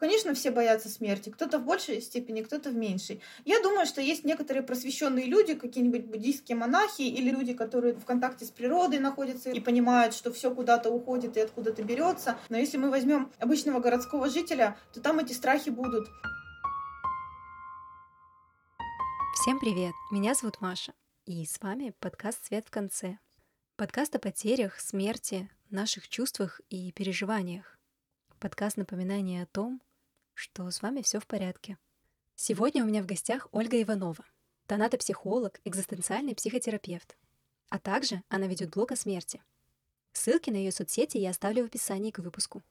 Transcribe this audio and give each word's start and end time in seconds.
Конечно, 0.00 0.32
все 0.32 0.50
боятся 0.50 0.88
смерти. 0.88 1.28
Кто-то 1.28 1.58
в 1.58 1.66
большей 1.66 2.00
степени, 2.00 2.40
кто-то 2.40 2.70
в 2.70 2.74
меньшей. 2.74 3.20
Я 3.44 3.62
думаю, 3.62 3.84
что 3.86 4.00
есть 4.00 4.24
некоторые 4.24 4.62
просвещенные 4.62 5.26
люди, 5.26 5.54
какие-нибудь 5.54 6.06
буддийские 6.06 6.56
монахи 6.56 7.02
или 7.02 7.28
люди, 7.28 7.52
которые 7.52 7.92
в 7.92 8.06
контакте 8.06 8.46
с 8.46 8.50
природой 8.50 8.98
находятся 8.98 9.50
и 9.50 9.60
понимают, 9.60 10.14
что 10.14 10.32
все 10.32 10.54
куда-то 10.54 10.88
уходит 10.90 11.36
и 11.36 11.40
откуда-то 11.40 11.82
берется. 11.82 12.38
Но 12.48 12.56
если 12.56 12.78
мы 12.78 12.88
возьмем 12.88 13.30
обычного 13.38 13.78
городского 13.80 14.30
жителя, 14.30 14.78
то 14.94 15.02
там 15.02 15.18
эти 15.18 15.34
страхи 15.34 15.68
будут. 15.68 16.08
Всем 19.34 19.60
привет! 19.60 19.92
Меня 20.10 20.32
зовут 20.32 20.62
Маша. 20.62 20.94
И 21.26 21.44
с 21.44 21.60
вами 21.60 21.92
подкаст 22.00 22.46
«Свет 22.46 22.66
в 22.66 22.70
конце». 22.70 23.18
Подкаст 23.76 24.14
о 24.16 24.18
потерях, 24.18 24.80
смерти, 24.80 25.50
наших 25.68 26.08
чувствах 26.08 26.62
и 26.70 26.90
переживаниях. 26.92 27.76
Подкаст 28.38 28.78
напоминания 28.78 29.42
о 29.42 29.46
том, 29.46 29.82
что 30.40 30.70
с 30.70 30.80
вами 30.80 31.02
все 31.02 31.20
в 31.20 31.26
порядке. 31.26 31.76
Сегодня 32.34 32.82
у 32.82 32.86
меня 32.86 33.02
в 33.02 33.06
гостях 33.06 33.46
Ольга 33.52 33.80
Иванова, 33.82 34.24
тонатопсихолог, 34.66 35.60
экзистенциальный 35.66 36.34
психотерапевт. 36.34 37.14
А 37.68 37.78
также 37.78 38.22
она 38.30 38.46
ведет 38.46 38.70
блог 38.70 38.90
о 38.90 38.96
смерти. 38.96 39.42
Ссылки 40.12 40.48
на 40.48 40.56
ее 40.56 40.72
соцсети 40.72 41.18
я 41.18 41.30
оставлю 41.30 41.64
в 41.64 41.66
описании 41.66 42.10
к 42.10 42.20
выпуску. 42.20 42.62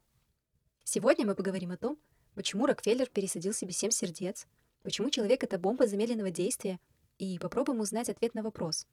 Сегодня 0.83 1.27
мы 1.27 1.35
поговорим 1.35 1.69
о 1.69 1.77
том, 1.77 1.99
почему 2.33 2.65
Рокфеллер 2.65 3.07
пересадил 3.07 3.53
себе 3.53 3.71
семь 3.71 3.91
сердец, 3.91 4.47
почему 4.81 5.11
человек— 5.11 5.43
это 5.43 5.59
бомба 5.59 5.85
замедленного 5.85 6.31
действия, 6.31 6.79
и 7.19 7.37
попробуем 7.37 7.81
узнать 7.81 8.09
ответ 8.09 8.33
на 8.33 8.41
вопрос, 8.41 8.87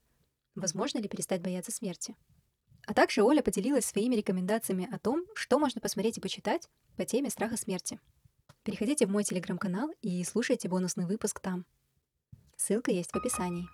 возможно 0.55 0.99
ли 0.99 1.09
перестать 1.09 1.41
бояться 1.41 1.73
смерти. 1.73 2.15
А 2.87 2.93
также 2.93 3.23
Оля 3.23 3.41
поделилась 3.41 3.87
своими 3.87 4.17
рекомендациями 4.17 4.87
о 4.93 4.99
том, 4.99 5.25
что 5.35 5.59
можно 5.59 5.81
посмотреть 5.81 6.19
и 6.19 6.21
почитать 6.21 6.69
по 6.99 7.07
теме 7.07 7.31
страха 7.31 7.57
смерти— 7.57 7.99
Переходите 8.67 9.07
в 9.07 9.11
мой 9.11 9.23
телеграм-канал 9.23 9.93
и 10.03 10.25
слушайте 10.25 10.69
бонусный 10.69 11.07
выпуск 11.07 11.39
там. 11.39 11.65
Ссылка 12.57 12.91
есть 12.91 13.13
в 13.13 13.17
описании. 13.17 13.69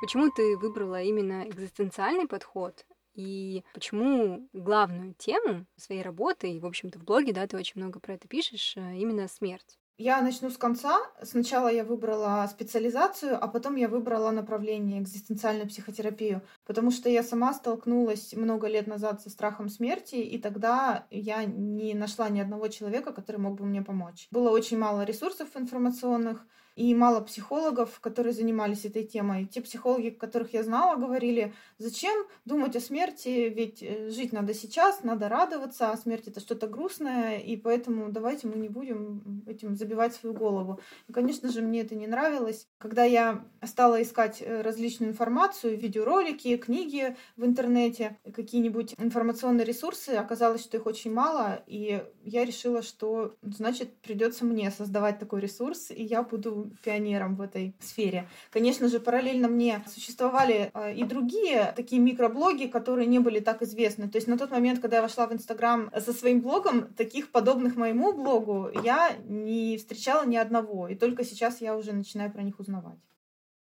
Почему 0.00 0.28
ты 0.32 0.56
выбрала 0.56 1.00
именно 1.02 1.46
экзистенциальный 1.46 2.26
подход? 2.26 2.84
И 3.14 3.62
почему 3.74 4.48
главную 4.52 5.14
тему 5.14 5.66
своей 5.76 6.02
работы, 6.02 6.50
и, 6.50 6.58
в 6.58 6.66
общем-то, 6.66 6.98
в 6.98 7.04
блоге, 7.04 7.32
да, 7.32 7.46
ты 7.46 7.56
очень 7.56 7.80
много 7.80 8.00
про 8.00 8.14
это 8.14 8.26
пишешь, 8.26 8.76
э, 8.76 8.96
именно 8.96 9.28
смерть? 9.28 9.78
Я 10.02 10.22
начну 10.22 10.48
с 10.48 10.56
конца. 10.56 10.98
Сначала 11.22 11.68
я 11.68 11.84
выбрала 11.84 12.48
специализацию, 12.50 13.36
а 13.38 13.46
потом 13.48 13.76
я 13.76 13.86
выбрала 13.86 14.30
направление 14.30 15.02
экзистенциальную 15.02 15.68
психотерапию, 15.68 16.40
потому 16.64 16.90
что 16.90 17.10
я 17.10 17.22
сама 17.22 17.52
столкнулась 17.52 18.32
много 18.32 18.66
лет 18.66 18.86
назад 18.86 19.20
со 19.20 19.28
страхом 19.28 19.68
смерти, 19.68 20.14
и 20.14 20.38
тогда 20.38 21.06
я 21.10 21.44
не 21.44 21.92
нашла 21.92 22.30
ни 22.30 22.40
одного 22.40 22.68
человека, 22.68 23.12
который 23.12 23.36
мог 23.36 23.58
бы 23.58 23.66
мне 23.66 23.82
помочь. 23.82 24.26
Было 24.30 24.48
очень 24.48 24.78
мало 24.78 25.02
ресурсов 25.02 25.48
информационных, 25.54 26.46
и 26.76 26.94
мало 26.94 27.20
психологов, 27.20 28.00
которые 28.00 28.32
занимались 28.32 28.84
этой 28.84 29.04
темой. 29.04 29.46
Те 29.46 29.60
психологи, 29.60 30.10
которых 30.10 30.52
я 30.54 30.62
знала, 30.62 30.96
говорили, 30.96 31.52
зачем 31.78 32.26
думать 32.44 32.76
о 32.76 32.80
смерти, 32.80 33.52
ведь 33.54 33.82
э, 33.82 34.10
жить 34.10 34.32
надо 34.32 34.54
сейчас, 34.54 35.02
надо 35.02 35.28
радоваться, 35.28 35.90
а 35.90 35.96
смерть 35.96 36.28
это 36.28 36.40
что-то 36.40 36.66
грустное, 36.66 37.38
и 37.38 37.56
поэтому 37.56 38.10
давайте 38.10 38.46
мы 38.46 38.56
не 38.56 38.68
будем 38.68 39.44
этим 39.46 39.74
забивать 39.76 40.14
свою 40.14 40.34
голову. 40.34 40.80
И, 41.08 41.12
конечно 41.12 41.50
же, 41.50 41.62
мне 41.62 41.80
это 41.80 41.94
не 41.94 42.06
нравилось. 42.06 42.66
Когда 42.78 43.04
я 43.04 43.44
стала 43.64 44.02
искать 44.02 44.40
э, 44.40 44.62
различную 44.62 45.12
информацию, 45.12 45.78
видеоролики, 45.78 46.56
книги 46.56 47.16
в 47.36 47.44
интернете, 47.44 48.18
какие-нибудь 48.34 48.94
информационные 48.98 49.64
ресурсы, 49.64 50.10
оказалось, 50.10 50.62
что 50.62 50.76
их 50.76 50.86
очень 50.86 51.12
мало, 51.12 51.62
и 51.66 52.04
я 52.24 52.44
решила, 52.44 52.82
что 52.82 53.34
значит 53.42 54.00
придется 54.00 54.44
мне 54.44 54.70
создавать 54.70 55.18
такой 55.18 55.40
ресурс, 55.40 55.90
и 55.90 56.02
я 56.02 56.22
буду 56.22 56.59
пионером 56.82 57.36
в 57.36 57.40
этой 57.40 57.74
сфере. 57.80 58.28
Конечно 58.50 58.88
же, 58.88 59.00
параллельно 59.00 59.48
мне 59.48 59.82
существовали 59.86 60.70
а, 60.74 60.90
и 60.90 61.04
другие 61.04 61.72
такие 61.76 62.00
микроблоги, 62.00 62.66
которые 62.66 63.06
не 63.06 63.18
были 63.18 63.40
так 63.40 63.62
известны. 63.62 64.08
То 64.08 64.16
есть 64.16 64.28
на 64.28 64.38
тот 64.38 64.50
момент, 64.50 64.80
когда 64.80 64.96
я 64.96 65.02
вошла 65.02 65.26
в 65.26 65.32
Инстаграм 65.32 65.90
со 65.98 66.12
своим 66.12 66.40
блогом, 66.40 66.92
таких 66.94 67.30
подобных 67.30 67.76
моему 67.76 68.12
блогу 68.12 68.70
я 68.84 69.16
не 69.26 69.76
встречала 69.76 70.26
ни 70.26 70.36
одного. 70.36 70.88
И 70.88 70.94
только 70.94 71.24
сейчас 71.24 71.60
я 71.60 71.76
уже 71.76 71.92
начинаю 71.92 72.30
про 72.30 72.42
них 72.42 72.58
узнавать. 72.60 72.98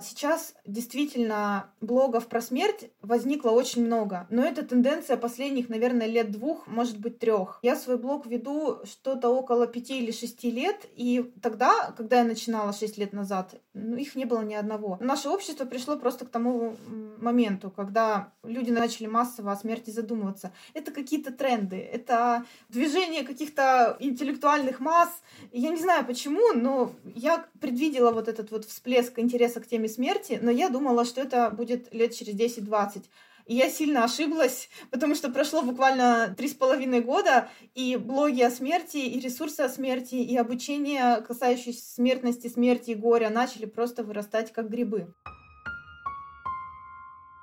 Сейчас 0.05 0.55
действительно 0.67 1.71
блогов 1.81 2.27
про 2.27 2.43
смерть 2.43 2.91
возникло 3.01 3.51
очень 3.51 3.87
много, 3.87 4.27
но 4.29 4.45
это 4.45 4.63
тенденция 4.63 5.17
последних, 5.17 5.71
наверное, 5.71 6.07
лет 6.07 6.31
двух, 6.31 6.67
может 6.67 6.99
быть, 6.99 7.19
трех. 7.19 7.59
Я 7.63 7.75
свой 7.75 7.97
блог 7.97 8.27
веду 8.27 8.81
что-то 8.85 9.31
около 9.31 9.67
пяти 9.67 9.99
или 9.99 10.11
шести 10.11 10.51
лет, 10.51 10.87
и 10.95 11.33
тогда, 11.41 11.93
когда 11.97 12.19
я 12.19 12.25
начинала 12.25 12.73
шесть 12.75 12.99
лет 12.99 13.15
назад, 13.15 13.55
ну, 13.73 13.97
их 13.97 14.15
не 14.15 14.27
было 14.27 14.43
ни 14.43 14.55
одного. 14.55 14.99
Наше 15.01 15.31
общество 15.31 15.65
пришло 15.65 15.97
просто 15.97 16.27
к 16.27 16.31
тому 16.31 16.77
моменту, 17.19 17.71
когда 17.71 18.33
люди 18.43 18.71
начали 18.71 19.07
массово 19.07 19.53
о 19.53 19.57
смерти 19.57 19.91
задумываться. 19.91 20.53
Это 20.75 20.91
какие-то 20.91 21.33
тренды, 21.33 21.77
это 21.77 22.45
движение 22.69 23.25
каких-то 23.25 23.97
интеллектуальных 24.01 24.81
масс. 24.81 25.23
Я 25.53 25.71
не 25.71 25.81
знаю 25.81 26.05
почему, 26.05 26.53
но 26.53 26.93
я 27.05 27.47
предвидела 27.61 28.11
вот 28.11 28.29
этот 28.29 28.51
вот 28.51 28.67
всплеск 28.67 29.19
интереса 29.19 29.61
к 29.61 29.67
теме 29.67 29.89
смерти, 29.95 30.39
но 30.43 30.51
я 30.51 30.69
думала, 30.69 31.05
что 31.05 31.21
это 31.21 31.51
будет 31.51 31.93
лет 31.95 32.15
через 32.15 32.35
10-20. 32.35 33.05
И 33.47 33.57
я 33.57 33.69
сильно 33.69 34.05
ошиблась, 34.05 34.69
потому 34.91 35.15
что 35.15 35.31
прошло 35.31 35.63
буквально 35.63 36.35
три 36.37 36.49
с 36.49 36.55
половиной 36.55 37.01
года, 37.01 37.49
и 37.75 37.97
блоги 37.97 38.43
о 38.43 38.51
смерти, 38.51 38.97
и 38.97 39.21
ресурсы 39.21 39.61
о 39.61 39.69
смерти, 39.69 40.15
и 40.17 40.37
обучение, 40.37 41.21
касающееся 41.21 41.95
смертности, 41.95 42.49
смерти 42.49 42.91
и 42.91 42.95
горя, 42.95 43.31
начали 43.31 43.67
просто 43.67 44.03
вырастать 44.03 44.53
как 44.53 44.71
грибы. 44.71 45.15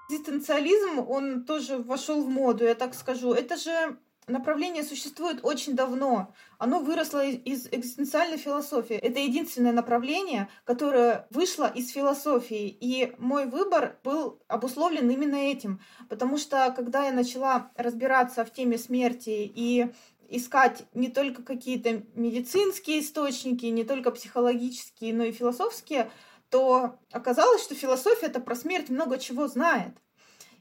Экзистенциализм, 0.09 0.99
он 0.99 1.45
тоже 1.45 1.77
вошел 1.77 2.21
в 2.21 2.27
моду, 2.27 2.65
я 2.65 2.75
так 2.75 2.93
скажу. 2.95 3.31
Это 3.31 3.55
же 3.55 3.97
направление 4.27 4.83
существует 4.83 5.39
очень 5.43 5.75
давно. 5.75 6.33
Оно 6.57 6.79
выросло 6.79 7.25
из 7.25 7.67
экзистенциальной 7.67 8.37
философии. 8.37 8.95
Это 8.95 9.19
единственное 9.19 9.71
направление, 9.71 10.49
которое 10.63 11.27
вышло 11.29 11.71
из 11.73 11.89
философии. 11.91 12.67
И 12.79 13.13
мой 13.17 13.45
выбор 13.45 13.97
был 14.03 14.41
обусловлен 14.47 15.09
именно 15.09 15.35
этим. 15.35 15.81
Потому 16.09 16.37
что 16.37 16.73
когда 16.75 17.05
я 17.05 17.11
начала 17.11 17.71
разбираться 17.75 18.45
в 18.45 18.51
теме 18.51 18.77
смерти 18.77 19.51
и 19.53 19.91
искать 20.29 20.85
не 20.93 21.09
только 21.09 21.43
какие-то 21.43 22.03
медицинские 22.15 23.01
источники, 23.01 23.65
не 23.65 23.83
только 23.83 24.11
психологические, 24.11 25.13
но 25.13 25.25
и 25.25 25.31
философские, 25.31 26.09
то 26.49 26.99
оказалось, 27.11 27.63
что 27.63 27.75
философия 27.75 28.27
это 28.27 28.39
про 28.39 28.55
смерть 28.55 28.89
много 28.89 29.17
чего 29.17 29.47
знает 29.47 29.93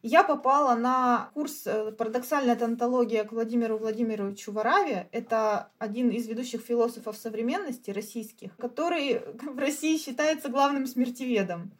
я 0.02 0.22
попала 0.24 0.74
на 0.74 1.30
курс 1.34 1.66
э, 1.66 1.92
«Парадоксальная 1.92 2.56
тонтология» 2.56 3.24
к 3.24 3.32
Владимиру 3.32 3.76
Владимировичу 3.76 4.52
Вараве. 4.52 5.08
Это 5.12 5.70
один 5.78 6.10
из 6.10 6.26
ведущих 6.26 6.62
философов 6.62 7.16
современности 7.16 7.90
российских, 7.90 8.56
который 8.56 9.20
в 9.42 9.58
России 9.58 9.98
считается 9.98 10.48
главным 10.48 10.86
смертеведом. 10.86 11.72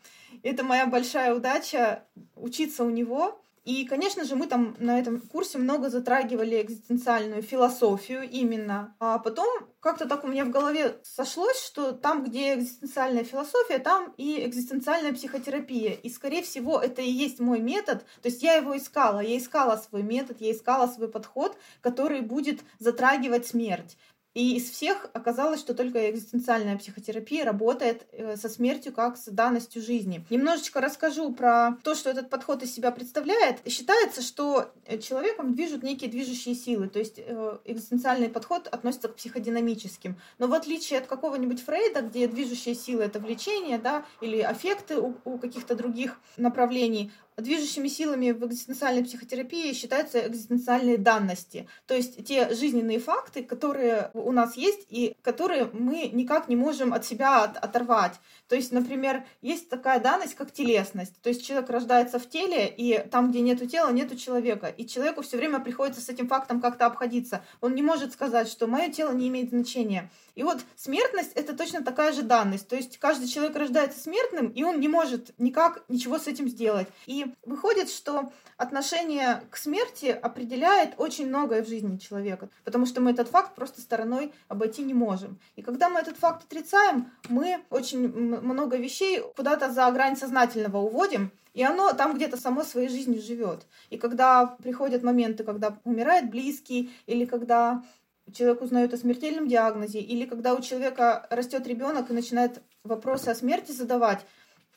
Это 0.42 0.64
моя 0.64 0.86
большая 0.86 1.34
удача 1.34 2.04
учиться 2.36 2.84
у 2.84 2.90
него. 2.90 3.40
И, 3.64 3.84
конечно 3.84 4.24
же, 4.24 4.36
мы 4.36 4.46
там 4.46 4.74
на 4.78 4.98
этом 4.98 5.20
курсе 5.20 5.58
много 5.58 5.90
затрагивали 5.90 6.62
экзистенциальную 6.62 7.42
философию 7.42 8.22
именно. 8.22 8.96
А 8.98 9.18
потом 9.18 9.46
как-то 9.80 10.08
так 10.08 10.24
у 10.24 10.28
меня 10.28 10.46
в 10.46 10.50
голове 10.50 10.98
сошлось, 11.02 11.62
что 11.62 11.92
там, 11.92 12.24
где 12.24 12.54
экзистенциальная 12.54 13.24
философия, 13.24 13.78
там 13.78 14.14
и 14.16 14.44
экзистенциальная 14.46 15.12
психотерапия. 15.12 15.92
И, 15.92 16.08
скорее 16.08 16.42
всего, 16.42 16.80
это 16.80 17.02
и 17.02 17.10
есть 17.10 17.38
мой 17.38 17.60
метод. 17.60 18.04
То 18.22 18.28
есть 18.28 18.42
я 18.42 18.54
его 18.54 18.76
искала. 18.76 19.20
Я 19.20 19.36
искала 19.36 19.76
свой 19.76 20.02
метод, 20.02 20.40
я 20.40 20.52
искала 20.52 20.86
свой 20.86 21.08
подход, 21.08 21.58
который 21.82 22.22
будет 22.22 22.60
затрагивать 22.78 23.46
смерть. 23.46 23.98
И 24.34 24.56
из 24.56 24.70
всех 24.70 25.10
оказалось, 25.12 25.58
что 25.58 25.74
только 25.74 26.08
экзистенциальная 26.08 26.76
психотерапия 26.78 27.44
работает 27.44 28.06
э, 28.12 28.36
со 28.36 28.48
смертью 28.48 28.92
как 28.92 29.16
с 29.16 29.24
данностью 29.24 29.82
жизни. 29.82 30.24
Немножечко 30.30 30.80
расскажу 30.80 31.32
про 31.32 31.76
то, 31.82 31.96
что 31.96 32.10
этот 32.10 32.30
подход 32.30 32.62
из 32.62 32.72
себя 32.72 32.92
представляет. 32.92 33.58
Считается, 33.68 34.22
что 34.22 34.70
э, 34.86 34.98
человеком 34.98 35.54
движут 35.54 35.82
некие 35.82 36.08
движущие 36.08 36.54
силы, 36.54 36.88
то 36.88 37.00
есть 37.00 37.18
э, 37.18 37.58
экзистенциальный 37.64 38.28
подход 38.28 38.68
относится 38.68 39.08
к 39.08 39.16
психодинамическим. 39.16 40.16
Но 40.38 40.46
в 40.46 40.54
отличие 40.54 41.00
от 41.00 41.08
какого-нибудь 41.08 41.64
Фрейда, 41.64 42.02
где 42.02 42.28
движущие 42.28 42.76
силы— 42.76 43.02
это 43.04 43.18
влечение, 43.18 43.78
да, 43.78 44.04
или 44.20 44.38
аффекты 44.40 45.00
у, 45.00 45.16
у 45.24 45.38
каких-то 45.38 45.74
других 45.74 46.20
направлений, 46.36 47.10
движущими 47.40 47.88
силами 47.88 48.30
в 48.32 48.46
экзистенциальной 48.46 49.04
психотерапии 49.04 49.72
считаются 49.72 50.26
экзистенциальные 50.26 50.98
данности, 50.98 51.68
то 51.86 51.94
есть 51.94 52.24
те 52.24 52.54
жизненные 52.54 52.98
факты, 52.98 53.42
которые 53.42 54.10
у 54.14 54.32
нас 54.32 54.56
есть 54.56 54.86
и 54.90 55.14
которые 55.22 55.70
мы 55.72 56.08
никак 56.12 56.48
не 56.48 56.56
можем 56.56 56.92
от 56.92 57.04
себя 57.04 57.44
от, 57.44 57.56
оторвать. 57.56 58.20
То 58.48 58.56
есть, 58.56 58.72
например, 58.72 59.24
есть 59.42 59.68
такая 59.68 60.00
данность, 60.00 60.34
как 60.34 60.50
телесность. 60.50 61.14
То 61.22 61.28
есть 61.28 61.46
человек 61.46 61.70
рождается 61.70 62.18
в 62.18 62.28
теле, 62.28 62.66
и 62.68 62.98
там, 63.10 63.30
где 63.30 63.42
нету 63.42 63.66
тела, 63.66 63.92
нету 63.92 64.16
человека. 64.16 64.66
И 64.66 64.86
человеку 64.86 65.22
все 65.22 65.36
время 65.36 65.60
приходится 65.60 66.00
с 66.00 66.08
этим 66.08 66.26
фактом 66.26 66.60
как-то 66.60 66.86
обходиться. 66.86 67.44
Он 67.60 67.76
не 67.76 67.82
может 67.82 68.12
сказать, 68.12 68.48
что 68.48 68.66
мое 68.66 68.88
тело 68.90 69.12
не 69.12 69.28
имеет 69.28 69.50
значения. 69.50 70.10
И 70.34 70.42
вот 70.42 70.60
смертность— 70.76 71.32
это 71.34 71.56
точно 71.56 71.82
такая 71.82 72.12
же 72.12 72.22
данность. 72.22 72.68
То 72.68 72.76
есть 72.76 72.98
каждый 72.98 73.28
человек 73.28 73.56
рождается 73.56 74.00
смертным, 74.00 74.48
и 74.48 74.62
он 74.62 74.80
не 74.80 74.88
может 74.88 75.32
никак 75.38 75.84
ничего 75.88 76.18
с 76.18 76.26
этим 76.26 76.48
сделать. 76.48 76.88
И 77.06 77.26
выходит, 77.44 77.90
что 77.90 78.32
отношение 78.56 79.42
к 79.50 79.56
смерти 79.56 80.06
определяет 80.06 80.94
очень 80.98 81.28
многое 81.28 81.62
в 81.62 81.68
жизни 81.68 81.98
человека, 81.98 82.48
потому 82.64 82.86
что 82.86 83.00
мы 83.00 83.12
этот 83.12 83.28
факт 83.28 83.54
просто 83.54 83.80
стороной 83.80 84.32
обойти 84.48 84.82
не 84.82 84.94
можем. 84.94 85.38
И 85.56 85.62
когда 85.62 85.88
мы 85.88 86.00
этот 86.00 86.16
факт 86.16 86.44
отрицаем, 86.44 87.10
мы 87.28 87.64
очень 87.70 88.08
много 88.08 88.76
вещей 88.76 89.22
куда-то 89.36 89.70
за 89.70 89.90
грань 89.90 90.16
сознательного 90.16 90.78
уводим, 90.78 91.32
и 91.54 91.62
оно 91.62 91.92
там 91.92 92.14
где-то 92.14 92.36
само 92.36 92.62
своей 92.62 92.88
жизнью 92.88 93.20
живет. 93.20 93.66
И 93.90 93.98
когда 93.98 94.46
приходят 94.46 95.02
моменты, 95.02 95.42
когда 95.42 95.78
умирает 95.84 96.30
близкий, 96.30 96.92
или 97.06 97.24
когда 97.24 97.82
человек 98.32 98.62
узнает 98.62 98.94
о 98.94 98.96
смертельном 98.96 99.48
диагнозе, 99.48 100.00
или 100.00 100.24
когда 100.24 100.54
у 100.54 100.60
человека 100.60 101.26
растет 101.30 101.66
ребенок 101.66 102.10
и 102.10 102.14
начинает 102.14 102.62
вопросы 102.84 103.28
о 103.28 103.34
смерти 103.34 103.72
задавать, 103.72 104.24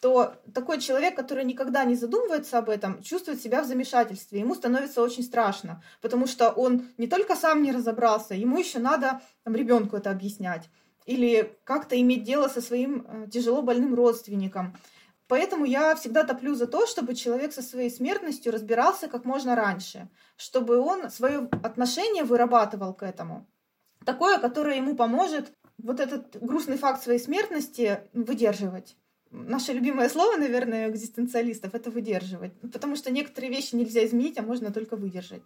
то 0.01 0.35
такой 0.53 0.81
человек, 0.81 1.15
который 1.15 1.45
никогда 1.45 1.85
не 1.85 1.95
задумывается 1.95 2.57
об 2.57 2.69
этом, 2.69 3.01
чувствует 3.01 3.41
себя 3.41 3.63
в 3.63 3.67
замешательстве. 3.67 4.41
Ему 4.41 4.53
становится 4.53 5.01
очень 5.01 5.23
страшно, 5.23 5.81
потому 6.01 6.27
что 6.27 6.49
он 6.49 6.89
не 6.97 7.07
только 7.07 7.35
сам 7.35 7.63
не 7.63 7.71
разобрался, 7.71 8.33
ему 8.33 8.57
еще 8.57 8.79
надо 8.79 9.21
ребенку 9.45 9.95
это 9.95 10.11
объяснять 10.11 10.69
или 11.05 11.57
как-то 11.63 11.99
иметь 11.99 12.23
дело 12.23 12.47
со 12.47 12.61
своим 12.61 13.05
э, 13.07 13.27
тяжело 13.29 13.61
больным 13.61 13.93
родственником. 13.93 14.75
Поэтому 15.27 15.65
я 15.65 15.95
всегда 15.95 16.23
топлю 16.23 16.53
за 16.53 16.67
то, 16.67 16.85
чтобы 16.85 17.15
человек 17.15 17.53
со 17.53 17.61
своей 17.61 17.89
смертностью 17.89 18.51
разбирался 18.51 19.07
как 19.07 19.25
можно 19.25 19.55
раньше, 19.55 20.09
чтобы 20.35 20.77
он 20.77 21.09
свое 21.09 21.49
отношение 21.63 22.23
вырабатывал 22.23 22.93
к 22.93 23.03
этому. 23.03 23.47
Такое, 24.05 24.37
которое 24.39 24.77
ему 24.77 24.95
поможет 24.95 25.53
вот 25.77 25.99
этот 25.99 26.41
грустный 26.41 26.77
факт 26.77 27.01
своей 27.03 27.19
смертности 27.19 28.01
выдерживать. 28.13 28.97
Наше 29.31 29.73
любимое 29.73 30.09
слово, 30.09 30.37
наверное, 30.37 30.89
экзистенциалистов— 30.89 31.73
это 31.75 31.89
выдерживать. 31.89 32.53
Потому 32.71 32.95
что 32.95 33.11
некоторые 33.11 33.49
вещи 33.49 33.75
нельзя 33.75 34.05
изменить, 34.05 34.37
а 34.37 34.43
можно 34.43 34.71
только 34.71 34.95
выдержать. 34.95 35.41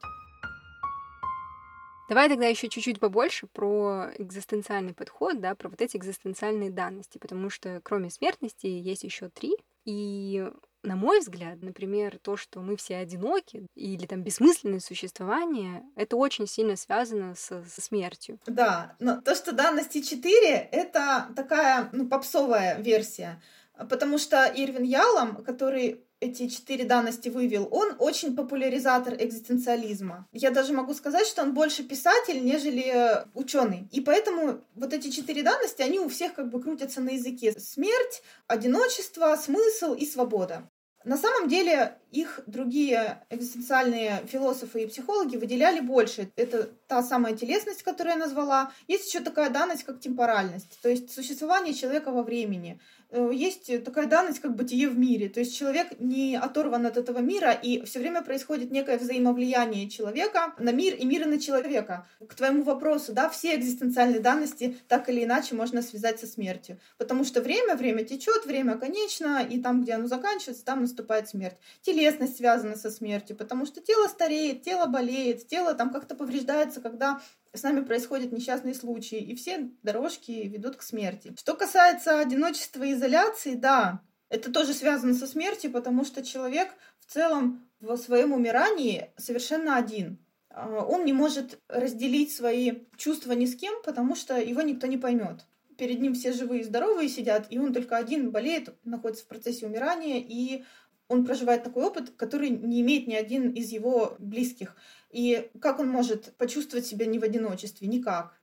Давай 2.10 2.30
тогда 2.30 2.48
еще 2.48 2.70
чуть-чуть 2.70 3.00
побольше 3.00 3.48
про 3.48 4.12
экзистенциальный 4.18 4.94
подход, 4.94 5.40
да, 5.42 5.56
про 5.56 5.70
вот 5.70 5.82
эти 5.82 5.98
экзистенциальные 5.98 6.72
данности, 6.72 7.18
потому 7.18 7.50
что 7.50 7.82
кроме 7.84 8.10
смертности 8.10 8.68
есть 8.68 9.04
еще 9.04 9.30
три. 9.30 9.56
И 9.86 10.46
на 10.84 10.96
мой 10.96 11.20
взгляд, 11.20 11.62
например, 11.62 12.18
то, 12.20 12.38
что 12.38 12.62
мы 12.62 12.78
все 12.78 12.98
одиноки 12.98 13.68
или 13.76 14.06
там 14.06 14.24
бессмысленное 14.24 14.80
существование, 14.80 15.84
это 15.96 16.16
очень 16.16 16.48
сильно 16.48 16.76
связано 16.76 17.36
со, 17.36 17.64
со 17.64 17.82
смертью. 17.82 18.40
Да, 18.46 18.96
но 19.00 19.22
то, 19.22 19.36
что 19.36 19.52
данности 19.52 20.02
4, 20.02 20.70
это 20.72 21.30
такая 21.36 21.90
ну, 21.92 22.08
попсовая 22.08 22.80
версия. 22.82 23.42
Потому 23.90 24.18
что 24.18 24.46
Ирвин 24.46 24.84
Ялом, 24.84 25.44
который 25.44 26.04
эти 26.20 26.48
четыре 26.48 26.84
данности 26.84 27.30
вывел, 27.30 27.68
он 27.72 27.96
очень 28.00 28.36
популяризатор 28.36 29.14
экзистенциализма. 29.14 30.28
Я 30.32 30.50
даже 30.52 30.74
могу 30.74 30.94
сказать, 30.94 31.28
что 31.28 31.44
он 31.44 31.54
больше 31.54 31.84
писатель, 31.84 32.44
нежели 32.44 33.24
ученый. 33.36 33.88
И 33.92 34.02
поэтому 34.02 34.62
вот 34.76 34.94
эти 34.94 35.10
четыре 35.10 35.44
данности, 35.44 35.84
они 35.84 36.00
у 36.00 36.10
всех 36.10 36.34
как 36.34 36.50
бы 36.50 36.62
крутятся 36.62 37.02
на 37.02 37.12
языке. 37.12 37.54
Смерть, 37.60 38.24
одиночество, 38.48 39.36
смысл 39.36 39.94
и 39.94 40.06
свобода. 40.06 40.68
На 41.04 41.18
самом 41.18 41.48
деле 41.48 41.98
их 42.12 42.42
другие 42.48 43.24
экзистенциальные 43.30 44.24
философы 44.28 44.84
и 44.84 44.88
психологи 44.88 45.38
выделяли 45.38 45.80
больше. 45.80 46.30
Это 46.36 46.70
та 46.88 47.04
самая 47.04 47.36
телесность, 47.36 47.84
которую 47.84 48.14
я 48.14 48.20
назвала. 48.20 48.72
Есть 48.88 49.08
еще 49.08 49.24
такая 49.24 49.50
данность, 49.50 49.84
как 49.84 50.00
темпоральность, 50.00 50.80
то 50.82 50.90
есть 50.90 51.12
существование 51.12 51.74
человека 51.74 52.12
во 52.12 52.24
времени. 52.24 52.80
Э, 53.10 53.32
есть 53.34 53.84
такая 53.84 54.08
данность, 54.08 54.40
как 54.40 54.56
бытие 54.56 54.90
в 54.90 54.98
мире. 54.98 55.30
То 55.30 55.40
есть 55.40 55.58
человек 55.58 56.00
не 56.00 56.36
оторван 56.36 56.86
от 56.86 56.98
этого 56.98 57.20
мира, 57.20 57.52
и 57.52 57.84
все 57.86 58.00
время 58.00 58.22
происходит 58.22 58.72
некое 58.72 58.98
взаимовлияние 58.98 59.90
человека 59.90 60.54
на 60.60 60.72
мир 60.72 60.96
и 60.96 61.06
мира 61.06 61.26
на 61.26 61.40
человека. 61.40 62.08
К 62.28 62.34
твоему 62.34 62.64
вопросу, 62.64 63.14
да, 63.14 63.30
все 63.30 63.56
экзистенциальные 63.56 64.20
данности 64.20 64.78
так 64.88 65.10
или 65.10 65.24
иначе 65.24 65.56
можно 65.56 65.82
связать 65.82 66.20
со 66.20 66.28
смертью. 66.28 66.80
Потому 66.98 67.24
что 67.24 67.42
время, 67.42 67.76
время 67.76 68.04
течет, 68.04 68.46
время 68.46 68.78
конечно, 68.78 69.42
и 69.44 69.62
там, 69.62 69.84
где 69.84 69.94
оно 69.94 70.08
заканчивается, 70.08 70.66
там 70.66 70.82
наступает 70.82 71.30
смерть. 71.30 71.58
Телесность 71.98 72.38
связана 72.38 72.76
со 72.76 72.92
смертью, 72.92 73.36
потому 73.36 73.66
что 73.66 73.82
тело 73.82 74.08
стареет, 74.08 74.62
тело 74.62 74.86
болеет, 74.86 75.48
тело 75.48 75.74
там 75.74 75.90
как-то 75.90 76.14
повреждается, 76.14 76.80
когда 76.80 77.20
с 77.54 77.64
нами 77.64 77.84
происходят 77.84 78.32
несчастные 78.32 78.76
случаи, 78.76 79.18
и 79.18 79.34
все 79.34 79.72
дорожки 79.82 80.30
ведут 80.30 80.76
к 80.76 80.84
смерти. 80.84 81.34
Что 81.40 81.56
касается 81.56 82.20
одиночества 82.20 82.84
и 82.84 82.94
изоляции, 82.94 83.56
да, 83.56 84.02
это 84.30 84.54
тоже 84.54 84.76
связано 84.76 85.16
со 85.16 85.26
смертью, 85.26 85.72
потому 85.72 86.06
что 86.06 86.24
человек 86.24 86.70
в 87.00 87.12
целом 87.12 87.68
в 87.80 87.98
своем 87.98 88.32
умирании 88.32 89.10
совершенно 89.18 89.76
один. 89.76 90.20
А, 90.52 90.86
он 90.86 91.04
не 91.04 91.14
может 91.14 91.60
разделить 91.68 92.32
свои 92.32 92.74
чувства 92.96 93.32
ни 93.32 93.48
с 93.48 93.56
кем, 93.56 93.74
потому 93.84 94.16
что 94.16 94.40
его 94.40 94.62
никто 94.62 94.86
не 94.86 94.98
поймет. 94.98 95.48
Перед 95.80 96.00
ним 96.00 96.14
все 96.14 96.32
живые 96.32 96.62
и 96.62 96.64
здоровые 96.64 97.10
сидят, 97.10 97.48
и 97.50 97.58
он 97.58 97.74
только 97.74 97.98
один 97.98 98.30
болеет, 98.30 98.76
находится 98.84 99.24
в 99.26 99.28
процессе 99.28 99.66
умирания, 99.66 100.18
и 100.20 100.64
он 101.08 101.26
проживает 101.26 101.64
такой 101.64 101.86
опыт, 101.86 102.12
который 102.18 102.50
не 102.50 102.82
имеет 102.82 103.08
ни 103.08 103.16
один 103.16 103.52
из 103.52 103.72
его 103.72 104.16
близких. 104.20 104.76
И 105.10 105.50
как 105.62 105.80
он 105.80 105.90
может 105.90 106.36
почувствовать 106.38 106.86
себя 106.86 107.06
не 107.06 107.20
в 107.20 107.24
одиночестве? 107.24 107.88
Никак. 107.88 108.40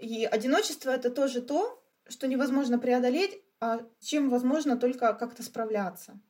И 0.00 0.24
одиночество— 0.24 0.90
это 0.90 1.10
тоже 1.10 1.40
то, 1.40 1.82
что 2.08 2.26
невозможно 2.26 2.78
преодолеть, 2.78 3.40
а 3.60 3.80
чем 4.00 4.28
возможно 4.28 4.76
только 4.76 5.14
как-то 5.14 5.42
справляться, 5.42 6.20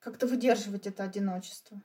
как-то 0.00 0.26
выдерживать 0.26 0.86
это 0.86 1.04
одиночество 1.04 1.80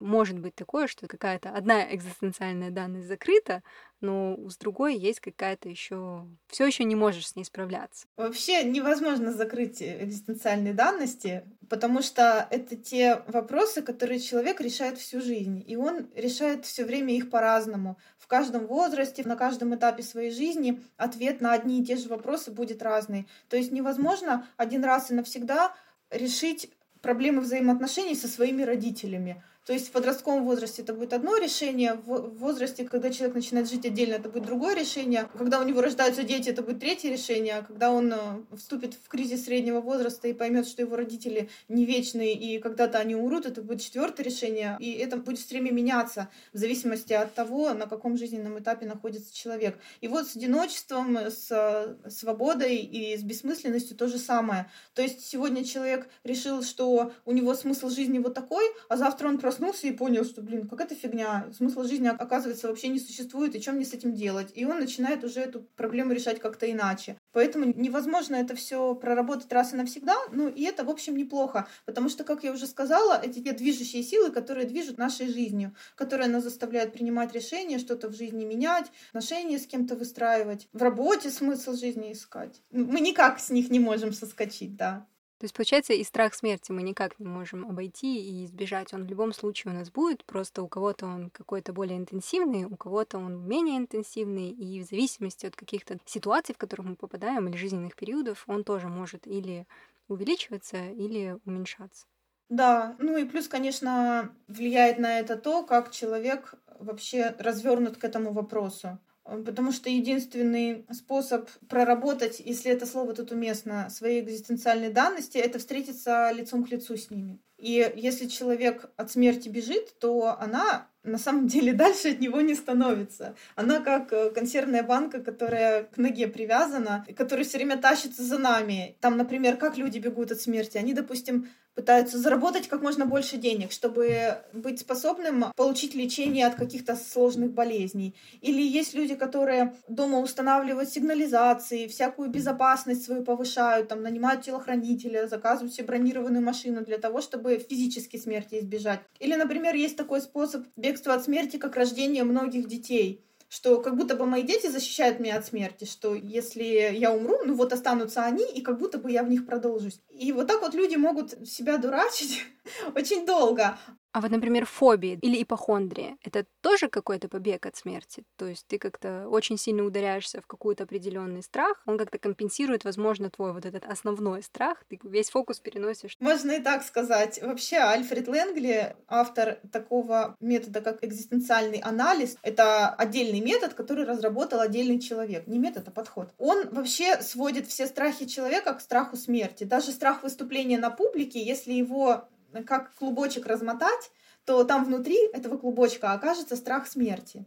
может 0.00 0.38
быть 0.38 0.54
такое, 0.54 0.86
что 0.86 1.06
какая-то 1.06 1.50
одна 1.50 1.94
экзистенциальная 1.94 2.70
данность 2.70 3.08
закрыта, 3.08 3.62
но 4.00 4.36
с 4.48 4.56
другой 4.56 4.96
есть 4.96 5.20
какая-то 5.20 5.68
еще... 5.68 6.26
Все 6.46 6.66
еще 6.66 6.84
не 6.84 6.94
можешь 6.94 7.28
с 7.28 7.36
ней 7.36 7.44
справляться. 7.44 8.06
Вообще 8.16 8.62
невозможно 8.62 9.32
закрыть 9.32 9.82
экзистенциальные 9.82 10.72
данности, 10.72 11.44
потому 11.68 12.02
что 12.02 12.46
это 12.50 12.76
те 12.76 13.22
вопросы, 13.26 13.82
которые 13.82 14.20
человек 14.20 14.60
решает 14.60 14.98
всю 14.98 15.20
жизнь. 15.20 15.64
И 15.66 15.76
он 15.76 16.08
решает 16.14 16.64
все 16.64 16.84
время 16.84 17.16
их 17.16 17.28
по-разному. 17.28 17.98
В 18.18 18.28
каждом 18.28 18.66
возрасте, 18.66 19.24
на 19.24 19.36
каждом 19.36 19.74
этапе 19.74 20.02
своей 20.02 20.30
жизни 20.30 20.80
ответ 20.96 21.40
на 21.40 21.52
одни 21.52 21.80
и 21.80 21.84
те 21.84 21.96
же 21.96 22.08
вопросы 22.08 22.52
будет 22.52 22.82
разный. 22.82 23.26
То 23.48 23.56
есть 23.56 23.72
невозможно 23.72 24.46
один 24.56 24.84
раз 24.84 25.10
и 25.10 25.14
навсегда 25.14 25.74
решить 26.10 26.70
проблемы 27.00 27.40
взаимоотношений 27.40 28.14
со 28.14 28.28
своими 28.28 28.62
родителями. 28.62 29.42
То 29.68 29.74
есть 29.74 29.88
в 29.88 29.90
подростковом 29.90 30.44
возрасте 30.44 30.80
это 30.80 30.94
будет 30.94 31.12
одно 31.12 31.36
решение, 31.36 31.92
в 31.92 32.38
возрасте, 32.38 32.86
когда 32.86 33.10
человек 33.10 33.34
начинает 33.34 33.68
жить 33.68 33.84
отдельно, 33.84 34.14
это 34.14 34.30
будет 34.30 34.46
другое 34.46 34.74
решение. 34.74 35.28
Когда 35.36 35.60
у 35.60 35.62
него 35.62 35.82
рождаются 35.82 36.22
дети, 36.22 36.48
это 36.48 36.62
будет 36.62 36.80
третье 36.80 37.10
решение. 37.10 37.58
А 37.58 37.62
когда 37.62 37.92
он 37.92 38.10
э, 38.10 38.16
вступит 38.56 38.94
в 38.94 39.08
кризис 39.08 39.44
среднего 39.44 39.82
возраста 39.82 40.26
и 40.26 40.32
поймет, 40.32 40.66
что 40.66 40.80
его 40.80 40.96
родители 40.96 41.50
не 41.68 41.84
вечные 41.84 42.32
и 42.32 42.58
когда-то 42.60 42.96
они 42.98 43.14
умрут, 43.14 43.44
это 43.44 43.60
будет 43.60 43.82
четвертое 43.82 44.22
решение. 44.22 44.78
И 44.80 44.92
это 44.92 45.18
будет 45.18 45.38
все 45.38 45.58
время 45.58 45.70
меняться 45.70 46.30
в 46.54 46.56
зависимости 46.56 47.12
от 47.12 47.34
того, 47.34 47.74
на 47.74 47.86
каком 47.86 48.16
жизненном 48.16 48.58
этапе 48.58 48.86
находится 48.86 49.36
человек. 49.36 49.76
И 50.00 50.08
вот 50.08 50.28
с 50.28 50.34
одиночеством, 50.34 51.14
с 51.18 51.48
э, 51.50 52.08
свободой 52.08 52.76
и 52.76 53.14
с 53.18 53.22
бессмысленностью 53.22 53.98
то 53.98 54.08
же 54.08 54.16
самое. 54.16 54.70
То 54.94 55.02
есть 55.02 55.26
сегодня 55.26 55.62
человек 55.62 56.08
решил, 56.24 56.62
что 56.62 57.12
у 57.26 57.32
него 57.32 57.52
смысл 57.52 57.90
жизни 57.90 58.18
вот 58.18 58.32
такой, 58.32 58.64
а 58.88 58.96
завтра 58.96 59.28
он 59.28 59.36
просто 59.36 59.57
проснулся 59.58 59.88
и 59.88 59.92
понял, 59.92 60.24
что, 60.24 60.40
блин, 60.40 60.68
какая-то 60.68 60.94
фигня, 60.94 61.48
смысла 61.56 61.86
жизни, 61.86 62.06
оказывается, 62.06 62.68
вообще 62.68 62.88
не 62.88 63.00
существует, 63.00 63.54
и 63.54 63.60
чем 63.60 63.74
мне 63.74 63.84
с 63.84 63.92
этим 63.92 64.14
делать? 64.14 64.52
И 64.54 64.64
он 64.64 64.78
начинает 64.78 65.24
уже 65.24 65.40
эту 65.40 65.60
проблему 65.60 66.12
решать 66.12 66.38
как-то 66.38 66.70
иначе. 66.70 67.16
Поэтому 67.32 67.64
невозможно 67.66 68.36
это 68.36 68.54
все 68.54 68.94
проработать 68.94 69.52
раз 69.52 69.72
и 69.72 69.76
навсегда, 69.76 70.16
ну 70.32 70.48
и 70.48 70.62
это, 70.62 70.84
в 70.84 70.90
общем, 70.90 71.16
неплохо, 71.16 71.66
потому 71.86 72.08
что, 72.08 72.24
как 72.24 72.44
я 72.44 72.52
уже 72.52 72.66
сказала, 72.66 73.20
эти 73.20 73.40
те 73.40 73.52
движущие 73.52 74.02
силы, 74.02 74.30
которые 74.30 74.66
движут 74.66 74.98
нашей 74.98 75.26
жизнью, 75.26 75.74
которые 75.96 76.28
нас 76.28 76.44
заставляют 76.44 76.92
принимать 76.92 77.34
решения, 77.34 77.78
что-то 77.78 78.08
в 78.08 78.14
жизни 78.14 78.44
менять, 78.44 78.86
отношения 79.08 79.58
с 79.58 79.66
кем-то 79.66 79.96
выстраивать, 79.96 80.68
в 80.72 80.82
работе 80.82 81.30
смысл 81.30 81.74
жизни 81.74 82.12
искать. 82.12 82.62
Мы 82.70 83.00
никак 83.00 83.40
с 83.40 83.50
них 83.50 83.70
не 83.70 83.80
можем 83.80 84.12
соскочить, 84.12 84.76
да. 84.76 85.06
То 85.38 85.44
есть, 85.44 85.54
получается, 85.54 85.92
и 85.92 86.02
страх 86.02 86.34
смерти 86.34 86.72
мы 86.72 86.82
никак 86.82 87.18
не 87.20 87.26
можем 87.26 87.64
обойти 87.68 88.20
и 88.42 88.44
избежать. 88.44 88.92
Он 88.92 89.04
в 89.04 89.08
любом 89.08 89.32
случае 89.32 89.72
у 89.72 89.76
нас 89.76 89.90
будет, 89.90 90.24
просто 90.24 90.62
у 90.62 90.68
кого-то 90.68 91.06
он 91.06 91.30
какой-то 91.30 91.72
более 91.72 91.96
интенсивный, 91.96 92.64
у 92.64 92.76
кого-то 92.76 93.18
он 93.18 93.46
менее 93.46 93.78
интенсивный, 93.78 94.50
и 94.50 94.80
в 94.82 94.84
зависимости 94.86 95.46
от 95.46 95.54
каких-то 95.54 95.98
ситуаций, 96.04 96.54
в 96.54 96.58
которых 96.58 96.86
мы 96.88 96.96
попадаем, 96.96 97.48
или 97.48 97.56
жизненных 97.56 97.94
периодов, 97.94 98.44
он 98.48 98.64
тоже 98.64 98.88
может 98.88 99.26
или 99.28 99.66
увеличиваться, 100.08 100.88
или 100.90 101.36
уменьшаться. 101.44 102.06
Да, 102.48 102.96
ну 102.98 103.16
и 103.18 103.24
плюс, 103.26 103.46
конечно, 103.48 104.34
влияет 104.48 104.98
на 104.98 105.18
это 105.20 105.36
то, 105.36 105.64
как 105.66 105.90
человек 105.90 106.54
вообще 106.78 107.34
развернут 107.38 107.98
к 107.98 108.04
этому 108.04 108.32
вопросу. 108.32 108.98
Э, 109.28 109.42
потому 109.44 109.72
что 109.72 109.90
единственный 109.90 110.86
способ 110.92 111.48
проработать, 111.68 112.40
если 112.40 112.72
это 112.72 112.86
слово 112.86 113.14
тут 113.14 113.30
уместно, 113.30 113.88
свои 113.90 114.20
экзистенциальные 114.20 114.90
данности, 114.90 115.38
это 115.38 115.58
встретиться 115.58 116.30
лицом 116.32 116.64
к 116.64 116.70
лицу 116.70 116.96
с 116.96 117.10
ними. 117.10 117.38
И 117.58 117.92
если 117.96 118.26
человек 118.26 118.90
от 118.96 119.10
смерти 119.10 119.48
бежит, 119.48 119.98
то 119.98 120.36
она 120.40 120.88
на 121.08 121.18
самом 121.18 121.46
деле 121.46 121.72
дальше 121.84 122.10
от 122.10 122.20
него 122.20 122.40
не 122.40 122.54
становится. 122.54 123.34
Она 123.56 123.80
как 123.80 124.12
э, 124.12 124.30
консервная 124.30 124.82
банка, 124.82 125.20
которая 125.20 125.84
к 125.84 125.96
ноге 125.96 126.28
привязана, 126.28 127.06
которая 127.16 127.44
все 127.44 127.58
время 127.58 127.76
тащится 127.76 128.22
за 128.22 128.38
нами. 128.38 128.96
Там, 129.00 129.16
например, 129.16 129.56
как 129.56 129.76
люди 129.76 129.98
бегут 129.98 130.32
от 130.32 130.40
смерти. 130.40 130.78
Они, 130.78 130.92
допустим, 130.92 131.48
пытаются 131.78 132.18
заработать 132.18 132.66
как 132.66 132.82
можно 132.82 133.06
больше 133.06 133.36
денег, 133.36 133.70
чтобы 133.70 134.38
быть 134.52 134.80
способным 134.80 135.52
получить 135.54 135.94
лечение 135.94 136.44
от 136.48 136.56
каких-то 136.56 136.96
сложных 136.96 137.52
болезней. 137.52 138.16
Или 138.40 138.60
есть 138.62 138.94
люди, 138.94 139.14
которые 139.14 139.76
дома 139.86 140.18
устанавливают 140.18 140.90
сигнализации, 140.90 141.86
всякую 141.86 142.30
безопасность 142.30 143.04
свою 143.04 143.22
повышают, 143.22 143.86
там, 143.86 144.02
нанимают 144.02 144.42
телохранителя, 144.42 145.28
заказывают 145.28 145.72
себе 145.72 145.86
бронированную 145.86 146.44
машину 146.44 146.84
для 146.84 146.98
того, 146.98 147.20
чтобы 147.20 147.58
физически 147.58 148.16
смерти 148.16 148.58
избежать. 148.58 148.98
Или, 149.20 149.36
например, 149.36 149.76
есть 149.76 149.96
такой 149.96 150.20
способ 150.20 150.66
бегства 150.98 151.14
от 151.14 151.24
смерти, 151.24 151.56
как 151.58 151.76
рождение 151.76 152.24
многих 152.24 152.66
детей 152.68 153.24
что 153.50 153.80
как 153.80 153.96
будто 153.96 154.14
бы 154.14 154.26
мои 154.26 154.42
дети 154.42 154.66
защищают 154.66 155.20
меня 155.20 155.38
от 155.38 155.46
смерти, 155.46 155.86
что 155.86 156.14
если 156.14 156.64
я 156.64 157.10
умру, 157.10 157.38
ну 157.46 157.54
вот 157.54 157.72
останутся 157.72 158.22
они, 158.22 158.44
и 158.44 158.60
как 158.60 158.78
будто 158.78 158.98
бы 158.98 159.10
я 159.10 159.22
в 159.22 159.30
них 159.30 159.46
продолжусь. 159.46 160.02
И 160.10 160.32
вот 160.32 160.48
так 160.48 160.60
вот 160.60 160.74
люди 160.74 160.96
могут 160.96 161.48
себя 161.48 161.78
дурачить 161.78 162.44
очень 162.94 163.24
долго. 163.24 163.78
А 164.12 164.20
вот, 164.20 164.30
например, 164.30 164.64
фобии 164.64 165.18
или 165.20 165.42
ипохондрия— 165.42 166.16
это 166.24 166.46
тоже 166.60 166.88
какой-то 166.88 167.28
побег 167.28 167.66
от 167.66 167.76
смерти? 167.76 168.24
То 168.36 168.46
есть 168.46 168.66
ты 168.66 168.78
как-то 168.78 169.28
очень 169.28 169.58
сильно 169.58 169.84
ударяешься 169.84 170.40
в 170.40 170.46
какой-то 170.46 170.84
определенный 170.84 171.42
страх, 171.42 171.82
он 171.86 171.98
как-то 171.98 172.18
компенсирует, 172.18 172.84
возможно, 172.84 173.30
твой 173.30 173.52
вот 173.52 173.66
этот 173.66 173.84
основной 173.84 174.42
страх, 174.42 174.84
ты 174.88 174.98
весь 175.02 175.30
фокус 175.30 175.60
переносишь. 175.60 176.16
Можно 176.20 176.52
и 176.52 176.60
так 176.60 176.82
сказать. 176.82 177.40
Вообще, 177.42 177.76
Альфред 177.76 178.28
Лэнгли, 178.28 178.96
автор 179.08 179.58
такого 179.72 180.36
метода, 180.40 180.80
как 180.80 181.04
экзистенциальный 181.04 181.78
анализ, 181.78 182.36
это 182.42 182.88
отдельный 182.88 183.40
метод, 183.40 183.74
который 183.74 184.04
разработал 184.04 184.60
отдельный 184.60 185.00
человек. 185.00 185.46
Не 185.46 185.58
метод, 185.58 185.88
а 185.88 185.90
подход. 185.90 186.32
Он 186.38 186.68
вообще 186.70 187.20
сводит 187.20 187.66
все 187.66 187.86
страхи 187.86 188.26
человека 188.26 188.74
к 188.74 188.80
страху 188.80 189.16
смерти. 189.16 189.64
Даже 189.64 189.92
страх 189.92 190.22
выступления 190.22 190.78
на 190.78 190.90
публике, 190.90 191.42
если 191.44 191.72
его 191.72 192.28
как 192.66 192.94
клубочек 192.94 193.46
размотать, 193.46 194.10
то 194.44 194.64
там 194.64 194.84
внутри 194.84 195.16
этого 195.32 195.58
клубочка 195.58 196.12
окажется 196.12 196.56
страх 196.56 196.86
смерти. 196.86 197.46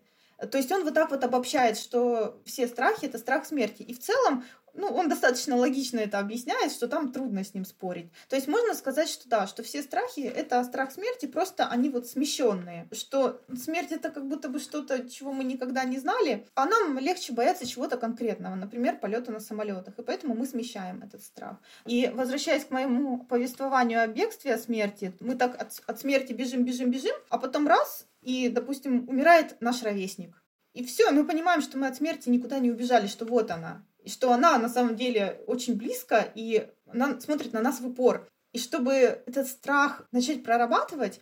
То 0.50 0.58
есть 0.58 0.72
он 0.72 0.84
вот 0.84 0.96
так 0.96 1.12
вот 1.12 1.24
обобщает, 1.24 1.78
что 1.78 2.42
все 2.46 2.68
страхи— 2.68 3.06
это 3.08 3.20
страх 3.20 3.46
смерти. 3.46 3.84
И 3.84 3.94
в 3.94 4.00
целом 4.00 4.44
ну, 4.74 4.88
он 4.88 5.10
достаточно 5.10 5.56
логично 5.56 6.00
это 6.00 6.20
объясняет, 6.20 6.72
что 6.72 6.88
там 6.88 7.12
трудно 7.12 7.44
с 7.44 7.54
ним 7.54 7.66
спорить. 7.66 8.12
То 8.30 8.36
есть 8.36 8.48
можно 8.48 8.74
сказать, 8.74 9.10
что 9.10 9.28
да, 9.28 9.48
что 9.48 9.64
все 9.64 9.82
страхи— 9.82 10.20
это 10.36 10.64
страх 10.64 10.92
смерти, 10.92 11.26
просто 11.26 11.68
они 11.68 11.90
вот 11.90 12.08
смещенные. 12.08 12.88
Что 12.92 13.42
смерть— 13.56 13.92
это 13.92 14.10
как 14.10 14.28
будто 14.28 14.50
бы 14.50 14.60
что-то, 14.60 15.10
чего 15.10 15.34
мы 15.34 15.44
никогда 15.44 15.84
не 15.84 16.00
знали, 16.00 16.48
а 16.56 16.66
нам 16.66 16.98
легче 17.00 17.34
бояться 17.34 17.68
чего-то 17.68 17.98
конкретного, 17.98 18.56
например, 18.56 18.98
полета 19.00 19.32
на 19.32 19.40
самолетах. 19.40 19.98
И 19.98 20.04
поэтому 20.04 20.36
мы 20.36 20.46
смещаем 20.46 21.02
этот 21.04 21.24
страх. 21.24 21.58
И 21.86 22.12
возвращаясь 22.14 22.66
к 22.66 22.72
моему 22.72 23.20
повествованию 23.26 24.02
о 24.02 24.08
бегстве, 24.08 24.54
о 24.54 24.58
смерти, 24.58 25.14
мы 25.20 25.36
так 25.36 25.62
от, 25.62 25.82
от 25.86 26.00
смерти 26.00 26.34
бежим, 26.34 26.64
бежим, 26.64 26.92
бежим, 26.92 27.16
а 27.30 27.38
потом 27.38 27.68
раз, 27.68 28.08
и, 28.22 28.50
допустим, 28.50 29.08
умирает 29.10 29.58
наш 29.62 29.84
ровесник. 29.84 30.42
И 30.74 30.86
все, 30.86 31.12
мы 31.12 31.26
понимаем, 31.26 31.62
что 31.62 31.78
мы 31.78 31.88
от 31.88 31.98
смерти 31.98 32.30
никуда 32.30 32.60
не 32.60 32.72
убежали, 32.72 33.08
что 33.08 33.26
вот 33.26 33.52
она, 33.52 33.84
что 34.06 34.32
она 34.32 34.58
на 34.58 34.70
самом 34.70 34.96
деле 34.96 35.42
очень 35.48 35.76
близко, 35.76 36.32
и 36.36 36.70
она 36.88 37.20
смотрит 37.20 37.54
на 37.54 37.62
нас 37.62 37.80
в 37.80 37.88
упор. 37.88 38.30
И 38.52 38.60
чтобы 38.60 38.94
этот 38.94 39.48
страх 39.48 40.08
начать 40.12 40.44
прорабатывать, 40.44 41.22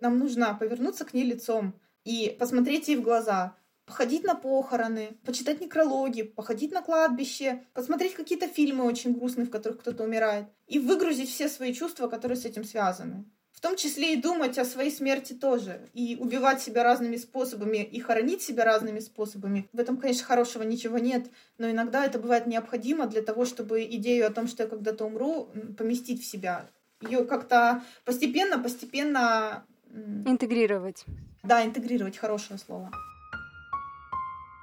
нам 0.00 0.18
нужно 0.18 0.54
повернуться 0.54 1.04
к 1.04 1.12
ней 1.12 1.24
лицом 1.24 1.74
и 2.04 2.34
посмотреть 2.38 2.88
ей 2.88 2.96
в 2.96 3.02
глаза, 3.02 3.56
походить 3.84 4.24
на 4.24 4.34
похороны, 4.34 5.18
почитать 5.24 5.60
некрологи, 5.60 6.22
походить 6.22 6.72
на 6.72 6.80
кладбище, 6.80 7.64
посмотреть 7.74 8.14
какие-то 8.14 8.48
фильмы 8.48 8.84
очень 8.84 9.12
грустные, 9.12 9.46
в 9.46 9.50
которых 9.50 9.80
кто-то 9.80 10.04
умирает, 10.04 10.46
и 10.66 10.78
выгрузить 10.78 11.28
все 11.28 11.48
свои 11.48 11.74
чувства, 11.74 12.08
которые 12.08 12.38
с 12.38 12.44
этим 12.44 12.64
связаны 12.64 13.26
в 13.60 13.62
том 13.62 13.76
числе 13.76 14.14
и 14.14 14.16
думать 14.16 14.56
о 14.56 14.64
своей 14.64 14.90
смерти 14.90 15.34
тоже, 15.34 15.82
и 15.92 16.16
убивать 16.18 16.62
себя 16.62 16.82
разными 16.82 17.16
способами, 17.16 17.84
и 17.84 18.00
хоронить 18.00 18.40
себя 18.40 18.64
разными 18.64 19.00
способами. 19.00 19.68
В 19.74 19.78
этом, 19.78 19.98
конечно, 19.98 20.24
хорошего 20.24 20.62
ничего 20.62 20.96
нет, 20.96 21.26
но 21.58 21.70
иногда 21.70 22.06
это 22.06 22.18
бывает 22.18 22.46
необходимо 22.46 23.06
для 23.06 23.20
того, 23.20 23.44
чтобы 23.44 23.84
идею 23.84 24.26
о 24.26 24.30
том, 24.30 24.48
что 24.48 24.62
я 24.62 24.68
когда-то 24.68 25.04
умру, 25.04 25.50
поместить 25.76 26.22
в 26.22 26.24
себя. 26.24 26.70
Ее 27.02 27.26
как-то 27.26 27.82
постепенно, 28.06 28.58
постепенно... 28.58 29.66
Интегрировать. 30.24 31.04
Да, 31.42 31.62
интегрировать, 31.62 32.16
хорошее 32.16 32.58
слово. 32.58 32.90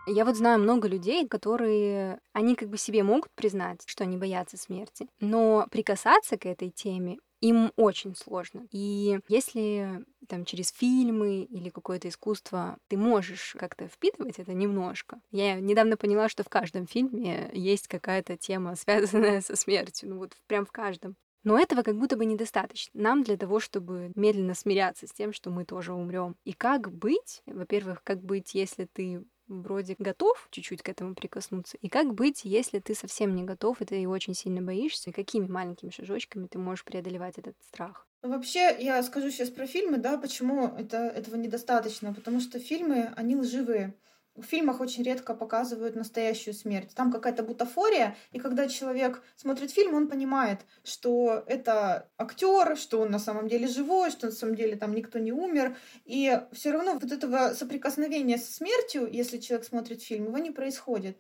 Я 0.08 0.26
вот 0.26 0.38
знаю 0.38 0.60
много 0.60 0.88
людей, 0.88 1.28
которые, 1.28 2.20
они 2.34 2.56
как 2.56 2.70
бы 2.70 2.80
себе 2.80 3.04
могут 3.04 3.30
признать, 3.36 3.84
что 3.86 4.06
они 4.06 4.18
боятся 4.18 4.58
смерти, 4.58 5.08
но 5.20 5.68
прикасаться 5.70 6.36
к 6.38 6.48
этой 6.48 6.72
теме 6.72 7.20
им 7.42 7.72
очень 7.76 8.16
сложно. 8.16 8.68
И 8.72 9.20
если 9.28 10.04
там 10.28 10.46
через 10.46 10.72
фильмы 10.72 11.44
или 11.44 11.70
какое-то 11.70 12.10
искусство 12.10 12.78
ты 12.88 12.98
можешь 12.98 13.56
как-то 13.58 13.88
впитывать 13.88 14.40
это 14.40 14.54
немножко. 14.54 15.20
Я 15.32 15.60
недавно 15.60 15.98
поняла, 15.98 16.30
что 16.30 16.44
в 16.44 16.50
каждом 16.50 16.88
фильме 16.88 17.50
есть 17.54 17.88
какая-то 17.88 18.38
тема, 18.38 18.76
связанная 18.78 19.42
со 19.42 19.56
смертью. 19.56 20.10
Ну 20.10 20.18
вот 20.18 20.34
прям 20.48 20.66
в 20.66 20.72
каждом. 20.72 21.16
Но 21.44 21.58
этого 21.58 21.82
как 21.82 21.98
будто 21.98 22.18
бы 22.18 22.26
недостаточно. 22.26 23.00
Нам 23.00 23.24
для 23.24 23.38
того, 23.38 23.60
чтобы 23.60 24.12
медленно 24.16 24.54
смиряться 24.54 25.08
с 25.08 25.14
тем, 25.14 25.32
что 25.32 25.50
мы 25.50 25.64
тоже 25.64 25.94
умрем. 25.94 26.36
И 26.44 26.52
как 26.52 26.92
быть? 26.92 27.42
Во-первых, 27.46 28.04
как 28.04 28.22
быть, 28.22 28.54
если 28.54 28.86
ты 28.86 29.24
вроде 29.48 29.96
готов 30.00 30.48
чуть-чуть 30.52 30.82
к 30.82 30.90
этому 30.90 31.16
прикоснуться. 31.16 31.78
И 31.82 31.90
как 31.90 32.14
быть, 32.14 32.42
если 32.44 32.80
ты 32.80 32.96
совсем 32.96 33.36
не 33.36 33.44
готов, 33.44 33.82
и 33.82 33.86
ты 33.86 34.08
очень 34.08 34.34
сильно 34.34 34.62
боишься, 34.62 35.12
какими 35.12 35.48
маленькими 35.48 35.90
шажочками 35.90 36.48
ты 36.48 36.58
можешь 36.60 36.86
преодолевать 36.86 37.38
этот 37.38 37.56
страх? 37.62 38.08
Вообще, 38.24 38.76
я 38.80 39.02
скажу 39.04 39.30
сейчас 39.30 39.50
про 39.50 39.68
фильмы, 39.68 39.98
да, 39.98 40.18
почему 40.18 40.68
это, 40.68 40.98
этого 40.98 41.36
недостаточно. 41.36 42.14
Потому 42.14 42.40
что 42.40 42.60
фильмы, 42.60 43.14
они 43.16 43.36
лживые 43.36 43.94
в 44.38 44.44
фильмах 44.44 44.80
очень 44.80 45.04
редко 45.04 45.34
показывают 45.34 45.96
настоящую 45.96 46.54
смерть. 46.54 46.92
Там 46.96 47.12
какая-то 47.12 47.44
бутафория, 47.44 48.16
и 48.32 48.40
когда 48.40 48.68
человек 48.68 49.24
смотрит 49.36 49.72
фильм, 49.72 49.96
он 49.96 50.08
понимает, 50.08 50.60
что 50.84 51.44
это 51.48 52.10
актер, 52.18 52.78
что 52.78 53.02
он 53.02 53.12
на 53.12 53.20
самом 53.20 53.48
деле 53.48 53.68
живой, 53.68 54.12
что 54.12 54.28
на 54.28 54.32
самом 54.32 54.56
деле 54.56 54.76
там 54.76 54.94
никто 54.94 55.20
не 55.20 55.32
умер. 55.32 55.76
И 56.06 56.40
все 56.54 56.72
равно 56.72 56.94
вот 56.94 57.12
этого 57.12 57.54
соприкосновения 57.54 58.38
со 58.38 58.54
смертью, 58.54 59.10
если 59.12 59.40
человек 59.40 59.66
смотрит 59.66 60.02
фильм, 60.04 60.26
его 60.26 60.38
не 60.38 60.52
происходит. 60.52 61.18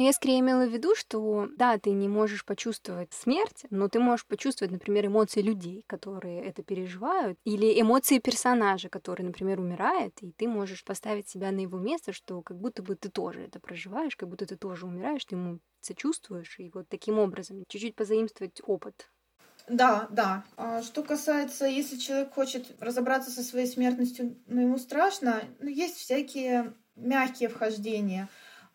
Но 0.00 0.06
я 0.06 0.14
скорее 0.14 0.40
имела 0.40 0.64
в 0.66 0.72
виду, 0.72 0.94
что 0.94 1.46
да, 1.58 1.76
ты 1.78 1.90
не 1.90 2.08
можешь 2.08 2.46
почувствовать 2.46 3.12
смерть, 3.12 3.66
но 3.68 3.86
ты 3.90 4.00
можешь 4.00 4.24
почувствовать, 4.26 4.72
например, 4.72 5.08
эмоции 5.08 5.42
людей, 5.42 5.84
которые 5.86 6.42
это 6.42 6.62
переживают, 6.62 7.38
или 7.44 7.78
эмоции 7.78 8.18
персонажа, 8.18 8.88
который, 8.88 9.24
например, 9.24 9.60
умирает, 9.60 10.14
и 10.22 10.32
ты 10.32 10.48
можешь 10.48 10.84
поставить 10.84 11.28
себя 11.28 11.50
на 11.52 11.60
его 11.60 11.78
место, 11.78 12.14
что 12.14 12.40
как 12.40 12.56
будто 12.58 12.82
бы 12.82 12.96
ты 12.96 13.10
тоже 13.10 13.42
это 13.42 13.60
проживаешь, 13.60 14.16
как 14.16 14.30
будто 14.30 14.46
ты 14.46 14.56
тоже 14.56 14.86
умираешь, 14.86 15.26
ты 15.26 15.34
ему 15.36 15.60
сочувствуешь, 15.82 16.58
и 16.58 16.70
вот 16.72 16.88
таким 16.88 17.18
образом 17.18 17.64
чуть-чуть 17.68 17.94
позаимствовать 17.94 18.62
опыт 18.64 19.10
да, 19.68 20.08
да. 20.10 20.44
А 20.56 20.82
что 20.82 21.02
касается, 21.02 21.66
если 21.66 21.96
человек 21.96 22.32
хочет 22.34 22.74
разобраться 22.80 23.30
со 23.30 23.42
своей 23.42 23.66
смертностью, 23.66 24.36
но 24.46 24.62
ему 24.62 24.78
страшно, 24.78 25.42
ну, 25.60 25.68
есть 25.68 25.96
всякие 25.96 26.74
мягкие 26.96 27.48
вхождения. 27.48 28.28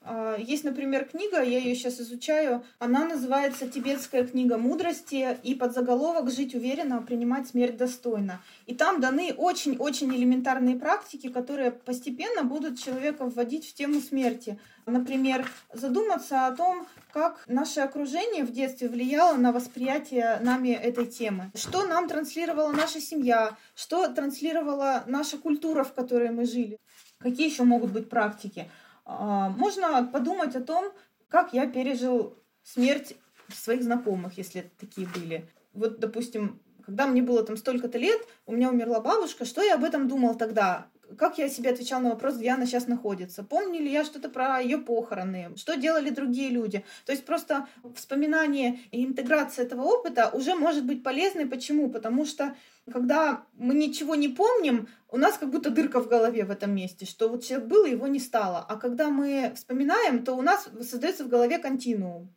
А, 0.08 0.36
есть, 0.38 0.64
например, 0.64 1.06
книга, 1.06 1.42
я 1.42 1.58
ее 1.58 1.74
сейчас 1.74 2.00
изучаю, 2.00 2.64
она 2.78 3.06
называется 3.06 3.68
«Тибетская 3.68 4.24
книга 4.24 4.56
мудрости» 4.60 5.36
и 5.42 5.56
под 5.56 5.74
заголовок 5.74 6.30
«Жить 6.32 6.54
уверенно, 6.54 7.02
принимать 7.02 7.48
смерть 7.48 7.76
достойно». 7.76 8.40
И 8.68 8.76
там 8.76 9.02
даны 9.02 9.34
очень-очень 9.36 10.16
элементарные 10.16 10.76
практики, 10.76 11.30
которые 11.30 11.72
постепенно 11.72 12.44
будут 12.44 12.80
человека 12.80 13.26
вводить 13.26 13.68
в 13.68 13.74
тему 13.74 14.00
смерти. 14.00 14.60
Например, 14.86 15.50
задуматься 15.74 16.46
о 16.46 16.56
том, 16.56 16.86
как 17.12 17.44
наше 17.48 17.80
окружение 17.80 18.44
в 18.44 18.52
детстве 18.52 18.88
влияло 18.88 19.36
на 19.38 19.52
восприятие 19.52 20.38
нами 20.42 20.70
этой 20.70 21.08
темы. 21.08 21.50
Что 21.56 21.84
нам 21.88 22.08
транслировала 22.08 22.72
наша 22.72 23.02
семья, 23.02 23.58
что 23.74 24.08
транслировала 24.10 25.04
наша 25.08 25.40
культура, 25.40 25.84
в 25.84 25.94
которой 25.94 26.30
мы 26.30 26.46
жили. 26.46 26.78
Какие 27.18 27.50
еще 27.50 27.64
могут 27.64 27.92
быть 27.92 28.08
практики? 28.08 28.70
А, 29.06 29.50
можно 29.50 30.04
подумать 30.06 30.56
о 30.56 30.62
том, 30.62 30.92
как 31.30 31.54
я 31.54 31.68
пережил 31.68 32.38
смерть 32.64 33.16
своих 33.54 33.84
знакомых, 33.84 34.38
если 34.38 34.72
такие 34.80 35.08
были. 35.08 35.48
Вот, 35.74 36.00
допустим, 36.00 36.60
когда 36.84 37.08
мне 37.08 37.22
было 37.22 37.44
там 37.44 37.58
столько-то 37.58 37.98
лет, 37.98 38.22
у 38.46 38.54
меня 38.54 38.70
умерла 38.70 39.00
бабушка, 39.00 39.46
что 39.46 39.62
я 39.62 39.76
об 39.76 39.84
этом 39.84 40.08
думал 40.08 40.36
тогда? 40.36 40.88
Как 41.18 41.38
я 41.38 41.50
себе 41.50 41.70
отвечал 41.70 42.02
на 42.02 42.10
вопрос, 42.10 42.38
где 42.38 42.50
она 42.50 42.66
сейчас 42.66 42.88
находится? 42.88 43.44
Помню 43.44 43.80
ли 43.80 43.92
я 43.92 44.04
что-то 44.04 44.30
про 44.30 44.60
ее 44.60 44.78
похороны? 44.78 45.52
Что 45.56 45.76
делали 45.76 46.10
другие 46.10 46.50
люди? 46.50 46.84
То 47.06 47.12
есть 47.12 47.26
просто 47.26 47.68
вспоминание 47.96 48.80
и 48.92 49.06
интеграция 49.06 49.66
этого 49.66 49.84
опыта 49.84 50.30
уже 50.34 50.56
может 50.56 50.86
быть 50.86 51.04
полезной. 51.04 51.46
Почему? 51.46 51.90
Потому 51.90 52.26
что 52.26 52.56
когда 52.92 53.46
мы 53.54 53.74
ничего 53.76 54.16
не 54.16 54.30
помним, 54.30 54.88
у 55.10 55.18
нас 55.18 55.38
как 55.38 55.50
будто 55.50 55.70
дырка 55.70 56.00
в 56.00 56.08
голове 56.08 56.46
в 56.46 56.52
этом 56.52 56.76
месте, 56.76 57.06
что 57.06 57.30
вот 57.30 57.44
человек 57.44 57.68
был, 57.68 57.86
его 57.86 58.08
не 58.08 58.20
стало. 58.20 58.60
А 58.60 58.76
когда 58.76 59.10
мы 59.10 59.54
вспоминаем, 59.56 60.24
то 60.24 60.34
у 60.34 60.42
нас 60.42 60.68
создается 60.82 61.24
в 61.24 61.30
голове 61.30 61.58
континуум. 61.58 62.34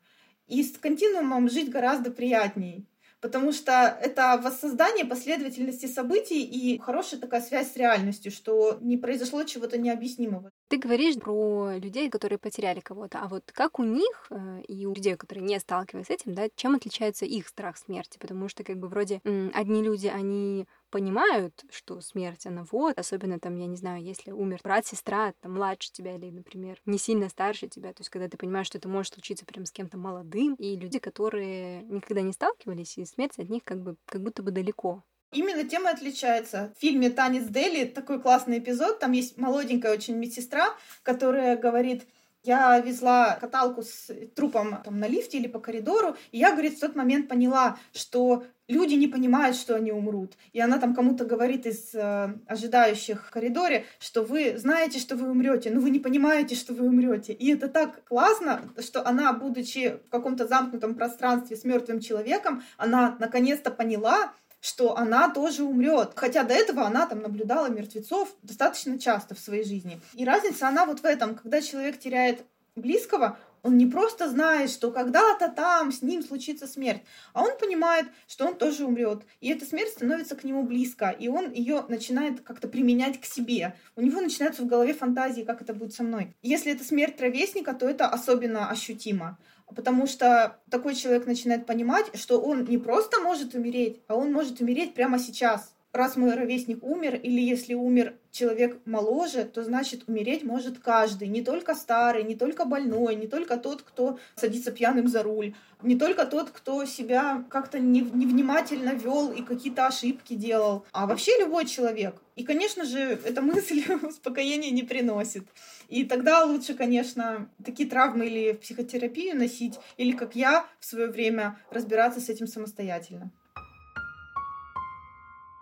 И 0.47 0.63
с 0.63 0.79
континуумом 0.79 1.51
жить 1.51 1.71
гораздо 1.71 2.11
приятней 2.11 2.87
потому 3.21 3.53
что 3.53 3.99
это 4.01 4.41
воссоздание 4.43 5.05
последовательности 5.05 5.87
событий 5.87 6.43
и 6.43 6.79
хорошая 6.79 7.21
такая 7.21 7.41
связь 7.41 7.73
с 7.73 7.77
реальностью, 7.77 8.31
что 8.31 8.79
не 8.81 8.97
произошло 8.97 9.45
чего-то 9.45 9.79
необъяснимого. 9.79 10.51
Ты 10.69 10.77
говоришь 10.77 11.17
про 11.17 11.79
людей, 11.79 12.11
которые 12.11 12.39
потеряли 12.39 12.81
кого-то, 12.81 13.21
а 13.21 13.29
вот 13.29 13.51
как 13.53 13.79
у 13.79 13.85
них 13.85 14.27
э, 14.31 14.61
и 14.69 14.85
у 14.85 14.93
людей, 14.93 15.17
которые 15.17 15.43
не 15.47 15.59
сталкиваются 15.61 16.13
с 16.13 16.17
этим, 16.17 16.35
да, 16.35 16.49
чем 16.57 16.75
отличается 16.75 17.25
их 17.25 17.49
страх 17.49 17.79
смерти? 17.79 18.19
Потому 18.19 18.49
что 18.51 18.65
как 18.65 18.77
бы 18.79 18.89
вроде 18.89 19.23
одни 19.55 19.83
люди, 19.83 20.09
они 20.09 20.67
понимают, 20.91 21.65
что 21.71 22.03
смерть, 22.03 22.47
она 22.47 22.67
вот, 22.71 22.99
особенно 22.99 23.41
там, 23.41 23.57
я 23.57 23.67
не 23.67 23.77
знаю, 23.77 24.03
если 24.03 24.31
умер 24.31 24.61
брат, 24.63 24.85
сестра, 24.87 25.33
там, 25.41 25.55
младше 25.55 25.91
тебя 25.91 26.17
или, 26.17 26.31
например, 26.31 26.79
не 26.85 26.99
сильно 26.99 27.31
старше 27.31 27.69
тебя, 27.69 27.95
то 27.95 28.01
есть 28.01 28.11
когда 28.11 28.29
ты 28.29 28.37
понимаешь, 28.37 28.67
что 28.67 28.77
это 28.77 28.89
может 28.91 29.15
случиться 29.15 29.47
прям 29.47 29.65
с 29.65 29.73
кем-то 29.73 29.97
молодым, 29.97 30.55
и 30.57 30.77
люди, 30.77 30.99
которые 30.99 31.83
никогда 31.85 32.21
не 32.21 32.33
сталкивались, 32.33 32.99
и 32.99 33.07
смерть 33.07 33.39
от 33.39 33.49
них 33.49 33.65
как 33.65 33.81
бы 33.81 33.97
как 34.05 34.23
будто 34.23 34.43
бы 34.43 34.51
далеко. 34.51 35.03
Именно 35.33 35.65
тема 35.65 35.91
отличается. 35.91 36.73
В 36.77 36.81
фильме 36.81 37.11
«Танец 37.11 37.45
Дели» 37.45 37.85
такой 37.85 38.21
классный 38.21 38.59
эпизод. 38.59 38.99
Там 38.99 39.13
есть 39.13 39.37
молоденькая 39.37 39.93
очень 39.93 40.17
медсестра, 40.17 40.75
которая 41.03 41.57
говорит, 41.57 42.07
я 42.45 42.79
везла 42.79 43.37
каталку 43.39 43.83
с 43.83 44.11
трупом 44.35 44.81
там, 44.83 44.99
на 44.99 45.07
лифте 45.07 45.37
или 45.37 45.49
по 45.49 45.59
коридору, 45.59 46.17
и 46.31 46.39
я, 46.39 46.53
говорит, 46.53 46.79
в 46.79 46.81
тот 46.81 46.97
момент 46.97 47.29
поняла, 47.29 47.79
что 47.93 48.45
люди 48.69 48.95
не 48.95 49.07
понимают, 49.07 49.55
что 49.55 49.75
они 49.75 49.93
умрут. 49.93 50.35
И 50.55 50.61
она 50.61 50.79
там 50.79 50.95
кому-то 50.95 51.27
говорит 51.27 51.67
из 51.67 51.95
э, 51.95 52.35
ожидающих 52.47 53.27
в 53.27 53.31
коридоре, 53.31 53.85
что 53.99 54.23
вы 54.23 54.57
знаете, 54.57 54.99
что 54.99 55.15
вы 55.17 55.31
умрете, 55.31 55.71
но 55.71 55.81
вы 55.81 55.91
не 55.91 55.99
понимаете, 55.99 56.55
что 56.55 56.73
вы 56.73 56.87
умрете. 56.87 57.35
И 57.35 57.53
это 57.53 57.69
так 57.69 58.03
классно, 58.05 58.63
что 58.79 59.07
она, 59.07 59.35
будучи 59.35 59.99
в 60.07 60.11
каком-то 60.11 60.47
замкнутом 60.47 60.95
пространстве 60.95 61.55
с 61.55 61.65
мертвым 61.65 62.01
человеком, 62.01 62.63
она 62.79 63.17
наконец-то 63.19 63.71
поняла, 63.71 64.33
что 64.61 64.97
она 64.97 65.31
тоже 65.31 65.63
умрет. 65.63 66.13
Хотя 66.17 66.43
до 66.43 66.55
этого 66.55 66.87
она 66.87 67.07
там 67.07 67.23
наблюдала 67.23 67.69
мертвецов 67.69 68.35
достаточно 68.43 68.99
часто 68.99 69.35
в 69.35 69.39
своей 69.39 69.65
жизни. 69.65 70.01
И 70.15 70.25
разница 70.25 70.69
она 70.69 70.87
вот 70.87 71.01
в 71.01 71.05
этом, 71.05 71.35
когда 71.35 71.61
человек 71.61 71.99
теряет 71.99 72.45
близкого, 72.75 73.39
он 73.63 73.77
не 73.77 73.87
просто 73.87 74.29
знает, 74.29 74.71
что 74.71 74.91
когда-то 74.91 75.49
там 75.49 75.93
с 75.93 76.03
ним 76.03 76.23
случится 76.23 76.67
смерть, 76.67 77.03
а 77.33 77.43
он 77.43 77.59
понимает, 77.59 78.07
что 78.27 78.47
он 78.47 78.55
тоже 78.55 78.85
умрет. 78.85 79.23
И 79.41 79.49
эта 79.49 79.65
смерть 79.65 79.91
становится 79.91 80.37
к 80.37 80.45
нему 80.45 80.63
близко, 80.63 81.11
и 81.11 81.29
он 81.29 81.51
ее 81.51 81.85
начинает 81.89 82.41
как-то 82.41 82.69
применять 82.69 83.21
к 83.21 83.25
себе. 83.25 83.75
У 83.97 84.01
него 84.01 84.21
начинаются 84.21 84.63
в 84.63 84.67
голове 84.67 84.95
фантазии, 84.95 85.43
как 85.43 85.61
это 85.61 85.75
будет 85.75 85.93
со 85.93 86.03
мной. 86.03 86.35
Если 86.43 86.73
это 86.73 86.85
смерть 86.85 87.21
ровесника, 87.21 87.75
то 87.75 87.89
это 87.89 88.07
особенно 88.07 88.71
ощутимо. 88.71 89.39
Потому 89.75 90.07
что 90.07 90.59
такой 90.71 90.95
человек 90.95 91.27
начинает 91.27 91.67
понимать, 91.67 92.07
что 92.15 92.41
он 92.41 92.65
не 92.65 92.79
просто 92.79 93.21
может 93.21 93.55
умереть, 93.55 94.01
а 94.09 94.17
он 94.17 94.33
может 94.33 94.61
умереть 94.61 94.95
прямо 94.95 95.19
сейчас 95.19 95.75
раз 95.93 96.17
мой 96.17 96.35
ровесник 96.35 96.83
умер, 96.83 97.17
или 97.17 97.41
если 97.41 97.75
умер 97.75 98.15
человек 98.31 98.79
моложе, 98.85 99.45
то 99.45 99.65
значит 99.65 100.05
умереть 100.07 100.45
может 100.45 100.79
каждый, 100.79 101.29
не 101.29 101.43
только 101.43 101.75
старый, 101.75 102.25
не 102.25 102.37
только 102.37 102.65
больной, 102.65 103.15
не 103.17 103.27
только 103.27 103.57
тот, 103.57 103.83
кто 103.83 104.19
садится 104.37 104.71
пьяным 104.71 105.09
за 105.09 105.23
руль, 105.23 105.55
не 105.83 105.97
только 105.97 106.27
тот, 106.27 106.51
кто 106.51 106.85
себя 106.85 107.45
как-то 107.49 107.79
невнимательно 107.79 108.91
вел 108.91 109.33
и 109.33 109.43
какие-то 109.43 109.87
ошибки 109.87 110.35
делал, 110.35 110.85
а 110.93 111.07
вообще 111.07 111.33
любой 111.39 111.67
человек. 111.67 112.17
И, 112.37 112.45
конечно 112.45 112.85
же, 112.85 112.99
эта 113.25 113.41
мысль 113.43 113.83
успокоения 114.03 114.71
не 114.71 114.83
приносит. 114.83 115.45
И 115.89 116.05
тогда 116.05 116.45
лучше, 116.45 116.75
конечно, 116.75 117.49
такие 117.65 117.89
травмы 117.89 118.27
или 118.27 118.53
в 118.53 118.61
психотерапию 118.61 119.37
носить, 119.37 119.79
или, 119.97 120.13
как 120.13 120.37
я 120.37 120.67
в 120.79 120.85
свое 120.85 121.09
время, 121.09 121.59
разбираться 121.71 122.21
с 122.21 122.29
этим 122.29 122.47
самостоятельно. 122.47 123.31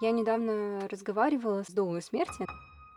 Я 0.01 0.11
недавно 0.11 0.87
разговаривала 0.91 1.63
с 1.63 1.73
Доулой 1.73 2.03
Смерти. 2.03 2.45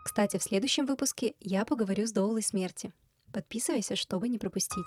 Кстати, 0.04 0.38
в 0.38 0.42
следующем 0.42 0.86
выпуске 0.86 1.34
я 1.40 1.64
поговорю 1.64 2.06
с 2.06 2.12
Доулой 2.12 2.42
Смерти. 2.42 2.92
Подписывайся, 3.32 3.94
чтобы 3.94 4.28
не 4.28 4.38
пропустить. 4.38 4.86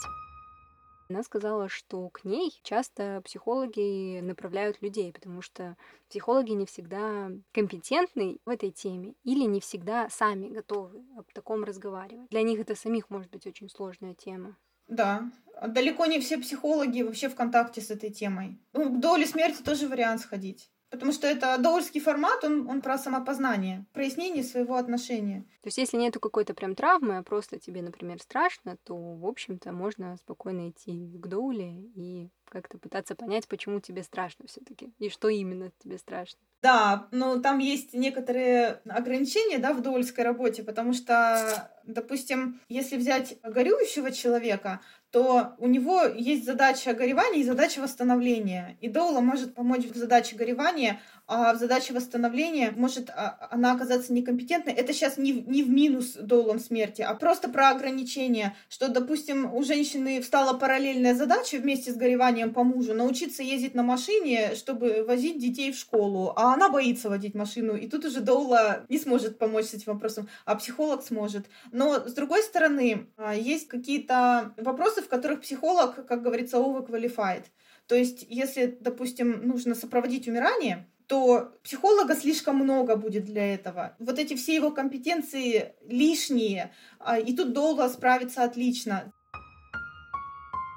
Она 1.13 1.21
сказала, 1.21 1.69
что 1.69 2.09
к 2.09 2.23
ней 2.25 2.59
часто 2.63 3.21
психологи 3.23 4.19
направляют 4.19 4.81
людей, 4.81 5.13
потому 5.13 5.43
что 5.43 5.77
психологи 6.09 6.53
не 6.53 6.65
всегда 6.65 7.29
компетентны 7.51 8.39
в 8.45 8.49
этой 8.49 8.71
теме 8.71 9.13
или 9.23 9.43
не 9.45 9.61
всегда 9.61 10.09
сами 10.09 10.47
готовы 10.47 11.05
об 11.15 11.31
таком 11.31 11.63
разговаривать. 11.65 12.29
Для 12.31 12.41
них 12.41 12.59
это 12.59 12.73
самих 12.73 13.11
может 13.11 13.29
быть 13.29 13.45
очень 13.45 13.69
сложная 13.69 14.15
тема. 14.15 14.57
Да, 14.87 15.31
далеко 15.67 16.07
не 16.07 16.19
все 16.19 16.39
психологи 16.39 17.03
вообще 17.03 17.29
в 17.29 17.35
контакте 17.35 17.79
с 17.79 17.91
этой 17.91 18.09
темой. 18.09 18.59
Ну, 18.73 18.89
к 18.89 18.99
доле 18.99 19.27
смерти 19.27 19.61
тоже 19.61 19.87
вариант 19.87 20.21
сходить. 20.21 20.72
Потому 20.93 21.11
что 21.11 21.25
это 21.25 21.57
доульский 21.57 21.99
формат, 21.99 22.43
он, 22.43 22.69
он 22.69 22.79
про 22.79 22.99
самопознание, 22.99 23.87
прояснение 23.93 24.43
своего 24.43 24.75
отношения. 24.75 25.41
То 25.63 25.67
есть, 25.69 25.79
если 25.79 25.97
нету 25.97 26.19
какой-то 26.19 26.53
прям 26.53 26.75
травмы, 26.75 27.17
а 27.17 27.23
просто 27.23 27.57
тебе, 27.57 27.81
например, 27.81 28.21
страшно, 28.21 28.77
то, 28.83 28.95
в 28.95 29.25
общем-то, 29.25 29.71
можно 29.71 30.15
спокойно 30.17 30.69
идти 30.69 31.17
к 31.17 31.25
доуле 31.25 31.71
и 31.95 32.29
как-то 32.47 32.77
пытаться 32.77 33.15
понять, 33.15 33.47
почему 33.47 33.79
тебе 33.79 34.03
страшно 34.03 34.45
все 34.45 34.61
таки 34.61 34.93
и 34.99 35.09
что 35.09 35.29
именно 35.29 35.71
тебе 35.79 35.97
страшно. 35.97 36.39
Да, 36.61 37.07
но 37.11 37.39
там 37.39 37.57
есть 37.57 37.95
некоторые 37.95 38.81
ограничения, 38.87 39.57
да, 39.57 39.73
в 39.73 39.81
доульской 39.81 40.23
работе, 40.23 40.61
потому 40.61 40.93
что, 40.93 41.71
допустим, 41.85 42.61
если 42.69 42.97
взять 42.97 43.39
горюющего 43.41 44.11
человека, 44.11 44.79
то 45.13 45.53
у 45.59 45.67
него 45.67 46.01
есть 46.01 46.43
задача 46.43 46.95
горевания 46.95 47.41
и 47.41 47.43
задача 47.43 47.79
восстановления. 47.81 48.77
И 48.81 48.89
доула 48.89 49.19
может 49.19 49.53
помочь 49.53 49.85
в 49.85 49.95
задаче 49.95 50.35
горевания, 50.35 50.99
а 51.27 51.53
в 51.53 51.57
задаче 51.57 51.93
восстановления 51.93 52.73
может 52.75 53.11
а, 53.11 53.47
она 53.51 53.73
оказаться 53.73 54.11
некомпетентной. 54.11 54.73
Это 54.73 54.91
сейчас 54.91 55.17
не, 55.17 55.31
не 55.31 55.61
в 55.61 55.69
минус 55.69 56.13
доулам 56.19 56.59
смерти, 56.59 57.03
а 57.03 57.13
просто 57.13 57.47
про 57.47 57.69
ограничения, 57.69 58.55
что, 58.69 58.87
допустим, 58.87 59.53
у 59.53 59.61
женщины 59.63 60.19
встала 60.19 60.57
параллельная 60.57 61.13
задача 61.13 61.57
вместе 61.57 61.91
с 61.91 61.95
гореванием 61.95 62.51
по 62.51 62.63
мужу 62.63 62.95
научиться 62.95 63.43
ездить 63.43 63.75
на 63.75 63.83
машине, 63.83 64.55
чтобы 64.55 65.05
возить 65.07 65.37
детей 65.37 65.71
в 65.71 65.77
школу, 65.77 66.33
а 66.35 66.55
она 66.55 66.69
боится 66.69 67.09
водить 67.09 67.35
машину, 67.35 67.75
и 67.75 67.87
тут 67.87 68.03
уже 68.05 68.19
доула 68.19 68.83
не 68.89 68.97
сможет 68.97 69.37
помочь 69.37 69.65
с 69.65 69.75
этим 69.75 69.93
вопросом, 69.93 70.27
а 70.45 70.55
психолог 70.55 71.03
сможет. 71.03 71.45
Но, 71.71 71.99
с 71.99 72.13
другой 72.13 72.41
стороны, 72.41 73.05
а, 73.15 73.35
есть 73.35 73.67
какие-то 73.67 74.55
вопросы, 74.57 75.02
в 75.03 75.09
которых 75.09 75.41
психолог, 75.41 76.05
как 76.05 76.21
говорится, 76.21 76.57
overqualified. 76.57 77.45
То 77.87 77.95
есть, 77.95 78.25
если, 78.29 78.77
допустим, 78.79 79.47
нужно 79.47 79.75
сопроводить 79.75 80.27
умирание, 80.27 80.87
то 81.07 81.53
психолога 81.63 82.15
слишком 82.15 82.55
много 82.55 82.95
будет 82.95 83.25
для 83.25 83.53
этого. 83.53 83.95
Вот 83.99 84.19
эти 84.19 84.35
все 84.35 84.55
его 84.55 84.71
компетенции 84.71 85.75
лишние, 85.87 86.73
а, 86.99 87.19
и 87.19 87.35
тут 87.35 87.53
долго 87.53 87.87
справиться 87.89 88.43
отлично. 88.43 89.11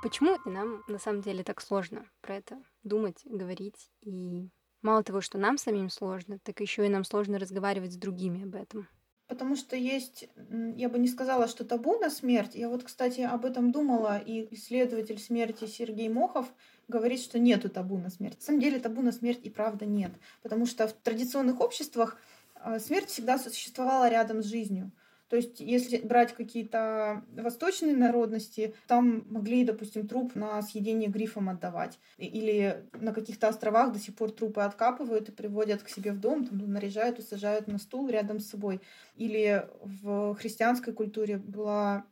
Почему 0.03 0.37
нам 0.45 0.83
на 0.89 0.99
самом 0.99 1.21
деле 1.21 1.43
так 1.43 1.61
сложно 1.61 2.05
про 2.21 2.37
это 2.37 2.63
думать, 2.83 3.23
говорить? 3.25 3.91
И 4.03 4.49
мало 4.83 5.03
того, 5.03 5.21
что 5.21 5.39
нам 5.39 5.59
самим 5.59 5.91
сложно, 5.91 6.39
так 6.39 6.61
еще 6.61 6.87
и 6.87 6.91
нам 6.91 7.05
сложно 7.05 7.39
разговаривать 7.39 7.93
с 7.93 7.97
другими 7.97 8.45
об 8.45 8.55
этом. 8.55 8.89
Потому 9.29 9.57
что 9.57 9.75
есть, 9.75 10.29
я 10.77 10.89
бы 10.89 10.99
не 10.99 11.09
сказала, 11.09 11.49
что 11.49 11.65
табу 11.65 11.99
на 11.99 12.11
смерть. 12.11 12.55
Я 12.55 12.69
вот, 12.69 12.85
кстати, 12.85 13.23
об 13.23 13.45
этом 13.45 13.73
думала, 13.73 14.19
и 14.19 14.47
исследователь 14.55 15.19
смерти 15.19 15.67
Сергей 15.67 16.09
Мохов 16.09 16.47
говорит, 16.87 17.21
что 17.21 17.41
нету 17.41 17.69
табу 17.69 17.99
на 17.99 18.09
смерть. 18.09 18.39
На 18.39 18.45
самом 18.45 18.61
деле 18.61 18.79
табу 18.79 19.03
на 19.03 19.11
смерть 19.11 19.41
и 19.43 19.51
правда 19.51 19.85
нет. 19.85 20.13
Потому 20.43 20.65
что 20.65 20.87
в 20.87 20.93
традиционных 20.93 21.61
обществах 21.61 22.19
а, 22.55 22.79
смерть 22.79 23.09
всегда 23.09 23.39
существовала 23.39 24.09
рядом 24.09 24.43
с 24.43 24.47
жизнью. 24.47 24.93
То 25.29 25.37
есть, 25.37 25.61
если 25.61 25.99
брать 25.99 26.35
какие-то 26.35 27.25
восточные 27.37 27.97
народности, 27.97 28.75
там 28.87 29.25
могли, 29.29 29.65
допустим, 29.65 30.07
труп 30.07 30.35
на 30.35 30.63
съедение 30.63 31.09
грифом 31.09 31.49
отдавать. 31.49 31.99
Или 32.17 32.85
на 32.93 33.13
каких-то 33.13 33.49
островах 33.49 33.93
до 33.93 33.99
сих 33.99 34.15
пор 34.15 34.31
трупы 34.31 34.61
откапывают 34.61 35.29
и 35.29 35.33
приводят 35.33 35.83
к 35.83 35.89
себе 35.89 36.13
в 36.13 36.21
дом, 36.21 36.47
там, 36.47 36.59
наряжают 36.73 37.19
и 37.19 37.23
сажают 37.23 37.67
на 37.67 37.79
стул 37.79 38.09
рядом 38.09 38.39
с 38.39 38.51
собой. 38.51 38.81
Или 39.17 39.69
в 39.83 40.35
христианской 40.37 40.93
культуре 40.93 41.39
была 41.39 42.05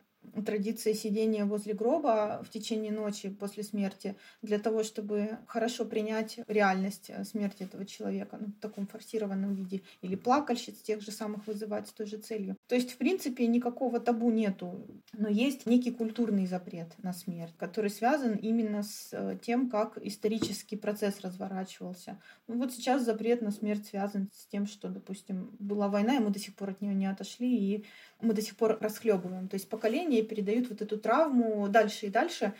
традиция 0.44 0.94
сидения 0.94 1.44
возле 1.44 1.74
гроба 1.74 2.42
в 2.44 2.50
течение 2.50 2.92
ночи 2.92 3.30
после 3.30 3.62
смерти 3.62 4.16
для 4.42 4.58
того, 4.58 4.82
чтобы 4.82 5.38
хорошо 5.46 5.84
принять 5.84 6.38
реальность 6.46 7.10
э, 7.10 7.24
смерти 7.24 7.64
этого 7.64 7.84
человека 7.84 8.38
ну, 8.40 8.46
в 8.48 8.60
таком 8.60 8.86
форсированном 8.86 9.54
виде. 9.54 9.82
Или 10.02 10.16
плакальщиц 10.16 10.80
тех 10.80 11.02
же 11.02 11.10
самых 11.10 11.46
вызывать 11.46 11.88
с 11.88 11.92
той 11.92 12.06
же 12.06 12.16
целью. 12.18 12.56
То 12.66 12.74
есть, 12.74 12.92
в 12.92 12.96
принципе, 12.96 13.46
никакого 13.46 14.00
табу 14.00 14.30
нету. 14.30 14.86
Но 15.12 15.28
есть 15.28 15.66
некий 15.66 15.90
культурный 15.90 16.46
запрет 16.46 16.94
на 17.02 17.12
смерть, 17.12 17.54
который 17.58 17.90
связан 17.90 18.36
именно 18.36 18.82
с 18.82 19.10
э, 19.12 19.38
тем, 19.42 19.68
как 19.68 19.98
исторический 19.98 20.76
процесс 20.76 21.20
разворачивался. 21.20 22.20
Ну, 22.48 22.56
вот 22.56 22.72
сейчас 22.72 23.04
запрет 23.04 23.42
на 23.42 23.50
смерть 23.50 23.86
связан 23.86 24.30
с 24.32 24.46
тем, 24.46 24.66
что, 24.66 24.88
допустим, 24.88 25.54
была 25.58 25.88
война, 25.88 26.16
и 26.16 26.20
мы 26.20 26.30
до 26.30 26.38
сих 26.38 26.54
пор 26.54 26.70
от 26.70 26.80
нее 26.80 26.94
не 26.94 27.06
отошли, 27.06 27.54
и 27.54 27.84
мы 28.22 28.32
до 28.32 28.40
сих 28.40 28.56
пор 28.56 28.78
расхлебываем. 28.80 29.48
То 29.48 29.56
есть 29.56 29.68
поколения 29.68 30.22
передают 30.22 30.70
вот 30.70 30.80
эту 30.80 30.98
травму 30.98 31.68
дальше 31.68 32.06
и 32.06 32.10
дальше, 32.10 32.54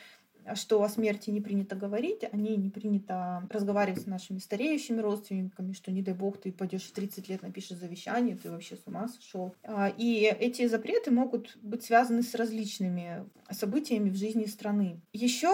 что 0.54 0.82
о 0.82 0.88
смерти 0.88 1.30
не 1.30 1.40
принято 1.40 1.74
говорить, 1.74 2.24
о 2.30 2.36
ней 2.36 2.56
не 2.56 2.70
принято 2.70 3.46
разговаривать 3.50 4.02
с 4.02 4.06
нашими 4.06 4.38
стареющими 4.38 5.00
родственниками, 5.00 5.72
что 5.72 5.90
не 5.90 6.02
дай 6.02 6.14
бог 6.14 6.38
ты 6.38 6.52
пойдешь 6.52 6.84
в 6.84 6.92
30 6.92 7.28
лет 7.28 7.42
напишешь 7.42 7.78
завещание, 7.78 8.36
ты 8.36 8.50
вообще 8.50 8.76
с 8.76 8.86
ума 8.86 9.08
сошел. 9.08 9.54
А, 9.62 9.88
и 9.88 10.22
эти 10.22 10.66
запреты 10.66 11.10
могут 11.10 11.56
быть 11.62 11.84
связаны 11.84 12.22
с 12.22 12.34
различными 12.34 13.24
событиями 13.50 14.10
в 14.10 14.16
жизни 14.16 14.44
страны. 14.44 15.00
Еще 15.12 15.50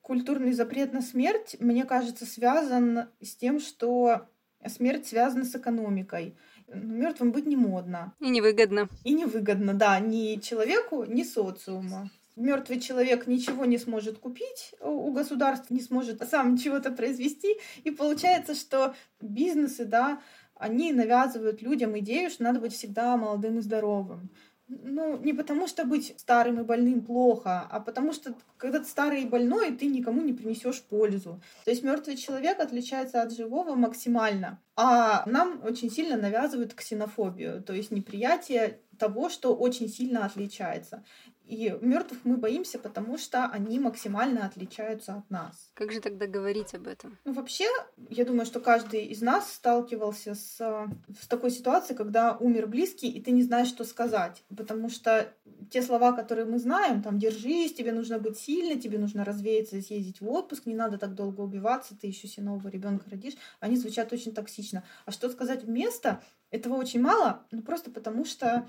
культурный 0.00 0.52
запрет 0.52 0.92
на 0.92 1.02
смерть, 1.02 1.56
мне 1.60 1.84
кажется, 1.84 2.26
связан 2.26 3.08
с 3.20 3.36
тем, 3.36 3.60
что 3.60 4.26
смерть 4.66 5.06
связана 5.06 5.44
с 5.44 5.54
экономикой 5.54 6.36
мертвым 6.74 7.32
быть 7.32 7.46
не 7.46 7.56
модно. 7.56 8.14
И 8.20 8.28
невыгодно. 8.30 8.88
И 9.04 9.12
невыгодно, 9.12 9.74
да, 9.74 9.98
ни 10.00 10.40
человеку, 10.40 11.04
ни 11.04 11.22
социуму. 11.22 12.10
Мертвый 12.36 12.80
человек 12.80 13.26
ничего 13.26 13.64
не 13.64 13.78
сможет 13.78 14.18
купить 14.18 14.74
у 14.80 15.12
государства, 15.12 15.74
не 15.74 15.80
сможет 15.80 16.26
сам 16.28 16.56
чего-то 16.56 16.90
произвести. 16.90 17.56
И 17.84 17.90
получается, 17.90 18.54
что 18.54 18.94
бизнесы, 19.20 19.84
да, 19.84 20.20
они 20.54 20.92
навязывают 20.92 21.60
людям 21.60 21.98
идею, 21.98 22.30
что 22.30 22.44
надо 22.44 22.60
быть 22.60 22.72
всегда 22.72 23.16
молодым 23.16 23.58
и 23.58 23.62
здоровым. 23.62 24.30
Ну, 24.68 25.18
не 25.18 25.32
потому 25.34 25.66
что 25.66 25.84
быть 25.84 26.14
старым 26.18 26.60
и 26.60 26.64
больным 26.64 27.02
плохо, 27.02 27.66
а 27.70 27.80
потому 27.80 28.12
что 28.12 28.34
когда 28.56 28.78
ты 28.78 28.86
старый 28.86 29.22
и 29.22 29.28
больной, 29.28 29.72
ты 29.72 29.86
никому 29.86 30.22
не 30.22 30.32
принесешь 30.32 30.80
пользу. 30.82 31.42
То 31.64 31.70
есть 31.70 31.82
мертвый 31.82 32.16
человек 32.16 32.58
отличается 32.60 33.22
от 33.22 33.32
живого 33.32 33.74
максимально. 33.74 34.60
А 34.76 35.24
нам 35.26 35.60
очень 35.64 35.90
сильно 35.90 36.16
навязывают 36.16 36.72
ксенофобию, 36.72 37.62
то 37.62 37.74
есть 37.74 37.90
неприятие 37.90 38.80
того, 38.98 39.28
что 39.28 39.54
очень 39.54 39.88
сильно 39.88 40.24
отличается. 40.24 41.04
И 41.44 41.76
мертвых 41.80 42.20
мы 42.24 42.36
боимся, 42.36 42.78
потому 42.78 43.18
что 43.18 43.46
они 43.46 43.78
максимально 43.78 44.46
отличаются 44.46 45.14
от 45.14 45.30
нас. 45.30 45.70
Как 45.74 45.92
же 45.92 46.00
тогда 46.00 46.26
говорить 46.26 46.74
об 46.74 46.86
этом? 46.86 47.18
Ну, 47.24 47.32
вообще, 47.32 47.66
я 48.08 48.24
думаю, 48.24 48.46
что 48.46 48.60
каждый 48.60 49.06
из 49.06 49.20
нас 49.20 49.52
сталкивался 49.52 50.34
с, 50.34 50.56
с 50.58 51.26
такой 51.28 51.50
ситуацией, 51.50 51.96
когда 51.96 52.36
умер 52.36 52.68
близкий, 52.68 53.10
и 53.10 53.20
ты 53.20 53.32
не 53.32 53.42
знаешь, 53.42 53.68
что 53.68 53.84
сказать. 53.84 54.42
Потому 54.56 54.88
что 54.88 55.32
те 55.70 55.82
слова, 55.82 56.12
которые 56.12 56.46
мы 56.46 56.58
знаем, 56.58 57.02
там, 57.02 57.18
держись, 57.18 57.74
тебе 57.74 57.92
нужно 57.92 58.18
быть 58.18 58.38
сильной, 58.38 58.78
тебе 58.78 58.98
нужно 58.98 59.24
развеяться, 59.24 59.80
съездить 59.80 60.20
в 60.20 60.28
отпуск, 60.28 60.66
не 60.66 60.74
надо 60.74 60.98
так 60.98 61.14
долго 61.14 61.40
убиваться, 61.40 61.96
ты 61.98 62.06
еще 62.06 62.28
себе 62.28 62.46
нового 62.46 62.68
ребенка 62.68 63.10
родишь, 63.10 63.34
они 63.60 63.76
звучат 63.76 64.12
очень 64.12 64.32
токсично. 64.34 64.84
А 65.06 65.10
что 65.10 65.28
сказать 65.28 65.64
вместо? 65.64 66.22
Этого 66.50 66.74
очень 66.74 67.00
мало, 67.00 67.46
ну 67.50 67.62
просто 67.62 67.90
потому 67.90 68.26
что 68.26 68.68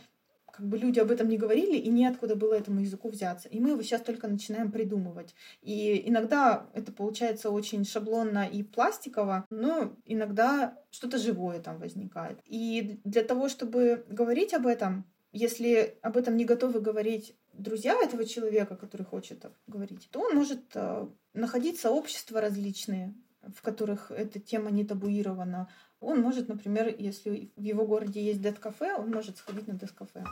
как 0.54 0.68
бы 0.68 0.78
люди 0.78 1.00
об 1.00 1.10
этом 1.10 1.30
не 1.30 1.38
говорили, 1.38 1.78
и 1.78 1.90
неоткуда 1.90 2.36
было 2.36 2.54
этому 2.54 2.82
языку 2.82 3.10
взяться. 3.10 3.50
И 3.50 3.60
мы 3.60 3.72
его 3.72 3.82
сейчас 3.82 4.02
только 4.02 4.28
начинаем 4.28 4.72
придумывать. 4.72 5.34
И 5.64 6.04
иногда 6.06 6.70
это 6.74 6.92
получается 6.92 7.50
очень 7.50 7.84
шаблонно 7.84 8.48
и 8.48 8.62
пластиково, 8.62 9.46
но 9.50 9.96
иногда 10.06 10.78
что-то 10.92 11.18
живое 11.18 11.60
там 11.60 11.80
возникает. 11.80 12.40
И 12.46 13.00
для 13.04 13.24
того, 13.24 13.50
чтобы 13.50 14.06
говорить 14.08 14.54
об 14.54 14.68
этом, 14.68 15.06
если 15.32 15.98
об 16.04 16.18
этом 16.18 16.38
не 16.38 16.46
готовы 16.46 16.80
говорить 16.80 17.36
друзья 17.54 17.96
этого 18.00 18.24
человека, 18.24 18.76
который 18.76 19.08
хочет 19.08 19.44
говорить, 19.66 20.08
то 20.12 20.20
он 20.20 20.36
может 20.36 20.62
э, 20.76 21.08
находить 21.34 21.80
сообщества 21.80 22.42
различные, 22.42 23.16
в 23.56 23.62
которых 23.62 24.12
эта 24.12 24.40
тема 24.40 24.72
не 24.72 24.86
табуирована. 24.86 25.70
Он 26.00 26.20
может, 26.20 26.48
например, 26.48 26.94
если 26.98 27.52
в 27.56 27.62
его 27.62 27.86
городе 27.86 28.24
есть 28.24 28.42
дед-кафе, 28.42 28.96
он 28.96 29.12
может 29.12 29.38
сходить 29.38 29.68
на 29.68 29.74
дед-кафе. 29.74 30.24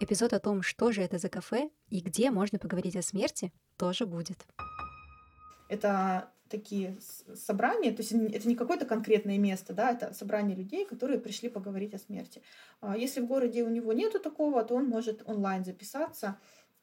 Эпизод 0.00 0.32
о 0.32 0.40
том, 0.40 0.62
что 0.62 0.92
же 0.92 1.02
это 1.02 1.18
за 1.18 1.28
кафе 1.28 1.70
и 1.88 2.00
где 2.00 2.30
можно 2.30 2.58
поговорить 2.58 2.96
о 2.96 3.02
смерти, 3.02 3.52
тоже 3.76 4.06
будет. 4.06 4.46
Это 5.68 6.28
такие 6.48 6.98
собрания, 7.34 7.90
то 7.90 8.02
есть 8.02 8.12
это 8.12 8.48
не 8.48 8.54
какое-то 8.54 8.84
конкретное 8.84 9.38
место, 9.38 9.72
да, 9.72 9.92
это 9.92 10.12
собрание 10.12 10.56
людей, 10.56 10.84
которые 10.84 11.18
пришли 11.18 11.48
поговорить 11.48 11.94
о 11.94 11.98
смерти. 11.98 12.42
А 12.80 12.96
если 12.96 13.20
в 13.20 13.26
городе 13.26 13.62
у 13.62 13.70
него 13.70 13.92
нету 13.92 14.20
такого, 14.20 14.62
то 14.62 14.74
он 14.74 14.88
может 14.88 15.22
онлайн 15.26 15.64
записаться 15.64 16.38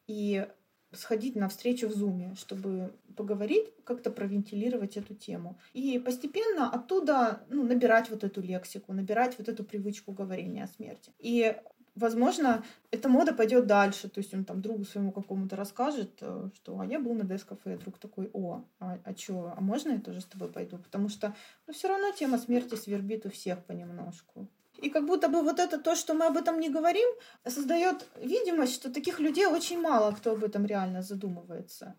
и 0.08 0.48
сходить 0.94 1.36
на 1.36 1.48
встречу 1.48 1.88
в 1.88 1.94
Зуме, 1.94 2.36
чтобы 2.36 2.94
поговорить, 3.16 3.72
как-то 3.84 4.12
провентилировать 4.12 4.98
эту 4.98 5.16
тему. 5.16 5.58
И 5.74 6.00
постепенно 6.00 6.70
оттуда 6.70 7.44
ну, 7.50 7.64
набирать 7.64 8.10
вот 8.10 8.24
эту 8.24 8.42
лексику, 8.42 8.94
набирать 8.94 9.38
вот 9.38 9.50
эту 9.50 9.64
привычку 9.64 10.12
говорения 10.12 10.64
о 10.64 10.68
смерти. 10.68 11.12
И 11.20 11.56
Возможно, 11.96 12.64
эта 12.90 13.10
мода 13.10 13.34
пойдет 13.34 13.68
дальше, 13.68 14.08
то 14.08 14.20
есть 14.20 14.34
он 14.34 14.46
там 14.46 14.62
другу 14.62 14.86
своему 14.86 15.12
какому-то 15.12 15.58
расскажет, 15.58 16.20
э, 16.22 16.50
что 16.56 16.80
а 16.80 16.86
я 16.86 17.02
был 17.02 17.14
на 17.14 17.26
дескафе, 17.26 17.78
друг 17.78 17.98
такой, 17.98 18.30
о, 18.32 18.64
а, 18.80 18.98
а 19.04 19.14
чё, 19.14 19.54
а 19.58 19.60
можно 19.60 19.92
я 19.92 20.00
тоже 20.00 20.22
с 20.22 20.26
тобой 20.26 20.50
пойду? 20.50 20.78
Потому 20.78 21.10
что 21.10 21.36
ну, 21.68 21.74
все 21.74 21.90
равно 21.90 22.12
тема 22.12 22.38
смерти 22.38 22.76
свербит 22.76 23.26
у 23.26 23.30
всех 23.30 23.66
понемножку. 23.66 24.48
И 24.82 24.90
как 24.90 25.06
будто 25.06 25.30
бы 25.30 25.42
вот 25.42 25.60
это 25.60 25.78
то, 25.78 25.96
что 25.96 26.14
мы 26.14 26.26
об 26.26 26.38
этом 26.38 26.60
не 26.60 26.70
говорим, 26.70 27.08
создает 27.48 28.08
видимость, 28.16 28.74
что 28.74 28.92
таких 28.92 29.20
людей 29.20 29.46
очень 29.46 29.80
мало, 29.80 30.12
кто 30.12 30.32
об 30.32 30.44
этом 30.44 30.66
реально 30.66 31.02
задумывается. 31.02 31.96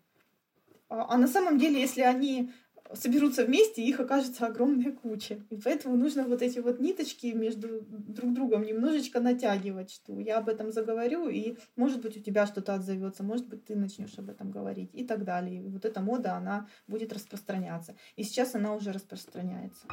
А, 0.89 1.13
а 1.13 1.17
на 1.17 1.27
самом 1.27 1.57
деле, 1.57 1.81
если 1.81 2.01
они 2.01 2.51
соберутся 2.93 3.45
вместе, 3.45 3.81
их 3.81 3.99
окажется 3.99 4.45
огромная 4.45 4.91
куча. 4.91 5.39
И 5.49 5.55
поэтому 5.55 5.95
нужно 5.95 6.23
вот 6.23 6.41
эти 6.41 6.59
вот 6.59 6.79
ниточки 6.79 7.27
между 7.27 7.81
друг 7.81 8.33
другом 8.33 8.63
немножечко 8.63 9.19
натягивать, 9.19 9.91
что 9.91 10.19
я 10.19 10.37
об 10.37 10.49
этом 10.49 10.71
заговорю, 10.71 11.29
и 11.29 11.57
может 11.75 12.01
быть 12.01 12.17
у 12.17 12.19
тебя 12.19 12.45
что-то 12.45 12.75
отзовется, 12.75 13.23
может 13.23 13.47
быть 13.47 13.65
ты 13.65 13.75
начнешь 13.75 14.17
об 14.17 14.29
этом 14.29 14.51
говорить 14.51 14.91
и 14.93 15.05
так 15.05 15.23
далее. 15.23 15.63
И 15.63 15.69
вот 15.69 15.85
эта 15.85 16.01
мода, 16.01 16.35
она 16.35 16.67
будет 16.87 17.13
распространяться. 17.13 17.95
И 18.15 18.23
сейчас 18.23 18.55
она 18.55 18.75
уже 18.75 18.91
распространяется. 18.91 19.87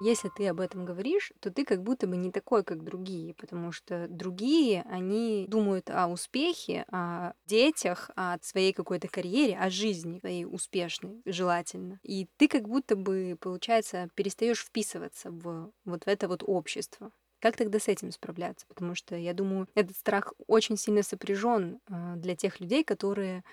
Если 0.00 0.30
ты 0.30 0.48
об 0.48 0.60
этом 0.60 0.84
говоришь, 0.84 1.32
то 1.40 1.50
ты 1.50 1.64
как 1.64 1.82
будто 1.82 2.06
бы 2.06 2.16
не 2.16 2.32
такой, 2.32 2.64
как 2.64 2.82
другие, 2.82 3.34
потому 3.34 3.70
что 3.70 4.06
другие, 4.08 4.82
они 4.90 5.44
думают 5.48 5.90
о 5.90 6.08
успехе, 6.08 6.84
о 6.90 7.34
детях, 7.46 8.10
о 8.16 8.38
своей 8.40 8.72
какой-то 8.72 9.08
карьере, 9.08 9.58
о 9.58 9.68
жизни 9.70 10.18
своей 10.20 10.46
успешной, 10.46 11.20
желательно. 11.26 12.00
И 12.02 12.28
ты 12.38 12.48
как 12.48 12.66
будто 12.68 12.96
бы, 12.96 13.36
получается, 13.40 14.08
перестаешь 14.14 14.64
вписываться 14.64 15.30
в 15.30 15.70
вот 15.84 16.04
в 16.04 16.08
это 16.08 16.28
вот 16.28 16.42
общество. 16.46 17.10
Как 17.40 17.56
тогда 17.56 17.78
с 17.78 17.88
этим 17.88 18.10
справляться? 18.12 18.66
Потому 18.68 18.94
что 18.94 19.16
я 19.16 19.32
думаю, 19.32 19.66
этот 19.74 19.96
страх 19.96 20.34
очень 20.46 20.76
сильно 20.76 21.02
сопряжен 21.02 21.80
а, 21.88 22.16
для 22.16 22.36
тех 22.36 22.60
людей, 22.60 22.84
которые 22.84 23.44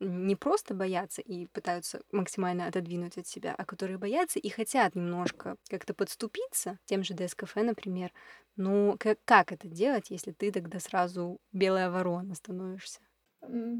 не 0.00 0.36
просто 0.36 0.74
боятся 0.74 1.22
и 1.22 1.46
пытаются 1.46 2.02
максимально 2.12 2.66
отодвинуть 2.66 3.18
от 3.18 3.26
себя, 3.26 3.54
а 3.56 3.64
которые 3.64 3.98
боятся 3.98 4.38
и 4.38 4.48
хотят 4.48 4.94
немножко 4.94 5.56
как-то 5.68 5.94
подступиться, 5.94 6.78
тем 6.86 7.04
же 7.04 7.14
ДСКФ, 7.14 7.54
например. 7.56 8.12
Ну, 8.56 8.96
как, 8.98 9.18
как 9.24 9.52
это 9.52 9.68
делать, 9.68 10.10
если 10.10 10.32
ты 10.32 10.52
тогда 10.52 10.80
сразу 10.80 11.38
белая 11.52 11.90
ворона 11.90 12.34
становишься? 12.34 13.00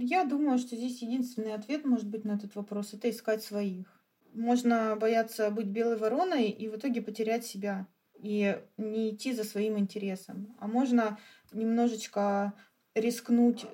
Я 0.01 0.25
думаю, 0.25 0.59
что 0.59 0.77
здесь 0.77 1.03
единственный 1.03 1.55
ответ 1.55 1.85
может 1.85 2.09
быть 2.09 2.25
на 2.25 2.33
этот 2.33 2.55
вопрос— 2.55 2.93
это 2.95 3.11
искать 3.11 3.43
своих. 3.43 3.87
Можно 4.33 4.97
бояться 4.97 5.51
быть 5.51 5.67
белой 5.67 5.97
вороной 5.97 6.49
и 6.51 6.69
в 6.69 6.77
итоге 6.77 7.03
потерять 7.03 7.45
себя. 7.47 7.87
и 8.15 8.63
не 8.77 9.15
идти 9.15 9.33
за 9.33 9.45
своим 9.45 9.79
интересом. 9.79 10.55
А 10.59 10.67
можно 10.67 11.19
немножечко 11.53 12.53
рискнуть 12.95 13.65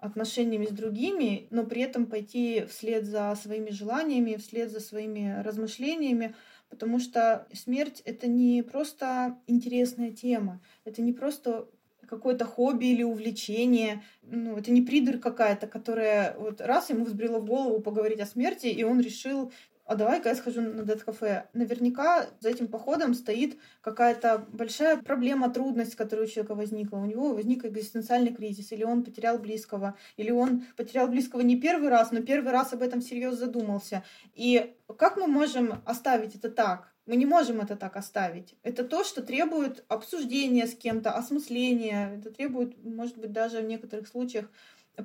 отношениями 0.00 0.66
с 0.66 0.70
другими, 0.70 1.46
но 1.50 1.64
при 1.64 1.82
этом 1.82 2.06
пойти 2.06 2.64
вслед 2.68 3.04
за 3.04 3.34
своими 3.40 3.70
желаниями, 3.70 4.36
вслед 4.36 4.70
за 4.70 4.80
своими 4.80 5.42
размышлениями, 5.42 6.34
потому 6.70 6.98
что 6.98 7.46
смерть— 7.52 8.02
это 8.04 8.26
не 8.26 8.62
просто 8.62 9.38
интересная 9.46 10.10
тема, 10.10 10.60
это 10.84 11.02
не 11.02 11.12
просто 11.12 11.68
какое-то 12.08 12.44
хобби 12.44 12.86
или 12.86 13.02
увлечение. 13.02 14.02
Ну, 14.22 14.56
это 14.56 14.72
не 14.72 14.82
придурь 14.82 15.18
какая-то, 15.18 15.66
которая 15.66 16.36
вот 16.38 16.60
раз 16.60 16.90
ему 16.90 17.04
взбрела 17.04 17.38
в 17.38 17.44
голову 17.44 17.80
поговорить 17.80 18.20
о 18.20 18.26
смерти, 18.26 18.66
и 18.66 18.82
он 18.82 19.00
решил 19.00 19.52
а 19.88 19.94
давай-ка 19.94 20.28
я 20.28 20.34
схожу 20.34 20.60
на 20.60 20.82
дед-кафе. 20.82 21.48
Наверняка 21.54 22.26
за 22.40 22.50
этим 22.50 22.68
походом 22.68 23.14
стоит 23.14 23.56
какая-то 23.80 24.46
большая 24.52 24.98
проблема, 24.98 25.48
трудность, 25.50 25.96
которая 25.96 26.26
у 26.26 26.28
человека 26.28 26.54
возникла. 26.54 26.98
У 26.98 27.06
него 27.06 27.32
возник 27.32 27.64
экзистенциальный 27.64 28.34
кризис, 28.34 28.70
или 28.70 28.84
он 28.84 29.02
потерял 29.02 29.38
близкого, 29.38 29.96
или 30.18 30.30
он 30.30 30.66
потерял 30.76 31.08
близкого 31.08 31.40
не 31.40 31.58
первый 31.58 31.88
раз, 31.88 32.12
но 32.12 32.20
первый 32.20 32.52
раз 32.52 32.74
об 32.74 32.82
этом 32.82 33.00
серьезно 33.00 33.46
задумался. 33.46 34.04
И 34.34 34.74
как 34.98 35.16
мы 35.16 35.26
можем 35.26 35.80
оставить 35.86 36.34
это 36.34 36.50
так? 36.50 36.92
Мы 37.06 37.16
не 37.16 37.24
можем 37.24 37.62
это 37.62 37.74
так 37.74 37.96
оставить. 37.96 38.56
Это 38.62 38.84
то, 38.84 39.04
что 39.04 39.22
требует 39.22 39.86
обсуждения 39.88 40.66
с 40.66 40.74
кем-то, 40.74 41.12
осмысления. 41.12 42.18
Это 42.18 42.30
требует, 42.30 42.76
может 42.84 43.16
быть, 43.16 43.32
даже 43.32 43.60
в 43.60 43.64
некоторых 43.64 44.06
случаях 44.06 44.50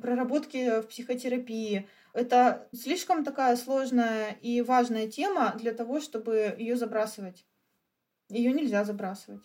проработки 0.01 0.81
в 0.81 0.87
психотерапии. 0.87 1.87
Это 2.13 2.67
слишком 2.73 3.23
такая 3.23 3.55
сложная 3.55 4.37
и 4.41 4.61
важная 4.61 5.07
тема 5.07 5.55
для 5.57 5.73
того, 5.73 5.99
чтобы 5.99 6.55
ее 6.57 6.75
забрасывать. 6.75 7.43
Ее 8.29 8.53
нельзя 8.53 8.83
забрасывать. 8.83 9.41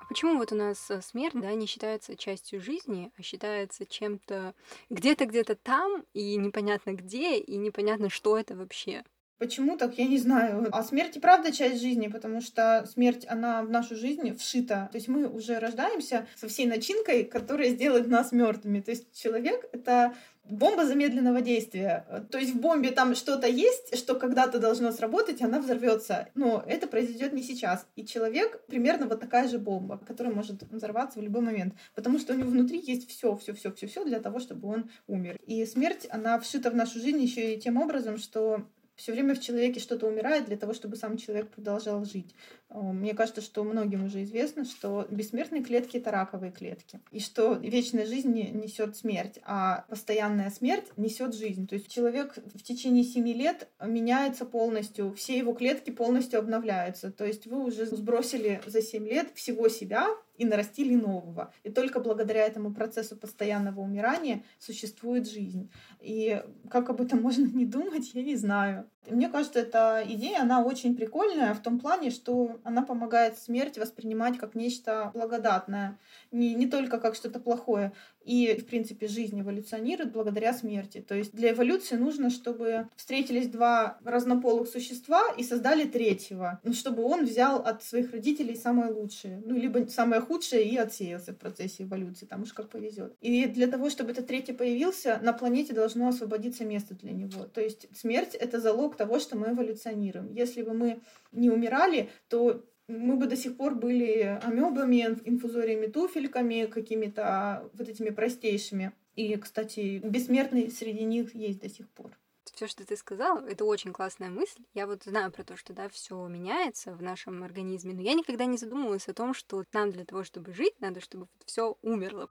А 0.00 0.04
почему 0.08 0.38
вот 0.38 0.52
у 0.52 0.54
нас 0.54 0.88
э, 0.88 1.02
смерть, 1.02 1.34
да, 1.34 1.52
не 1.54 1.66
считается 1.66 2.16
частью 2.16 2.60
жизни, 2.60 3.10
а 3.18 3.22
считается 3.22 3.86
чем-то 3.86 4.54
где-то 4.88 5.26
где-то 5.26 5.56
там 5.56 6.04
и 6.14 6.36
непонятно 6.36 6.92
где 6.92 7.38
и 7.38 7.56
непонятно 7.56 8.08
что 8.08 8.38
это 8.38 8.54
вообще? 8.54 9.02
Почему 9.38 9.76
так, 9.76 9.98
я 9.98 10.06
не 10.06 10.16
знаю. 10.16 10.66
А 10.72 10.82
смерть 10.82 11.16
и 11.16 11.20
правда 11.20 11.52
часть 11.52 11.82
жизни, 11.82 12.08
потому 12.08 12.40
что 12.40 12.86
смерть, 12.90 13.26
она 13.28 13.62
в 13.62 13.68
нашу 13.68 13.94
жизнь 13.94 14.34
вшита. 14.34 14.88
То 14.90 14.96
есть 14.96 15.08
мы 15.08 15.28
уже 15.28 15.58
рождаемся 15.58 16.26
со 16.36 16.48
всей 16.48 16.64
начинкой, 16.64 17.24
которая 17.24 17.68
сделает 17.68 18.06
нас 18.06 18.32
мертвыми. 18.32 18.80
То 18.80 18.92
есть 18.92 19.14
человек— 19.14 19.68
это 19.72 20.14
бомба 20.48 20.86
замедленного 20.86 21.40
действия. 21.40 22.06
То 22.30 22.38
есть 22.38 22.54
в 22.54 22.60
бомбе 22.60 22.90
там 22.90 23.14
что-то 23.14 23.46
есть, 23.46 23.96
что 23.98 24.14
когда-то 24.14 24.58
должно 24.58 24.92
сработать, 24.92 25.42
она 25.42 25.60
взорвется. 25.60 26.28
Но 26.34 26.62
это 26.66 26.86
произойдет 26.86 27.32
не 27.32 27.42
сейчас. 27.42 27.86
И 27.96 28.04
человек 28.04 28.64
примерно 28.66 29.06
вот 29.06 29.20
такая 29.20 29.48
же 29.48 29.58
бомба, 29.58 29.98
которая 30.06 30.34
может 30.34 30.62
взорваться 30.70 31.18
в 31.18 31.22
любой 31.22 31.42
момент. 31.42 31.74
Потому 31.94 32.18
что 32.18 32.32
у 32.32 32.36
него 32.36 32.50
внутри 32.50 32.80
есть 32.80 33.08
все, 33.08 33.36
все, 33.36 33.54
все, 33.54 33.72
все, 33.72 33.86
все 33.86 34.04
для 34.04 34.20
того, 34.20 34.38
чтобы 34.38 34.68
он 34.68 34.90
умер. 35.06 35.38
И 35.46 35.64
смерть, 35.66 36.06
она 36.10 36.38
вшита 36.38 36.70
в 36.70 36.76
нашу 36.76 37.00
жизнь 37.00 37.20
еще 37.20 37.54
и 37.54 37.60
тем 37.60 37.76
образом, 37.76 38.18
что 38.18 38.66
все 38.96 39.12
время 39.12 39.34
в 39.34 39.40
человеке 39.40 39.78
что-то 39.78 40.06
умирает 40.06 40.46
для 40.46 40.56
того, 40.56 40.72
чтобы 40.72 40.96
сам 40.96 41.16
человек 41.16 41.50
продолжал 41.50 42.04
жить. 42.04 42.34
Мне 42.70 43.14
кажется, 43.14 43.40
что 43.40 43.62
многим 43.62 44.04
уже 44.04 44.24
известно, 44.24 44.64
что 44.64 45.06
бессмертные 45.10 45.62
клетки— 45.62 45.96
это 45.98 46.10
раковые 46.10 46.50
клетки, 46.50 47.00
и 47.12 47.20
что 47.20 47.52
вечная 47.54 48.06
жизнь 48.06 48.32
несет 48.32 48.96
смерть, 48.96 49.38
а 49.44 49.84
постоянная 49.88 50.50
смерть 50.50 50.86
несет 50.96 51.34
жизнь. 51.34 51.68
То 51.68 51.76
есть 51.76 51.88
человек 51.88 52.34
в 52.54 52.62
течение 52.62 53.04
семи 53.04 53.34
лет 53.34 53.68
меняется 53.80 54.44
полностью, 54.44 55.12
все 55.14 55.38
его 55.38 55.52
клетки 55.52 55.90
полностью 55.90 56.40
обновляются. 56.40 57.12
То 57.12 57.24
есть 57.24 57.46
вы 57.46 57.62
уже 57.62 57.86
сбросили 57.86 58.60
за 58.66 58.82
семь 58.82 59.06
лет 59.06 59.28
всего 59.34 59.68
себя, 59.68 60.08
и 60.38 60.44
нарастили 60.44 60.94
нового. 60.94 61.52
И 61.62 61.70
только 61.70 62.00
благодаря 62.00 62.46
этому 62.46 62.72
процессу 62.72 63.16
постоянного 63.16 63.80
умирания 63.80 64.44
существует 64.58 65.28
жизнь. 65.28 65.70
И 66.00 66.42
как 66.70 66.90
об 66.90 67.00
этом 67.00 67.22
можно 67.26 67.46
не 67.46 67.64
думать, 67.64 68.10
я 68.14 68.22
не 68.22 68.36
знаю. 68.36 68.88
Мне 69.08 69.28
кажется, 69.28 69.60
эта 69.60 70.02
идея, 70.06 70.42
она 70.42 70.62
очень 70.62 70.96
прикольная 70.96 71.54
в 71.54 71.60
том 71.60 71.78
плане, 71.78 72.10
что 72.10 72.58
она 72.64 72.82
помогает 72.82 73.38
смерть 73.38 73.78
воспринимать 73.78 74.36
как 74.36 74.54
нечто 74.54 75.12
благодатное, 75.14 75.98
не, 76.32 76.54
не 76.54 76.66
только 76.66 76.98
как 76.98 77.14
что-то 77.14 77.38
плохое. 77.38 77.92
И, 78.26 78.56
в 78.56 78.66
принципе, 78.66 79.06
жизнь 79.06 79.40
эволюционирует 79.40 80.12
благодаря 80.12 80.52
смерти. 80.52 81.00
То 81.00 81.14
есть 81.14 81.32
для 81.32 81.52
эволюции 81.52 81.94
нужно, 81.94 82.28
чтобы 82.30 82.88
встретились 82.96 83.46
два 83.46 83.98
разнополых 84.04 84.68
существа 84.68 85.22
и 85.38 85.44
создали 85.44 85.84
третьего, 85.84 86.60
ну, 86.64 86.72
чтобы 86.72 87.04
он 87.04 87.24
взял 87.24 87.60
от 87.60 87.84
своих 87.84 88.10
родителей 88.10 88.56
самое 88.56 88.92
лучшее, 88.92 89.40
ну, 89.46 89.56
либо 89.56 89.86
самое 89.86 90.20
худшее 90.20 90.68
и 90.68 90.76
отсеялся 90.76 91.32
в 91.32 91.38
процессе 91.38 91.84
эволюции, 91.84 92.26
там 92.26 92.42
уж 92.42 92.52
как 92.52 92.68
повезет. 92.68 93.14
И 93.20 93.46
для 93.46 93.68
того, 93.68 93.90
чтобы 93.90 94.10
этот 94.10 94.26
третий 94.26 94.52
появился, 94.52 95.20
на 95.22 95.32
планете 95.32 95.72
должно 95.72 96.08
освободиться 96.08 96.64
место 96.64 96.94
для 96.94 97.12
него. 97.12 97.44
То 97.44 97.60
есть 97.60 97.86
смерть— 97.96 98.34
это 98.34 98.58
залог 98.58 98.96
того, 98.96 99.20
что 99.20 99.36
мы 99.36 99.50
эволюционируем. 99.50 100.32
Если 100.32 100.62
бы 100.62 100.74
мы 100.74 101.00
не 101.30 101.48
умирали, 101.50 102.10
то 102.28 102.64
мы 102.88 103.16
бы 103.16 103.26
до 103.26 103.36
сих 103.36 103.56
пор 103.56 103.74
были 103.74 104.38
амебами, 104.42 105.18
инфузориями, 105.24 105.86
туфельками, 105.86 106.66
какими-то 106.66 107.68
вот 107.74 107.88
этими 107.88 108.10
простейшими. 108.10 108.92
И, 109.16 109.36
кстати, 109.36 110.00
бессмертный 110.04 110.70
среди 110.70 111.04
них 111.04 111.34
есть 111.34 111.60
до 111.60 111.68
сих 111.68 111.88
пор. 111.90 112.16
Все, 112.54 112.68
что 112.68 112.86
ты 112.86 112.96
сказал, 112.96 113.38
это 113.44 113.64
очень 113.64 113.92
классная 113.92 114.30
мысль. 114.30 114.62
Я 114.72 114.86
вот 114.86 115.02
знаю 115.04 115.30
про 115.30 115.42
то, 115.42 115.56
что 115.56 115.72
да, 115.72 115.88
все 115.88 116.26
меняется 116.26 116.94
в 116.94 117.02
нашем 117.02 117.42
организме, 117.42 117.92
но 117.92 118.00
я 118.00 118.14
никогда 118.14 118.46
не 118.46 118.56
задумывалась 118.56 119.08
о 119.08 119.14
том, 119.14 119.34
что 119.34 119.64
нам 119.72 119.90
для 119.90 120.04
того, 120.04 120.24
чтобы 120.24 120.54
жить, 120.54 120.80
надо, 120.80 121.00
чтобы 121.00 121.26
все 121.44 121.76
умерло. 121.82 122.30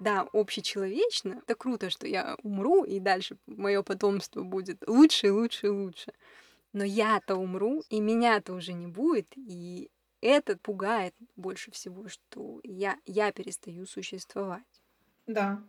Да, 0.00 0.26
общечеловечно. 0.32 1.42
Это 1.46 1.54
круто, 1.54 1.88
что 1.88 2.08
я 2.08 2.36
умру, 2.42 2.82
и 2.82 2.98
дальше 2.98 3.38
мое 3.46 3.82
потомство 3.82 4.42
будет 4.42 4.82
лучше, 4.88 5.32
лучше, 5.32 5.70
лучше 5.70 6.12
но 6.72 6.84
я-то 6.84 7.36
умру, 7.36 7.82
и 7.88 8.00
меня-то 8.00 8.54
уже 8.54 8.72
не 8.72 8.86
будет, 8.86 9.26
и 9.36 9.90
это 10.20 10.56
пугает 10.56 11.14
больше 11.36 11.70
всего, 11.70 12.08
что 12.08 12.60
я, 12.62 12.96
я 13.06 13.32
перестаю 13.32 13.86
существовать. 13.86 14.82
Да. 15.26 15.62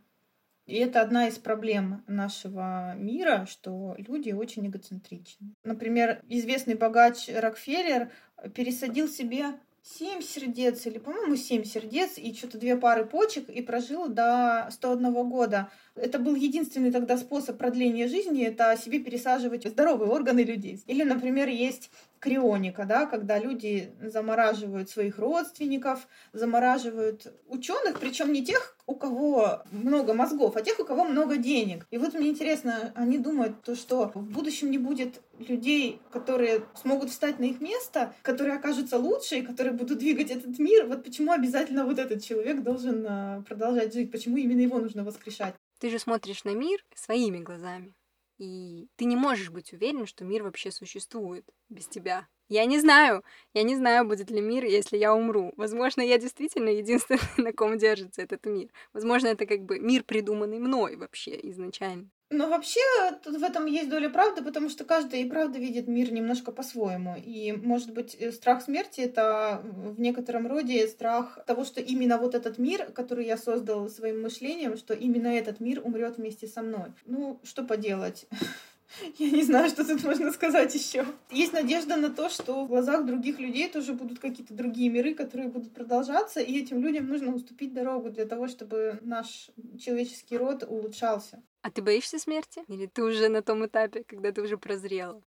И 0.66 0.76
это 0.78 1.02
одна 1.02 1.28
из 1.28 1.38
проблем 1.38 2.04
нашего 2.08 2.96
мира, 2.96 3.46
что 3.50 3.96
люди 3.98 4.32
очень 4.32 4.68
эгоцентричны. 4.68 5.54
Например, 5.64 6.22
известный 6.30 6.76
богач 6.76 7.28
Рокфеллер 7.28 8.12
пересадил 8.56 9.10
себе 9.10 9.60
семь 9.84 10.22
сердец, 10.22 10.86
или, 10.86 10.98
по-моему, 10.98 11.36
семь 11.36 11.66
сердец 11.66 12.14
и 12.18 12.34
что-то 12.34 12.58
две 12.58 12.78
пары 12.78 13.06
почек, 13.06 13.50
и 13.50 13.62
прожил 13.62 14.08
до 14.08 14.70
101 14.72 15.30
года. 15.30 15.70
Это 15.96 16.20
был 16.20 16.36
единственный 16.36 16.92
тогда 16.92 17.18
способ 17.18 17.58
продления 17.58 18.08
жизни, 18.08 18.46
это 18.46 18.78
себе 18.78 19.00
пересаживать 19.00 19.68
здоровые 19.68 20.10
органы 20.10 20.40
людей. 20.40 20.82
Или, 20.88 21.04
например, 21.04 21.50
есть 21.50 21.92
крионика, 22.24 22.86
да, 22.86 23.06
когда 23.06 23.38
люди 23.38 23.94
замораживают 24.02 24.90
своих 24.90 25.20
родственников, 25.20 26.08
замораживают 26.32 27.34
ученых, 27.50 28.00
причем 28.00 28.32
не 28.32 28.46
тех, 28.46 28.78
у 28.86 28.96
кого 28.96 29.64
много 29.72 30.14
мозгов, 30.14 30.56
а 30.56 30.62
тех, 30.62 30.80
у 30.80 30.86
кого 30.86 31.04
много 31.04 31.36
денег. 31.36 31.86
И 31.92 31.98
вот 31.98 32.14
мне 32.14 32.30
интересно, 32.30 32.94
они 32.96 33.18
думают, 33.18 33.62
то, 33.64 33.76
что 33.76 34.10
в 34.16 34.32
будущем 34.32 34.72
не 34.72 34.78
будет 34.78 35.22
людей, 35.38 36.02
которые 36.12 36.64
смогут 36.82 37.10
встать 37.10 37.40
на 37.40 37.44
их 37.44 37.60
место, 37.60 38.14
которые 38.22 38.56
окажутся 38.56 38.98
лучше 38.98 39.40
и 39.40 39.42
которые 39.42 39.74
будут 39.74 39.98
двигать 39.98 40.32
этот 40.32 40.58
мир. 40.60 40.86
Вот 40.86 41.04
почему 41.04 41.34
обязательно 41.34 41.84
вот 41.86 42.00
этот 42.00 42.24
человек 42.24 42.64
должен 42.64 43.06
а, 43.06 43.42
продолжать 43.42 43.94
жить, 43.94 44.12
почему 44.12 44.38
именно 44.38 44.62
его 44.62 44.80
нужно 44.80 45.04
воскрешать. 45.04 45.56
Ты 45.80 45.90
же 45.90 46.00
смотришь 46.00 46.46
на 46.46 46.52
мир 46.56 46.86
своими 46.96 47.40
глазами. 47.40 47.94
И 48.44 48.90
ты 48.98 49.06
не 49.06 49.16
можешь 49.16 49.50
быть 49.52 49.72
уверен, 49.72 50.06
что 50.06 50.26
мир 50.26 50.44
вообще 50.44 50.70
существует 50.70 51.50
без 51.70 51.88
тебя. 51.88 52.28
Я 52.54 52.66
не 52.66 52.80
знаю, 52.80 53.24
я 53.56 53.64
не 53.64 53.76
знаю, 53.76 54.06
будет 54.06 54.30
ли 54.30 54.40
мир, 54.40 54.64
если 54.64 54.96
я 54.96 55.16
умру. 55.16 55.54
Возможно, 55.58 56.02
я 56.02 56.20
действительно 56.20 56.70
единственный, 56.70 57.20
на 57.38 57.52
ком 57.52 57.80
держится 57.80 58.22
этот 58.22 58.46
мир. 58.46 58.68
Возможно, 58.94 59.30
это 59.30 59.48
как 59.48 59.62
бы 59.62 59.80
мир, 59.80 60.04
придуманный 60.04 60.60
мной 60.60 60.96
вообще 60.96 61.32
изначально. 61.50 62.12
Но 62.30 62.48
вообще 62.48 62.80
тут 63.24 63.38
в 63.38 63.44
этом 63.44 63.66
есть 63.66 63.90
доля 63.90 64.08
правды, 64.08 64.44
потому 64.44 64.70
что 64.70 64.86
каждый 64.86 65.24
и 65.24 65.30
правда 65.30 65.58
видит 65.58 65.88
мир 65.88 66.12
немножко 66.12 66.52
по-своему. 66.52 67.16
И, 67.18 67.54
может 67.54 67.92
быть, 67.92 68.16
э, 68.20 68.32
страх 68.32 68.62
смерти— 68.62 69.02
это 69.10 69.62
в 69.64 70.00
некотором 70.00 70.46
роде 70.46 70.88
страх 70.88 71.40
того, 71.48 71.66
что 71.66 71.82
именно 71.82 72.20
вот 72.20 72.36
этот 72.36 72.60
мир, 72.60 72.92
который 72.92 73.26
я 73.26 73.38
создал 73.38 73.90
своим 73.90 74.22
мышлением, 74.22 74.78
что 74.78 74.94
именно 74.94 75.28
этот 75.28 75.60
мир 75.60 75.82
умрет 75.84 76.18
вместе 76.18 76.48
со 76.48 76.62
мной. 76.62 76.94
Ну, 77.06 77.40
что 77.44 77.64
поделать? 77.64 78.28
Я 79.18 79.32
не 79.32 79.44
знаю, 79.44 79.70
что 79.70 79.86
тут 79.86 80.04
можно 80.04 80.32
сказать 80.32 80.74
еще. 80.74 81.06
Есть 81.32 81.54
надежда 81.54 81.96
на 81.96 82.10
то, 82.10 82.30
что 82.30 82.66
в 82.66 82.68
глазах 82.68 83.06
других 83.06 83.40
людей 83.40 83.70
тоже 83.70 83.94
будут 83.94 84.20
какие-то 84.20 84.54
другие 84.54 84.90
миры, 84.90 85.16
которые 85.16 85.50
будут 85.50 85.74
продолжаться, 85.74 86.40
и 86.40 86.60
этим 86.60 86.82
людям 86.82 87.08
нужно 87.08 87.34
уступить 87.34 87.74
дорогу 87.74 88.10
для 88.10 88.26
того, 88.26 88.48
чтобы 88.48 89.00
наш 89.02 89.50
человеческий 89.80 90.38
род 90.38 90.64
улучшался. 90.64 91.42
А 91.62 91.72
ты 91.72 91.82
боишься 91.82 92.20
смерти? 92.20 92.64
Или 92.68 92.88
ты 92.88 93.04
уже 93.04 93.30
на 93.30 93.42
том 93.42 93.66
этапе, 93.66 94.04
когда 94.04 94.32
ты 94.32 94.42
уже 94.42 94.58
прозрела? 94.58 95.24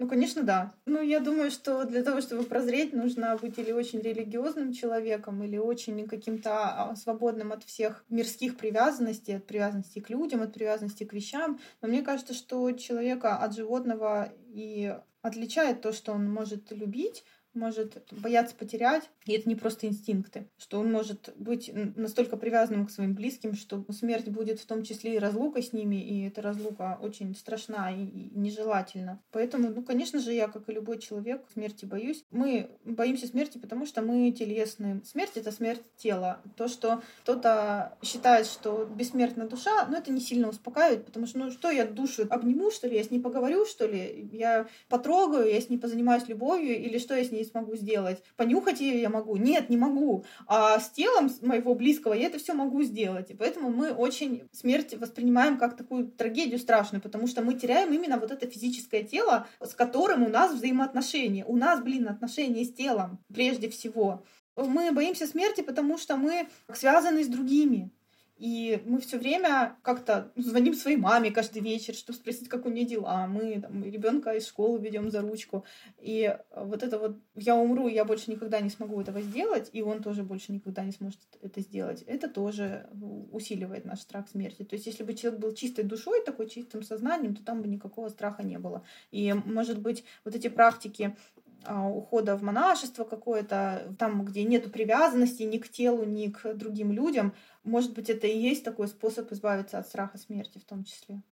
Ну, 0.00 0.08
конечно, 0.08 0.42
да. 0.42 0.72
Ну, 0.86 1.02
я 1.02 1.20
думаю, 1.20 1.50
что 1.50 1.84
для 1.84 2.02
того, 2.02 2.22
чтобы 2.22 2.44
прозреть, 2.44 2.94
нужно 2.94 3.36
быть 3.36 3.58
или 3.58 3.70
очень 3.70 4.00
религиозным 4.00 4.72
человеком, 4.72 5.42
или 5.44 5.58
очень 5.58 6.08
каким-то 6.08 6.52
а, 6.90 6.96
свободным 6.96 7.52
от 7.52 7.64
всех 7.64 8.06
мирских 8.08 8.56
привязанностей, 8.56 9.34
от 9.36 9.46
привязанности 9.46 9.98
к 10.00 10.08
людям, 10.08 10.40
от 10.40 10.54
привязанности 10.54 11.04
к 11.04 11.12
вещам. 11.12 11.60
Но 11.82 11.88
мне 11.88 12.00
кажется, 12.00 12.32
что 12.32 12.72
человека 12.72 13.36
от 13.36 13.54
животного 13.54 14.32
и 14.48 14.96
отличает 15.20 15.82
то, 15.82 15.92
что 15.92 16.12
он 16.12 16.32
может 16.32 16.70
любить, 16.72 17.22
может 17.54 18.02
бояться 18.10 18.54
потерять, 18.54 19.10
и 19.26 19.32
это 19.32 19.48
не 19.48 19.56
просто 19.56 19.86
инстинкты, 19.86 20.48
что 20.58 20.80
он 20.80 20.90
может 20.90 21.32
быть 21.36 21.70
настолько 21.96 22.36
привязанным 22.36 22.86
к 22.86 22.90
своим 22.90 23.14
близким, 23.14 23.54
что 23.54 23.84
смерть 23.90 24.28
будет 24.28 24.60
в 24.60 24.66
том 24.66 24.82
числе 24.82 25.16
и 25.16 25.18
разлука 25.18 25.62
с 25.62 25.72
ними, 25.72 25.96
и 25.96 26.28
эта 26.28 26.42
разлука 26.42 26.98
очень 27.00 27.34
страшна 27.34 27.90
и 27.90 28.30
нежелательна. 28.32 29.20
Поэтому, 29.32 29.70
ну, 29.70 29.82
конечно 29.82 30.20
же, 30.20 30.32
я, 30.32 30.48
как 30.48 30.68
и 30.68 30.72
любой 30.72 30.98
человек, 30.98 31.42
смерти 31.52 31.84
боюсь. 31.84 32.24
Мы 32.30 32.70
боимся 32.84 33.26
смерти, 33.26 33.58
потому 33.58 33.86
что 33.86 34.02
мы 34.02 34.30
телесны. 34.32 35.02
Смерть— 35.04 35.32
это 35.36 35.52
смерть 35.52 35.82
тела. 35.96 36.40
То, 36.56 36.68
что 36.68 37.02
кто-то 37.22 37.96
считает, 38.02 38.46
что 38.46 38.84
бессмертна 38.84 39.46
душа, 39.48 39.86
ну, 39.86 39.96
это 39.96 40.12
не 40.12 40.20
сильно 40.20 40.48
успокаивает, 40.48 41.06
потому 41.06 41.26
что, 41.26 41.38
ну, 41.38 41.50
что 41.50 41.70
я 41.70 41.84
душу 41.84 42.26
обниму, 42.28 42.70
что 42.70 42.88
ли, 42.88 42.96
я 42.96 43.04
с 43.04 43.10
ней 43.10 43.20
поговорю, 43.20 43.66
что 43.66 43.86
ли, 43.86 44.28
я 44.32 44.66
потрогаю, 44.88 45.50
я 45.50 45.60
с 45.60 45.68
ней 45.68 45.78
позанимаюсь 45.78 46.28
любовью, 46.28 46.78
или 46.80 46.98
что 46.98 47.14
я 47.14 47.24
с 47.24 47.30
ней 47.30 47.39
ней 47.40 47.46
смогу 47.46 47.76
сделать. 47.76 48.22
Понюхать 48.36 48.80
ее 48.80 49.00
я 49.00 49.08
могу? 49.08 49.36
Нет, 49.36 49.70
не 49.70 49.76
могу. 49.76 50.24
А 50.46 50.78
с 50.78 50.90
телом 50.90 51.30
моего 51.42 51.74
близкого 51.74 52.12
я 52.14 52.26
это 52.26 52.38
все 52.38 52.54
могу 52.54 52.82
сделать. 52.82 53.30
И 53.30 53.34
поэтому 53.34 53.70
мы 53.70 53.92
очень 53.92 54.42
смерть 54.52 54.94
воспринимаем 54.94 55.58
как 55.58 55.76
такую 55.76 56.08
трагедию 56.08 56.58
страшную, 56.58 57.02
потому 57.02 57.26
что 57.26 57.42
мы 57.42 57.54
теряем 57.54 57.92
именно 57.92 58.18
вот 58.18 58.30
это 58.30 58.46
физическое 58.46 59.02
тело, 59.02 59.46
с 59.60 59.74
которым 59.74 60.24
у 60.24 60.28
нас 60.28 60.52
взаимоотношения. 60.52 61.44
У 61.44 61.56
нас, 61.56 61.80
блин, 61.82 62.08
отношения 62.08 62.64
с 62.64 62.72
телом 62.72 63.18
прежде 63.32 63.68
всего. 63.68 64.22
Мы 64.56 64.92
боимся 64.92 65.26
смерти, 65.26 65.62
потому 65.62 65.96
что 65.96 66.16
мы 66.16 66.48
связаны 66.72 67.24
с 67.24 67.28
другими. 67.28 67.90
И 68.40 68.82
мы 68.86 69.00
все 69.00 69.18
время 69.18 69.76
как-то 69.82 70.32
звоним 70.34 70.72
своей 70.72 70.96
маме 70.96 71.30
каждый 71.30 71.60
вечер, 71.60 71.94
чтобы 71.94 72.18
спросить, 72.18 72.48
как 72.48 72.64
у 72.64 72.70
нее 72.70 72.86
дела. 72.86 73.26
Мы 73.26 73.60
там, 73.60 73.84
ребенка 73.84 74.30
из 74.32 74.48
школы 74.48 74.80
ведем 74.80 75.10
за 75.10 75.20
ручку. 75.20 75.66
И 75.98 76.34
вот 76.56 76.82
это 76.82 76.98
вот 76.98 77.18
я 77.34 77.54
умру, 77.54 77.86
я 77.86 78.06
больше 78.06 78.30
никогда 78.30 78.60
не 78.60 78.70
смогу 78.70 78.98
этого 78.98 79.20
сделать, 79.20 79.68
и 79.74 79.82
он 79.82 80.02
тоже 80.02 80.22
больше 80.22 80.52
никогда 80.52 80.82
не 80.84 80.92
сможет 80.92 81.20
это 81.42 81.60
сделать. 81.60 82.02
Это 82.06 82.28
тоже 82.28 82.88
усиливает 83.30 83.84
наш 83.84 84.00
страх 84.00 84.26
смерти. 84.30 84.62
То 84.64 84.74
есть, 84.74 84.86
если 84.86 85.04
бы 85.04 85.12
человек 85.12 85.38
был 85.38 85.52
чистой 85.52 85.84
душой, 85.84 86.24
такой 86.24 86.48
чистым 86.48 86.82
сознанием, 86.82 87.36
то 87.36 87.44
там 87.44 87.60
бы 87.60 87.68
никакого 87.68 88.08
страха 88.08 88.42
не 88.42 88.58
было. 88.58 88.82
И, 89.10 89.34
может 89.34 89.80
быть, 89.80 90.04
вот 90.24 90.34
эти 90.34 90.48
практики 90.48 91.14
ухода 91.66 92.36
в 92.36 92.42
монашество 92.42 93.04
какое-то, 93.04 93.94
там, 93.98 94.24
где 94.24 94.44
нет 94.44 94.72
привязанности 94.72 95.42
ни 95.42 95.58
к 95.58 95.68
телу, 95.68 96.04
ни 96.04 96.28
к 96.28 96.54
другим 96.54 96.92
людям, 96.92 97.34
может 97.64 97.92
быть, 97.92 98.10
это 98.10 98.26
и 98.26 98.38
есть 98.38 98.64
такой 98.64 98.88
способ 98.88 99.30
избавиться 99.32 99.78
от 99.78 99.86
страха 99.86 100.18
смерти 100.18 100.58
в 100.58 100.64
том 100.64 100.84
числе. 100.84 101.22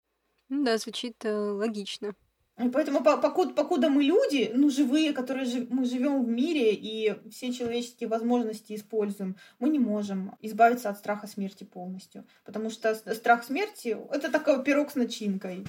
Да, 0.49 0.79
звучит 0.79 1.25
э, 1.25 1.35
логично. 1.35 2.15
И 2.59 2.69
поэтому, 2.71 3.05
покуда, 3.05 3.55
покуда 3.55 3.89
мы 3.89 4.03
люди, 4.03 4.51
ну, 4.53 4.69
живые, 4.69 5.13
которые 5.13 5.45
жив, 5.47 5.71
мы 5.71 5.85
живем 5.85 6.25
в 6.25 6.29
мире 6.29 6.75
и 6.75 7.15
все 7.31 7.53
человеческие 7.53 8.09
возможности 8.09 8.75
используем, 8.75 9.37
мы 9.61 9.69
не 9.69 9.79
можем 9.79 10.35
избавиться 10.41 10.89
от 10.89 10.99
страха 10.99 11.29
смерти 11.29 11.63
полностью. 11.63 12.27
Потому 12.45 12.71
что 12.71 12.95
страх 12.95 13.45
смерти— 13.45 13.97
это 14.11 14.33
такой 14.33 14.65
пирог 14.65 14.91
с 14.91 14.97
начинкой 14.97 15.67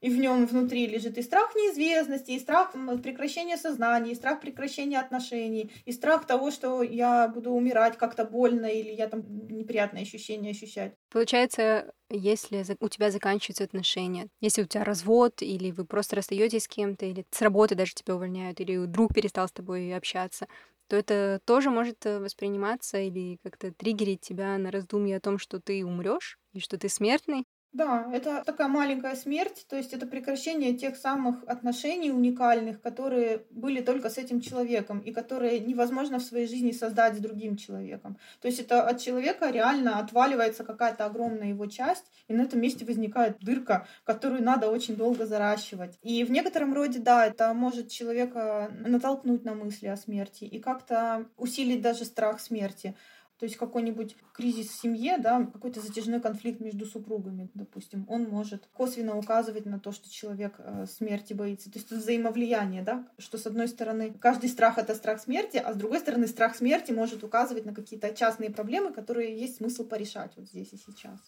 и 0.00 0.10
в 0.10 0.18
нем 0.18 0.46
внутри 0.46 0.86
лежит 0.86 1.18
и 1.18 1.22
страх 1.22 1.54
неизвестности, 1.54 2.32
и 2.32 2.38
страх 2.38 2.72
прекращения 3.02 3.56
сознания, 3.56 4.12
и 4.12 4.14
страх 4.14 4.40
прекращения 4.40 4.98
отношений, 5.00 5.70
и 5.84 5.92
страх 5.92 6.26
того, 6.26 6.50
что 6.50 6.82
я 6.82 7.28
буду 7.28 7.50
умирать 7.52 7.96
как-то 7.96 8.24
больно, 8.24 8.66
или 8.66 8.90
я 8.90 9.08
там 9.08 9.24
неприятные 9.48 10.02
ощущения 10.02 10.50
ощущать. 10.50 10.94
Получается, 11.10 11.92
если 12.10 12.64
у 12.80 12.88
тебя 12.88 13.10
заканчиваются 13.10 13.64
отношения, 13.64 14.28
если 14.40 14.62
у 14.62 14.66
тебя 14.66 14.84
развод, 14.84 15.40
или 15.40 15.70
вы 15.70 15.86
просто 15.86 16.16
расстаетесь 16.16 16.64
с 16.64 16.68
кем-то, 16.68 17.06
или 17.06 17.24
с 17.30 17.40
работы 17.40 17.74
даже 17.74 17.94
тебя 17.94 18.14
увольняют, 18.16 18.60
или 18.60 18.84
друг 18.84 19.14
перестал 19.14 19.48
с 19.48 19.52
тобой 19.52 19.94
общаться, 19.94 20.46
то 20.88 20.96
это 20.96 21.40
тоже 21.44 21.70
может 21.70 22.04
э, 22.06 22.18
восприниматься 22.18 22.98
или 22.98 23.38
как-то 23.42 23.72
триггерить 23.72 24.20
тебя 24.20 24.56
на 24.58 24.70
раздумье 24.70 25.16
о 25.16 25.20
том, 25.20 25.38
что 25.38 25.60
ты 25.60 25.84
умрешь 25.84 26.38
и 26.52 26.60
что 26.60 26.78
ты 26.78 26.88
смертный, 26.88 27.44
да, 27.72 28.10
это 28.12 28.42
такая 28.44 28.68
маленькая 28.68 29.14
смерть, 29.14 29.66
то 29.68 29.76
есть 29.76 29.92
это 29.92 30.06
прекращение 30.06 30.74
тех 30.74 30.96
самых 30.96 31.44
отношений 31.44 32.10
уникальных, 32.10 32.80
которые 32.80 33.44
были 33.50 33.82
только 33.82 34.08
с 34.08 34.16
этим 34.16 34.40
человеком 34.40 35.00
и 35.00 35.12
которые 35.12 35.60
невозможно 35.60 36.18
в 36.18 36.22
своей 36.22 36.46
жизни 36.46 36.72
создать 36.72 37.16
с 37.16 37.20
другим 37.20 37.56
человеком. 37.56 38.16
То 38.40 38.48
есть 38.48 38.58
это 38.58 38.82
от 38.82 39.00
человека 39.00 39.50
реально 39.50 39.98
отваливается 39.98 40.64
какая-то 40.64 41.04
огромная 41.04 41.48
его 41.48 41.66
часть, 41.66 42.06
и 42.26 42.32
на 42.32 42.42
этом 42.42 42.60
месте 42.60 42.86
возникает 42.86 43.38
дырка, 43.40 43.86
которую 44.04 44.42
надо 44.42 44.70
очень 44.70 44.96
долго 44.96 45.26
заращивать. 45.26 45.98
И 46.02 46.24
в 46.24 46.30
некотором 46.30 46.72
роде, 46.72 46.98
да, 47.00 47.26
это 47.26 47.52
может 47.52 47.90
человека 47.90 48.70
натолкнуть 48.80 49.44
на 49.44 49.54
мысли 49.54 49.88
о 49.88 49.96
смерти 49.96 50.44
и 50.44 50.58
как-то 50.58 51.26
усилить 51.36 51.82
даже 51.82 52.06
страх 52.06 52.40
смерти. 52.40 52.94
То 53.38 53.44
есть 53.44 53.56
какой-нибудь 53.56 54.16
кризис 54.32 54.68
в 54.68 54.80
семье, 54.80 55.16
да, 55.18 55.44
какой-то 55.44 55.80
затяжной 55.80 56.20
конфликт 56.20 56.60
между 56.60 56.86
супругами, 56.86 57.50
допустим, 57.54 58.04
он 58.08 58.24
может 58.24 58.68
косвенно 58.72 59.16
указывать 59.16 59.64
на 59.64 59.78
то, 59.78 59.92
что 59.92 60.10
человек 60.10 60.54
э, 60.58 60.86
смерти 60.86 61.34
боится. 61.34 61.70
То 61.70 61.78
есть 61.78 61.90
это 61.90 62.00
взаимовлияние, 62.00 62.82
да, 62.82 63.06
что 63.18 63.38
с 63.38 63.46
одной 63.46 63.68
стороны 63.68 64.12
каждый 64.12 64.50
страх 64.50 64.78
это 64.78 64.94
страх 64.94 65.20
смерти, 65.20 65.56
а 65.56 65.72
с 65.72 65.76
другой 65.76 66.00
стороны 66.00 66.26
страх 66.26 66.56
смерти 66.56 66.90
может 66.90 67.22
указывать 67.22 67.64
на 67.64 67.74
какие-то 67.74 68.12
частные 68.14 68.50
проблемы, 68.50 68.92
которые 68.92 69.38
есть 69.38 69.58
смысл 69.58 69.84
порешать 69.84 70.32
вот 70.36 70.48
здесь 70.48 70.72
и 70.72 70.76
сейчас 70.76 71.18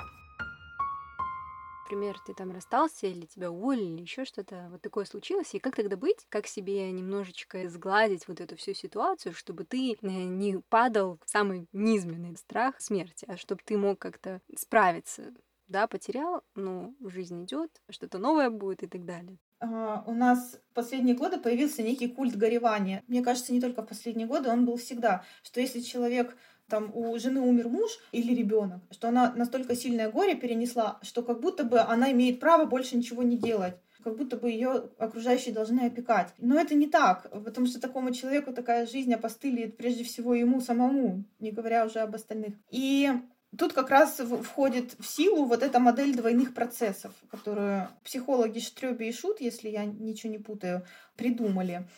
например, 1.90 2.18
ты 2.24 2.34
там 2.34 2.52
расстался 2.52 3.06
или 3.08 3.26
тебя 3.26 3.50
уволили, 3.50 3.94
или 3.94 4.02
еще 4.02 4.24
что-то 4.24 4.68
вот 4.70 4.80
такое 4.80 5.04
случилось, 5.04 5.54
и 5.54 5.58
как 5.58 5.74
тогда 5.74 5.96
быть, 5.96 6.26
как 6.28 6.46
себе 6.46 6.90
немножечко 6.92 7.68
сгладить 7.68 8.28
вот 8.28 8.40
эту 8.40 8.56
всю 8.56 8.74
ситуацию, 8.74 9.34
чтобы 9.34 9.64
ты 9.64 9.92
э, 9.92 9.96
не 10.02 10.60
падал 10.68 11.18
в 11.24 11.28
самый 11.28 11.66
низменный 11.72 12.36
страх 12.36 12.80
смерти, 12.80 13.24
а 13.28 13.36
чтобы 13.36 13.62
ты 13.64 13.76
мог 13.76 13.98
как-то 13.98 14.40
справиться 14.56 15.32
да, 15.66 15.86
потерял, 15.86 16.42
но 16.56 16.92
жизнь 17.00 17.44
идет, 17.44 17.70
что-то 17.90 18.18
новое 18.18 18.50
будет 18.50 18.82
и 18.82 18.88
так 18.88 19.04
далее. 19.04 19.38
Uh, 19.62 20.02
у 20.06 20.14
нас 20.14 20.58
в 20.70 20.74
последние 20.74 21.14
годы 21.14 21.38
появился 21.38 21.82
некий 21.82 22.08
культ 22.08 22.34
горевания. 22.34 23.04
Мне 23.06 23.22
кажется, 23.22 23.52
не 23.52 23.60
только 23.60 23.82
в 23.82 23.86
последние 23.86 24.26
годы, 24.26 24.48
он 24.48 24.64
был 24.64 24.78
всегда, 24.78 25.22
что 25.42 25.60
если 25.60 25.80
человек 25.80 26.36
там 26.70 26.90
у 26.94 27.18
жены 27.18 27.40
умер 27.40 27.68
муж 27.68 27.90
или 28.12 28.34
ребенок, 28.34 28.80
что 28.90 29.08
она 29.08 29.32
настолько 29.36 29.74
сильное 29.74 30.10
горе 30.10 30.34
перенесла, 30.34 30.98
что 31.02 31.22
как 31.22 31.40
будто 31.40 31.64
бы 31.64 31.80
она 31.80 32.10
имеет 32.12 32.40
право 32.40 32.64
больше 32.64 32.96
ничего 32.96 33.22
не 33.22 33.36
делать 33.36 33.74
как 34.02 34.16
будто 34.16 34.38
бы 34.38 34.50
ее 34.50 34.88
окружающие 34.96 35.52
должны 35.52 35.80
опекать. 35.80 36.32
Но 36.38 36.58
это 36.58 36.74
не 36.74 36.86
так, 36.86 37.30
потому 37.44 37.66
что 37.66 37.78
такому 37.78 38.14
человеку 38.14 38.50
такая 38.50 38.86
жизнь 38.86 39.12
опостылит 39.12 39.76
прежде 39.76 40.04
всего 40.04 40.34
ему 40.34 40.62
самому, 40.62 41.24
не 41.38 41.50
говоря 41.52 41.84
уже 41.84 41.98
об 41.98 42.14
остальных. 42.14 42.54
И 42.70 43.10
Тут 43.58 43.72
как 43.72 43.90
раз 43.90 44.20
входит 44.44 44.94
в 45.00 45.04
силу 45.04 45.44
вот 45.44 45.64
эта 45.64 45.80
модель 45.80 46.14
двойных 46.14 46.54
процессов, 46.54 47.12
которую 47.30 47.88
психологи 48.04 48.60
Штрёби 48.60 49.06
и 49.06 49.12
Шут, 49.12 49.40
если 49.40 49.68
я 49.68 49.84
ничего 49.84 50.30
не 50.30 50.38
путаю, 50.38 50.86
придумали. 51.16 51.88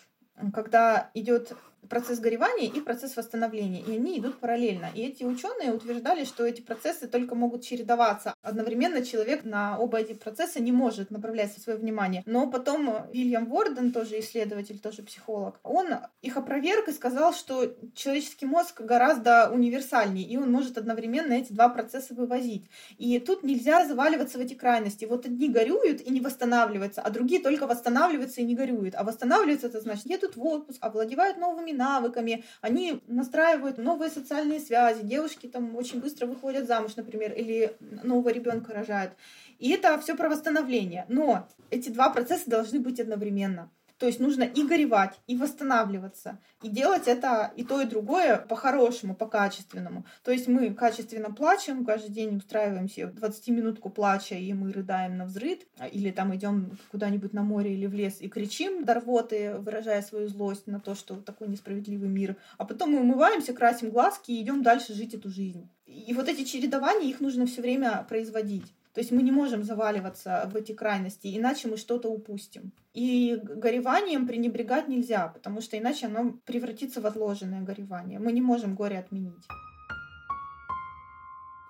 Когда 0.54 1.10
идет 1.12 1.54
процесс 1.88 2.20
горевания 2.20 2.68
и 2.68 2.80
процесс 2.80 3.16
восстановления, 3.16 3.80
и 3.80 3.92
они 3.96 4.18
идут 4.18 4.38
параллельно. 4.38 4.90
И 4.94 5.02
эти 5.02 5.24
ученые 5.24 5.72
утверждали, 5.72 6.24
что 6.24 6.46
эти 6.46 6.60
процессы 6.60 7.06
только 7.08 7.34
могут 7.34 7.62
чередоваться. 7.62 8.34
Одновременно 8.42 9.04
человек 9.04 9.44
на 9.44 9.78
оба 9.78 9.98
эти 9.98 10.14
процесса 10.14 10.60
не 10.60 10.72
может 10.72 11.10
направлять 11.10 11.52
свое 11.58 11.78
внимание. 11.78 12.22
Но 12.26 12.50
потом 12.50 13.10
Вильям 13.12 13.46
Ворден, 13.46 13.92
тоже 13.92 14.20
исследователь, 14.20 14.78
тоже 14.78 15.02
психолог, 15.02 15.58
он 15.62 15.88
их 16.22 16.36
опроверг 16.36 16.88
и 16.88 16.92
сказал, 16.92 17.34
что 17.34 17.74
человеческий 17.94 18.46
мозг 18.46 18.80
гораздо 18.80 19.50
универсальнее, 19.50 20.26
и 20.26 20.36
он 20.36 20.50
может 20.50 20.78
одновременно 20.78 21.32
эти 21.32 21.52
два 21.52 21.68
процесса 21.68 22.14
вывозить. 22.14 22.64
И 22.98 23.18
тут 23.18 23.42
нельзя 23.42 23.86
заваливаться 23.86 24.38
в 24.38 24.40
эти 24.40 24.54
крайности. 24.54 25.04
Вот 25.04 25.26
одни 25.26 25.48
горюют 25.48 26.00
и 26.00 26.10
не 26.10 26.20
восстанавливаются, 26.20 27.02
а 27.02 27.10
другие 27.10 27.42
только 27.42 27.66
восстанавливаются 27.66 28.40
и 28.40 28.44
не 28.44 28.54
горюют. 28.54 28.94
А 28.94 29.04
восстанавливаются 29.04 29.66
это 29.66 29.80
значит 29.80 30.06
едут 30.06 30.36
в 30.36 30.44
отпуск, 30.44 30.78
овладевают 30.80 31.38
новыми 31.38 31.71
навыками, 31.72 32.44
они 32.60 33.02
настраивают 33.06 33.78
новые 33.78 34.10
социальные 34.10 34.60
связи, 34.60 35.02
девушки 35.02 35.46
там 35.46 35.76
очень 35.76 36.00
быстро 36.00 36.26
выходят 36.26 36.66
замуж, 36.66 36.96
например, 36.96 37.32
или 37.32 37.76
нового 38.02 38.30
ребенка 38.30 38.72
рожают. 38.72 39.12
И 39.58 39.70
это 39.70 39.98
все 40.00 40.16
про 40.16 40.28
восстановление. 40.28 41.04
Но 41.08 41.48
эти 41.70 41.88
два 41.88 42.10
процесса 42.10 42.50
должны 42.50 42.80
быть 42.80 43.00
одновременно. 43.00 43.70
То 44.02 44.08
есть 44.08 44.18
нужно 44.18 44.42
и 44.42 44.64
горевать, 44.64 45.20
и 45.28 45.36
восстанавливаться, 45.36 46.40
и 46.60 46.68
делать 46.68 47.06
это 47.06 47.52
и 47.54 47.62
то, 47.62 47.80
и 47.80 47.84
другое 47.84 48.36
по-хорошему, 48.36 49.14
по-качественному. 49.14 50.04
То 50.24 50.32
есть 50.32 50.48
мы 50.48 50.74
качественно 50.74 51.32
плачем, 51.32 51.84
каждый 51.84 52.10
день 52.10 52.38
устраиваем 52.38 52.88
себе 52.88 53.06
20-минутку 53.06 53.90
плача, 53.90 54.34
и 54.34 54.52
мы 54.54 54.72
рыдаем 54.72 55.18
на 55.18 55.24
взрыв, 55.24 55.60
или 55.92 56.10
там 56.10 56.34
идем 56.34 56.76
куда-нибудь 56.90 57.32
на 57.32 57.44
море 57.44 57.74
или 57.74 57.86
в 57.86 57.94
лес 57.94 58.16
и 58.18 58.28
кричим 58.28 58.84
до 58.84 58.94
рвоты, 58.94 59.54
выражая 59.58 60.02
свою 60.02 60.26
злость 60.26 60.66
на 60.66 60.80
то, 60.80 60.96
что 60.96 61.14
такой 61.14 61.46
несправедливый 61.46 62.08
мир. 62.08 62.34
А 62.58 62.64
потом 62.64 62.90
мы 62.90 63.02
умываемся, 63.02 63.52
красим 63.52 63.90
глазки 63.90 64.32
и 64.32 64.42
идем 64.42 64.64
дальше 64.64 64.94
жить 64.94 65.14
эту 65.14 65.30
жизнь. 65.30 65.68
И 65.86 66.12
вот 66.12 66.26
эти 66.28 66.42
чередования, 66.42 67.08
их 67.08 67.20
нужно 67.20 67.46
все 67.46 67.62
время 67.62 68.04
производить. 68.08 68.66
То 68.94 69.00
есть 69.00 69.10
мы 69.10 69.22
не 69.22 69.32
можем 69.32 69.62
заваливаться 69.62 70.48
в 70.52 70.56
эти 70.56 70.72
крайности, 70.72 71.36
иначе 71.36 71.68
мы 71.68 71.76
что-то 71.76 72.08
упустим. 72.10 72.72
И 72.92 73.38
гореванием 73.42 74.26
пренебрегать 74.26 74.88
нельзя, 74.88 75.28
потому 75.28 75.62
что 75.62 75.78
иначе 75.78 76.06
оно 76.06 76.32
превратится 76.44 77.00
в 77.00 77.06
отложенное 77.06 77.62
горевание. 77.62 78.18
Мы 78.18 78.32
не 78.32 78.42
можем 78.42 78.74
горе 78.74 78.98
отменить. 78.98 79.46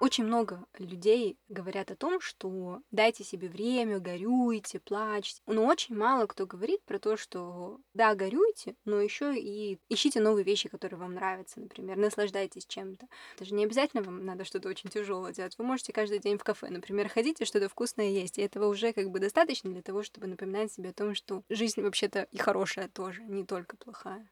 Очень 0.03 0.24
много 0.24 0.66
людей 0.78 1.38
говорят 1.48 1.92
о 1.92 1.94
том, 1.94 2.20
что 2.20 2.80
дайте 2.90 3.22
себе 3.22 3.48
время, 3.48 4.00
горюйте, 4.00 4.80
плачьте. 4.80 5.40
Но 5.46 5.64
очень 5.64 5.94
мало 5.96 6.26
кто 6.26 6.44
говорит 6.44 6.82
про 6.84 6.98
то, 6.98 7.16
что 7.16 7.78
да, 7.94 8.16
горюйте, 8.16 8.74
но 8.84 9.00
еще 9.00 9.32
и 9.38 9.78
ищите 9.88 10.18
новые 10.18 10.42
вещи, 10.42 10.68
которые 10.68 10.98
вам 10.98 11.14
нравятся, 11.14 11.61
например, 11.61 11.98
наслаждайтесь 11.98 12.66
чем-то. 12.66 13.07
Это 13.36 13.44
же 13.44 13.55
не 13.55 13.64
обязательно 13.64 14.03
вам 14.03 14.26
надо 14.26 14.44
что-то 14.44 14.68
очень 14.68 14.90
тяжелое 14.90 15.32
делать. 15.32 15.57
Вы 15.57 15.64
можете 15.64 15.92
каждый 15.92 16.18
день 16.18 16.36
в 16.36 16.42
кафе, 16.42 16.66
например, 16.68 17.09
ходить 17.09 17.40
и 17.40 17.44
что-то 17.44 17.68
вкусное 17.68 18.11
есть. 18.11 18.38
И 18.38 18.42
этого 18.42 18.66
уже 18.66 18.92
как 18.92 19.09
бы 19.09 19.20
достаточно 19.20 19.70
для 19.70 19.82
того, 19.82 20.03
чтобы 20.03 20.26
напоминать 20.26 20.72
себе 20.72 20.90
о 20.90 20.94
том, 20.94 21.14
что 21.14 21.44
жизнь 21.48 21.80
вообще-то 21.80 22.26
и 22.32 22.38
хорошая 22.38 22.88
тоже, 22.88 23.22
не 23.22 23.46
только 23.46 23.76
плохая. 23.76 24.28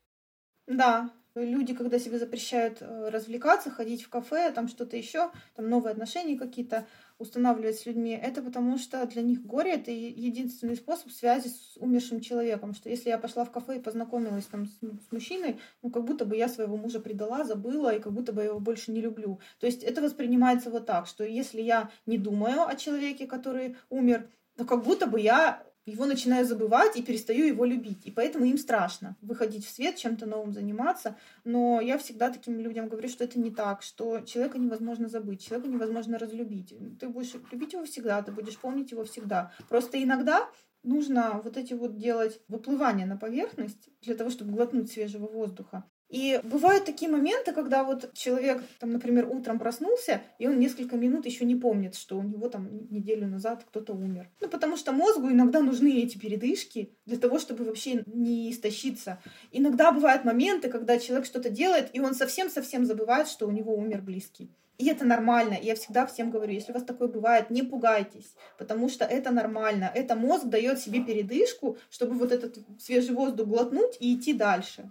Да, 0.66 1.10
люди, 1.44 1.74
когда 1.74 1.98
себе 1.98 2.18
запрещают 2.18 2.78
э, 2.80 3.08
развлекаться, 3.08 3.70
ходить 3.70 4.02
в 4.02 4.08
кафе, 4.08 4.50
там 4.52 4.68
что-то 4.68 4.96
еще, 4.96 5.30
там 5.54 5.68
новые 5.68 5.92
отношения 5.92 6.38
какие-то 6.38 6.86
устанавливать 7.18 7.78
с 7.78 7.86
людьми, 7.86 8.18
это 8.20 8.42
потому 8.42 8.78
что 8.78 9.04
для 9.06 9.20
них 9.20 9.44
горе 9.44 9.72
это 9.74 9.90
единственный 9.90 10.76
способ 10.76 11.10
связи 11.10 11.48
с 11.48 11.76
умершим 11.76 12.20
человеком. 12.20 12.72
Что 12.74 12.88
если 12.88 13.10
я 13.10 13.18
пошла 13.18 13.44
в 13.44 13.50
кафе 13.50 13.76
и 13.76 13.82
познакомилась 13.82 14.46
там 14.46 14.66
с, 14.66 14.70
с 14.80 15.12
мужчиной, 15.12 15.60
ну 15.82 15.90
как 15.90 16.04
будто 16.04 16.24
бы 16.24 16.36
я 16.36 16.48
своего 16.48 16.76
мужа 16.76 16.98
предала, 16.98 17.44
забыла, 17.44 17.94
и 17.94 18.00
как 18.00 18.12
будто 18.12 18.32
бы 18.32 18.40
я 18.40 18.48
его 18.48 18.60
больше 18.60 18.90
не 18.90 19.02
люблю. 19.02 19.38
То 19.58 19.66
есть 19.66 19.82
это 19.82 20.00
воспринимается 20.00 20.70
вот 20.70 20.86
так, 20.86 21.06
что 21.06 21.22
если 21.24 21.60
я 21.60 21.90
не 22.06 22.16
думаю 22.16 22.66
о 22.66 22.74
человеке, 22.74 23.26
который 23.26 23.76
умер, 23.90 24.28
то 24.56 24.64
как 24.64 24.82
будто 24.82 25.06
бы 25.06 25.20
я 25.20 25.62
его 25.90 26.06
начинаю 26.06 26.46
забывать 26.46 26.96
и 26.96 27.02
перестаю 27.02 27.46
его 27.46 27.64
любить. 27.64 28.06
И 28.06 28.10
поэтому 28.10 28.44
им 28.44 28.58
страшно 28.58 29.16
выходить 29.20 29.66
в 29.66 29.70
свет, 29.70 29.96
чем-то 29.96 30.26
новым 30.26 30.52
заниматься. 30.52 31.16
Но 31.44 31.80
я 31.80 31.98
всегда 31.98 32.30
таким 32.30 32.58
людям 32.60 32.88
говорю, 32.88 33.08
что 33.08 33.24
это 33.24 33.38
не 33.38 33.50
так, 33.50 33.82
что 33.82 34.20
человека 34.20 34.58
невозможно 34.58 35.08
забыть, 35.08 35.44
человека 35.44 35.68
невозможно 35.68 36.18
разлюбить. 36.18 36.74
Ты 36.98 37.08
будешь 37.08 37.34
любить 37.50 37.72
его 37.72 37.84
всегда, 37.84 38.22
ты 38.22 38.32
будешь 38.32 38.58
помнить 38.58 38.90
его 38.90 39.04
всегда. 39.04 39.52
Просто 39.68 40.02
иногда 40.02 40.48
нужно 40.82 41.40
вот 41.44 41.56
эти 41.56 41.74
вот 41.74 41.96
делать 41.96 42.40
выплывания 42.48 43.06
на 43.06 43.16
поверхность 43.16 43.88
для 44.00 44.14
того, 44.14 44.30
чтобы 44.30 44.52
глотнуть 44.52 44.90
свежего 44.90 45.26
воздуха. 45.26 45.84
И 46.10 46.40
бывают 46.42 46.84
такие 46.84 47.10
моменты, 47.10 47.52
когда 47.52 47.84
вот 47.84 48.12
человек, 48.14 48.62
там, 48.80 48.90
например, 48.90 49.28
утром 49.30 49.60
проснулся, 49.60 50.20
и 50.38 50.48
он 50.48 50.58
несколько 50.58 50.96
минут 50.96 51.24
еще 51.24 51.44
не 51.44 51.54
помнит, 51.54 51.94
что 51.94 52.18
у 52.18 52.22
него 52.22 52.48
там 52.48 52.68
неделю 52.90 53.28
назад 53.28 53.64
кто-то 53.64 53.92
умер. 53.92 54.28
Ну, 54.40 54.48
потому 54.48 54.76
что 54.76 54.90
мозгу 54.90 55.30
иногда 55.30 55.60
нужны 55.60 56.00
эти 56.00 56.18
передышки 56.18 56.92
для 57.06 57.16
того, 57.16 57.38
чтобы 57.38 57.64
вообще 57.64 58.02
не 58.06 58.50
истощиться. 58.50 59.22
Иногда 59.52 59.92
бывают 59.92 60.24
моменты, 60.24 60.68
когда 60.68 60.98
человек 60.98 61.26
что-то 61.26 61.48
делает, 61.48 61.90
и 61.92 62.00
он 62.00 62.14
совсем-совсем 62.14 62.84
забывает, 62.84 63.28
что 63.28 63.46
у 63.46 63.52
него 63.52 63.76
умер 63.76 64.02
близкий. 64.02 64.50
И 64.80 64.88
это 64.88 65.04
нормально. 65.04 65.58
Я 65.60 65.74
всегда 65.74 66.06
всем 66.06 66.30
говорю, 66.30 66.54
если 66.54 66.72
у 66.72 66.74
вас 66.74 66.84
такое 66.84 67.06
бывает, 67.06 67.50
не 67.50 67.62
пугайтесь, 67.62 68.34
потому 68.56 68.88
что 68.88 69.04
это 69.04 69.30
нормально. 69.30 69.92
Это 69.94 70.16
мозг 70.16 70.46
дает 70.46 70.80
себе 70.80 71.04
передышку, 71.04 71.76
чтобы 71.90 72.14
вот 72.14 72.32
этот 72.32 72.56
свежий 72.78 73.14
воздух 73.14 73.46
глотнуть 73.46 73.98
и 74.00 74.16
идти 74.16 74.32
дальше. 74.32 74.90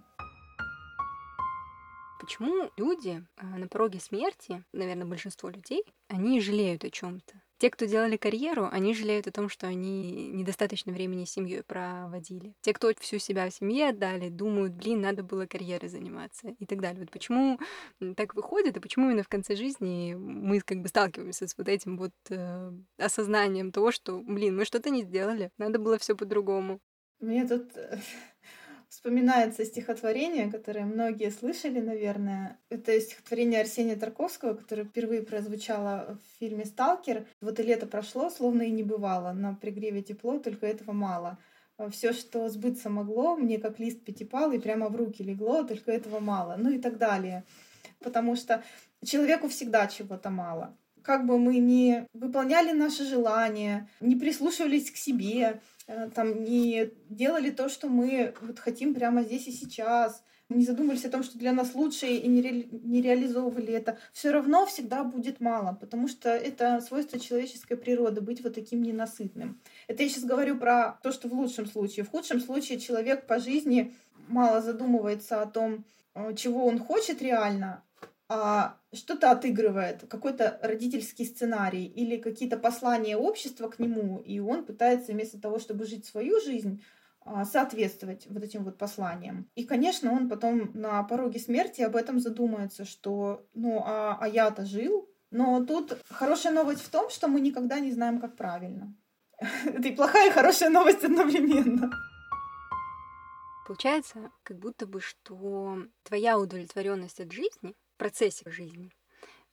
Почему 2.30 2.70
люди 2.76 3.26
а, 3.38 3.58
на 3.58 3.66
пороге 3.66 3.98
смерти, 3.98 4.62
наверное, 4.72 5.04
большинство 5.04 5.48
людей, 5.48 5.82
они 6.06 6.40
жалеют 6.40 6.84
о 6.84 6.90
чем-то? 6.90 7.42
Те, 7.58 7.70
кто 7.70 7.86
делали 7.86 8.16
карьеру, 8.16 8.68
они 8.70 8.94
жалеют 8.94 9.26
о 9.26 9.32
том, 9.32 9.48
что 9.48 9.66
они 9.66 10.28
недостаточно 10.28 10.92
времени 10.92 11.24
с 11.24 11.32
семьей 11.32 11.64
проводили. 11.64 12.54
Те, 12.60 12.72
кто 12.72 12.94
всю 13.00 13.18
себя 13.18 13.50
в 13.50 13.52
семье 13.52 13.88
отдали, 13.88 14.28
думают, 14.28 14.74
блин, 14.74 15.00
надо 15.00 15.24
было 15.24 15.46
карьерой 15.46 15.88
заниматься 15.88 16.54
и 16.56 16.66
так 16.66 16.80
далее. 16.80 17.00
Вот 17.00 17.10
почему 17.10 17.58
так 18.14 18.36
выходит, 18.36 18.76
и 18.76 18.80
почему 18.80 19.06
именно 19.06 19.24
в 19.24 19.28
конце 19.28 19.56
жизни 19.56 20.14
мы 20.14 20.60
как 20.60 20.82
бы 20.82 20.86
сталкиваемся 20.86 21.48
с 21.48 21.58
вот 21.58 21.68
этим 21.68 21.98
вот 21.98 22.12
э, 22.28 22.72
осознанием 22.96 23.72
того, 23.72 23.90
что, 23.90 24.20
блин, 24.20 24.56
мы 24.56 24.64
что-то 24.66 24.90
не 24.90 25.02
сделали, 25.02 25.50
надо 25.58 25.80
было 25.80 25.98
все 25.98 26.14
по-другому. 26.14 26.78
Мне 27.18 27.44
тут 27.46 27.72
вспоминается 28.90 29.64
стихотворение, 29.64 30.50
которое 30.50 30.84
многие 30.84 31.30
слышали, 31.30 31.80
наверное. 31.80 32.58
Это 32.68 33.00
стихотворение 33.00 33.60
Арсения 33.60 33.96
Тарковского, 33.96 34.54
которое 34.54 34.84
впервые 34.84 35.22
прозвучало 35.22 36.18
в 36.20 36.38
фильме 36.38 36.64
«Сталкер». 36.64 37.24
Вот 37.40 37.60
и 37.60 37.62
лето 37.62 37.86
прошло, 37.86 38.28
словно 38.30 38.62
и 38.62 38.70
не 38.70 38.82
бывало. 38.82 39.32
На 39.32 39.54
пригреве 39.54 40.02
тепло, 40.02 40.38
только 40.38 40.66
этого 40.66 40.92
мало. 40.92 41.38
Все, 41.90 42.12
что 42.12 42.48
сбыться 42.50 42.90
могло, 42.90 43.36
мне 43.36 43.58
как 43.58 43.78
лист 43.78 44.04
пятипалый 44.04 44.60
прямо 44.60 44.88
в 44.88 44.96
руки 44.96 45.22
легло, 45.22 45.62
только 45.62 45.92
этого 45.92 46.18
мало. 46.18 46.56
Ну 46.58 46.70
и 46.70 46.78
так 46.78 46.98
далее. 46.98 47.44
Потому 48.00 48.34
что 48.34 48.62
человеку 49.04 49.48
всегда 49.48 49.86
чего-то 49.86 50.30
мало 50.30 50.76
как 51.02 51.26
бы 51.26 51.38
мы 51.38 51.58
не 51.58 52.06
выполняли 52.12 52.72
наши 52.72 53.04
желания, 53.04 53.88
не 54.00 54.16
прислушивались 54.16 54.90
к 54.90 54.96
себе, 54.96 55.60
Э, 55.90 56.08
там 56.14 56.44
не 56.44 56.92
делали 57.08 57.50
то, 57.50 57.68
что 57.68 57.88
мы 57.88 58.32
вот 58.42 58.60
хотим 58.60 58.94
прямо 58.94 59.24
здесь 59.24 59.48
и 59.48 59.52
сейчас, 59.52 60.22
не 60.48 60.64
задумались 60.64 61.04
о 61.04 61.10
том, 61.10 61.24
что 61.24 61.36
для 61.36 61.52
нас 61.52 61.74
лучше 61.74 62.06
и 62.06 62.28
не, 62.28 62.40
ре, 62.42 62.68
не 62.70 63.02
реализовывали 63.02 63.72
это, 63.72 63.98
все 64.12 64.30
равно 64.30 64.66
всегда 64.66 65.02
будет 65.02 65.40
мало, 65.40 65.76
потому 65.80 66.06
что 66.06 66.28
это 66.28 66.80
свойство 66.80 67.18
человеческой 67.18 67.76
природы 67.76 68.20
быть 68.20 68.42
вот 68.42 68.54
таким 68.54 68.82
ненасытным. 68.82 69.60
Это 69.88 70.04
я 70.04 70.08
сейчас 70.08 70.24
говорю 70.24 70.58
про 70.58 70.98
то, 71.02 71.10
что 71.10 71.28
в 71.28 71.32
лучшем 71.32 71.66
случае. 71.66 72.04
В 72.04 72.10
худшем 72.10 72.40
случае 72.40 72.78
человек 72.78 73.26
по 73.26 73.40
жизни 73.40 73.92
мало 74.28 74.60
задумывается 74.60 75.42
о 75.42 75.46
том, 75.46 75.84
э, 76.14 76.34
чего 76.36 76.66
он 76.66 76.78
хочет 76.78 77.20
реально, 77.20 77.82
что-то 78.92 79.32
отыгрывает, 79.32 80.04
какой-то 80.08 80.60
родительский 80.62 81.26
сценарий 81.26 81.84
или 81.86 82.16
какие-то 82.16 82.56
послания 82.56 83.16
общества 83.16 83.68
к 83.68 83.80
нему, 83.80 84.18
и 84.18 84.38
он 84.38 84.64
пытается 84.64 85.12
вместо 85.12 85.40
того, 85.40 85.58
чтобы 85.58 85.84
жить 85.84 86.06
свою 86.06 86.40
жизнь, 86.40 86.80
а, 87.22 87.44
соответствовать 87.44 88.26
вот 88.28 88.42
этим 88.42 88.64
вот 88.64 88.78
посланиям. 88.78 89.48
И, 89.54 89.64
конечно, 89.64 90.12
он 90.12 90.28
потом 90.28 90.70
на 90.74 91.02
пороге 91.02 91.38
смерти 91.38 91.82
об 91.82 91.94
этом 91.94 92.18
задумается, 92.18 92.84
что, 92.84 93.46
ну, 93.52 93.82
а, 93.84 94.16
а 94.18 94.26
я-то 94.26 94.64
жил. 94.64 95.08
Но 95.30 95.64
тут 95.64 95.98
хорошая 96.08 96.52
новость 96.52 96.80
в 96.80 96.88
том, 96.88 97.10
что 97.10 97.28
мы 97.28 97.40
никогда 97.40 97.78
не 97.78 97.92
знаем, 97.92 98.20
как 98.20 98.36
правильно. 98.36 98.96
Это 99.64 99.88
и 99.88 99.94
плохая, 99.94 100.30
и 100.30 100.32
хорошая 100.32 100.70
новость 100.70 101.04
одновременно. 101.04 101.90
Получается, 103.66 104.30
как 104.42 104.58
будто 104.58 104.86
бы, 104.86 105.00
что 105.00 105.84
твоя 106.02 106.38
удовлетворенность 106.38 107.20
от 107.20 107.30
жизни 107.30 107.76
процессе 108.00 108.50
жизни 108.50 108.90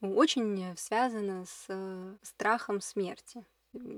очень 0.02 0.76
связано 0.78 1.46
с 1.46 1.66
э, 1.70 2.16
страхом 2.22 2.82
смерти. 2.82 3.44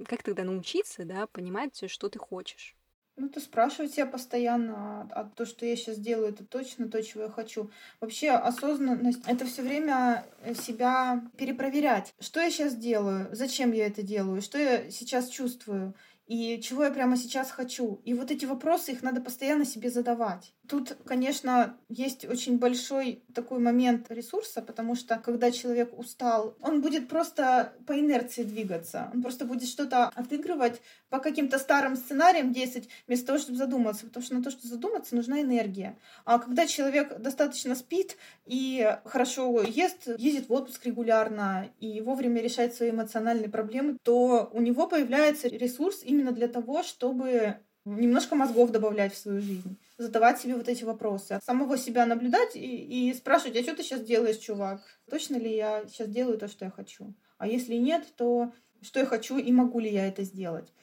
Как 0.07 0.23
тогда 0.23 0.43
научиться, 0.43 1.05
да, 1.05 1.27
понимать, 1.27 1.89
что 1.89 2.09
ты 2.09 2.19
хочешь? 2.19 2.75
Ну, 3.15 3.27
ты 3.27 3.41
спрашивать 3.41 3.93
себя 3.93 4.05
постоянно, 4.05 5.01
а, 5.01 5.07
а 5.11 5.23
то, 5.25 5.45
что 5.45 5.65
я 5.65 5.75
сейчас 5.75 5.97
делаю, 5.97 6.29
это 6.29 6.45
точно 6.45 6.89
то, 6.89 7.03
чего 7.03 7.23
я 7.23 7.29
хочу. 7.29 7.69
Вообще 7.99 8.31
осознанность— 8.31 9.21
это 9.27 9.45
все 9.45 9.61
время 9.61 10.25
э, 10.41 10.53
себя 10.53 11.21
перепроверять. 11.37 12.13
Что 12.19 12.39
я 12.39 12.49
сейчас 12.49 12.75
делаю? 12.75 13.27
Зачем 13.33 13.73
я 13.73 13.87
это 13.87 14.03
делаю? 14.03 14.41
Что 14.41 14.57
я 14.57 14.89
сейчас 14.89 15.27
чувствую? 15.27 15.93
И 16.27 16.61
чего 16.61 16.85
я 16.85 16.91
прямо 16.91 17.17
сейчас 17.17 17.51
хочу? 17.51 18.01
И 18.05 18.13
вот 18.13 18.31
эти 18.31 18.45
вопросы, 18.45 18.93
их 18.93 19.01
надо 19.01 19.19
постоянно 19.19 19.65
себе 19.65 19.89
задавать. 19.89 20.53
Тут, 20.69 20.95
конечно, 21.03 21.75
есть 21.89 22.25
очень 22.25 22.59
большой 22.59 23.23
такой 23.33 23.57
момент 23.57 24.05
ресурса, 24.11 24.61
потому 24.61 24.93
что 24.93 25.17
когда 25.17 25.49
человек 25.49 25.97
устал, 25.97 26.55
он 26.61 26.81
будет 26.81 27.09
просто 27.09 27.73
по 27.87 27.99
инерции 27.99 28.43
двигаться. 28.43 29.09
Он 29.11 29.23
просто 29.23 29.45
будет 29.45 29.67
что-то 29.67 30.09
отыгрывать 30.09 30.79
по 31.09 31.17
каким-то 31.17 31.57
старым 31.57 31.95
сценариям 31.95 32.53
действовать, 32.53 32.87
вместо 33.07 33.25
того, 33.25 33.39
чтобы 33.39 33.57
задуматься. 33.57 34.05
Потому 34.05 34.23
что 34.23 34.35
на 34.35 34.43
то, 34.43 34.51
что 34.51 34.67
задуматься, 34.67 35.15
нужна 35.15 35.41
энергия. 35.41 35.97
А 36.23 36.37
когда 36.37 36.67
человек 36.67 37.17
достаточно 37.17 37.73
спит 37.73 38.17
и 38.45 38.95
хорошо 39.05 39.63
ест, 39.63 40.07
ездит 40.19 40.49
в 40.49 40.53
отпуск 40.53 40.85
регулярно 40.85 41.67
и 41.79 41.99
вовремя 42.01 42.43
решает 42.43 42.75
свои 42.75 42.91
эмоциональные 42.91 43.49
проблемы, 43.49 43.97
то 44.03 44.51
у 44.53 44.61
него 44.61 44.85
появляется 44.85 45.47
ресурс 45.47 46.03
именно 46.03 46.31
для 46.31 46.47
того, 46.47 46.83
чтобы 46.83 47.57
немножко 47.97 48.35
мозгов 48.35 48.71
добавлять 48.71 49.13
в 49.13 49.17
свою 49.17 49.41
жизнь, 49.41 49.77
задавать 49.97 50.39
себе 50.39 50.55
вот 50.55 50.67
эти 50.67 50.83
вопросы, 50.83 51.39
самого 51.43 51.77
себя 51.77 52.05
наблюдать 52.05 52.55
и, 52.55 53.09
и 53.09 53.13
спрашивать, 53.13 53.57
а 53.57 53.63
что 53.63 53.75
ты 53.75 53.83
сейчас 53.83 54.01
делаешь, 54.01 54.37
чувак? 54.37 54.81
Точно 55.09 55.35
ли 55.35 55.55
я 55.55 55.85
сейчас 55.87 56.09
делаю 56.09 56.37
то, 56.37 56.47
что 56.47 56.65
я 56.65 56.71
хочу? 56.71 57.13
А 57.37 57.47
если 57.47 57.75
нет, 57.75 58.05
то 58.15 58.51
что 58.81 58.99
я 58.99 59.05
хочу 59.05 59.37
и 59.37 59.51
могу 59.51 59.79
ли 59.79 59.89
я 59.89 60.07
это 60.07 60.23
сделать? 60.23 60.73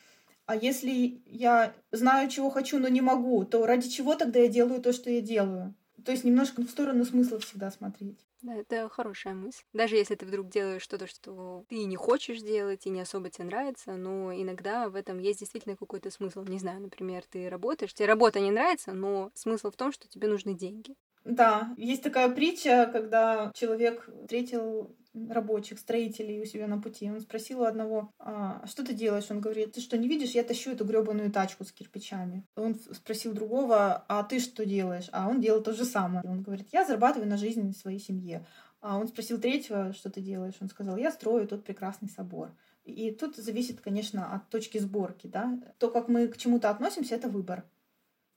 А 0.47 0.55
если 0.55 1.21
я 1.27 1.75
знаю, 1.91 2.31
чего 2.31 2.51
хочу, 2.51 2.79
но 2.79 2.89
не 2.89 3.01
могу, 3.01 3.45
то 3.45 3.67
ради 3.67 3.89
чего 3.89 4.15
тогда 4.15 4.41
я 4.41 4.49
делаю 4.49 4.81
то, 4.81 4.93
что 4.93 5.11
я 5.11 5.21
делаю? 5.21 5.75
То 6.07 6.13
есть 6.13 6.25
немножко 6.25 6.63
в 6.63 6.71
сторону 6.71 7.05
смысла 7.05 7.39
всегда 7.39 7.71
смотреть. 7.71 8.27
Да, 8.43 8.55
это 8.55 8.89
хорошая 8.89 9.35
мысль. 9.35 9.65
Даже 9.73 9.97
если 9.97 10.15
ты 10.15 10.25
вдруг 10.27 10.49
делаешь 10.49 10.83
что-то, 10.83 11.07
что 11.07 11.65
ты 11.69 11.85
не 11.85 11.97
хочешь 11.97 12.41
делать 12.41 12.87
и 12.87 12.91
не 12.91 13.01
особо 13.01 13.29
тебе 13.31 13.47
нравится, 13.47 13.97
но 13.97 14.33
иногда 14.33 14.89
в 14.89 14.95
этом 14.95 15.19
есть 15.19 15.41
действительно 15.41 15.77
какой-то 15.77 16.11
смысл. 16.11 16.45
Не 16.45 16.59
знаю, 16.59 16.81
например, 16.83 17.25
ты 17.29 17.49
работаешь, 17.49 17.95
тебе 17.95 18.07
работа 18.09 18.41
не 18.41 18.51
нравится, 18.51 18.93
но 18.93 19.33
смысл 19.35 19.71
в 19.71 19.77
том, 19.77 19.91
что 19.93 20.09
тебе 20.09 20.29
нужны 20.29 20.55
деньги. 20.55 20.95
Да, 21.25 21.75
есть 21.77 22.05
такая 22.05 22.29
притча, 22.33 22.89
когда 22.93 23.51
человек 23.55 24.09
встретил 24.23 24.97
рабочих, 25.29 25.79
строителей 25.79 26.41
у 26.41 26.45
себя 26.45 26.67
на 26.67 26.81
пути. 26.81 27.11
Он 27.11 27.21
спросил 27.21 27.61
у 27.61 27.65
одного, 27.65 28.11
а, 28.19 28.65
что 28.67 28.85
ты 28.85 28.95
делаешь? 28.95 29.31
Он 29.31 29.41
говорит, 29.41 29.73
ты 29.73 29.81
что, 29.81 29.97
не 29.97 30.09
видишь, 30.09 30.31
я 30.31 30.43
тащу 30.43 30.71
эту 30.71 30.85
гребаную 30.85 31.31
тачку 31.31 31.65
с 31.65 31.73
кирпичами. 31.73 32.45
Он 32.57 32.75
спросил 32.75 33.33
другого, 33.33 34.05
а 34.09 34.23
ты 34.23 34.39
что 34.39 34.65
делаешь? 34.67 35.09
А 35.13 35.29
он 35.29 35.41
делал 35.41 35.63
то 35.63 35.73
же 35.73 35.85
самое. 35.85 36.23
Он 36.25 36.43
говорит, 36.43 36.69
я 36.73 36.85
зарабатываю 36.85 37.29
на 37.29 37.37
жизнь 37.37 37.73
своей 37.75 37.99
семье. 37.99 38.47
А 38.81 38.99
он 38.99 39.09
спросил 39.09 39.41
третьего, 39.41 39.93
что 39.93 40.11
ты 40.11 40.21
делаешь? 40.21 40.55
Он 40.61 40.69
сказал, 40.69 40.97
я 40.97 41.11
строю 41.11 41.49
тот 41.49 41.65
прекрасный 41.65 42.09
собор. 42.09 42.53
И 42.85 43.11
тут 43.11 43.37
зависит, 43.37 43.81
конечно, 43.81 44.33
от 44.33 44.49
точки 44.49 44.79
сборки. 44.79 45.27
Да? 45.27 45.59
То, 45.79 45.91
как 45.91 46.09
мы 46.09 46.29
к 46.29 46.37
чему-то 46.37 46.71
относимся, 46.71 47.17
это 47.17 47.29
выбор. 47.29 47.65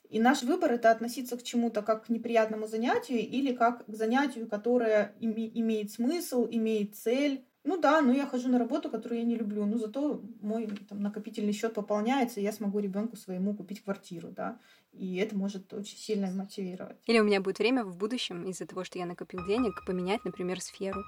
И 0.09 0.19
наш 0.19 0.41
выбор 0.41 0.73
это 0.73 0.89
относиться 0.89 1.37
к 1.37 1.43
чему-то 1.43 1.83
как 1.83 2.05
к 2.05 2.09
неприятному 2.09 2.65
занятию 2.65 3.19
или 3.19 3.53
как 3.53 3.85
к 3.85 3.93
занятию, 3.95 4.47
которое 4.47 5.15
име- 5.19 5.51
имеет 5.53 5.91
смысл, 5.91 6.47
имеет 6.49 6.95
цель. 6.95 7.45
Ну 7.63 7.79
да, 7.79 8.01
ну 8.01 8.11
я 8.11 8.25
хожу 8.25 8.49
на 8.49 8.57
работу, 8.57 8.89
которую 8.89 9.19
я 9.19 9.25
не 9.25 9.35
люблю, 9.35 9.65
но 9.65 9.77
зато 9.77 10.23
мой 10.41 10.67
там, 10.89 11.03
накопительный 11.03 11.53
счет 11.53 11.75
пополняется, 11.75 12.39
и 12.39 12.43
я 12.43 12.51
смогу 12.51 12.79
ребенку 12.79 13.17
своему 13.17 13.55
купить 13.55 13.83
квартиру, 13.83 14.29
да. 14.31 14.59
И 14.93 15.17
это 15.17 15.37
может 15.37 15.71
очень 15.73 15.97
сильно 15.97 16.31
мотивировать. 16.31 16.97
Или 17.05 17.19
у 17.19 17.23
меня 17.23 17.39
будет 17.39 17.59
время 17.59 17.83
в 17.83 17.95
будущем 17.95 18.45
из-за 18.45 18.65
того, 18.65 18.83
что 18.83 18.97
я 18.97 19.05
накопил 19.05 19.45
денег, 19.45 19.85
поменять, 19.85 20.25
например, 20.25 20.59
сферу. 20.59 21.03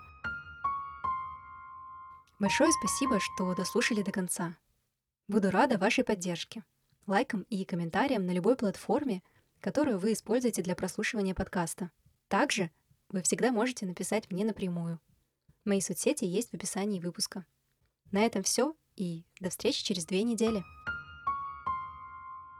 Большое 2.39 2.69
спасибо, 2.71 3.19
что 3.19 3.55
дослушали 3.55 4.03
до 4.03 4.11
конца. 4.11 4.55
Буду 5.27 5.49
рада 5.49 5.79
вашей 5.79 6.03
поддержке 6.03 6.63
лайком 7.07 7.43
и 7.49 7.65
комментарием 7.65 8.25
на 8.25 8.31
любой 8.31 8.55
платформе, 8.55 9.23
которую 9.59 9.99
вы 9.99 10.13
используете 10.13 10.61
для 10.61 10.75
прослушивания 10.75 11.35
подкаста. 11.35 11.91
Также 12.27 12.71
вы 13.09 13.21
всегда 13.21 13.51
можете 13.51 13.85
написать 13.85 14.29
мне 14.31 14.45
напрямую. 14.45 14.99
Мои 15.65 15.81
соцсети 15.81 16.25
есть 16.25 16.51
в 16.51 16.53
описании 16.55 16.99
выпуска. 16.99 17.45
На 18.11 18.25
этом 18.25 18.43
все 18.43 18.75
и 18.95 19.25
до 19.39 19.49
встречи 19.49 19.83
через 19.83 20.05
две 20.05 20.23
недели. 20.23 20.63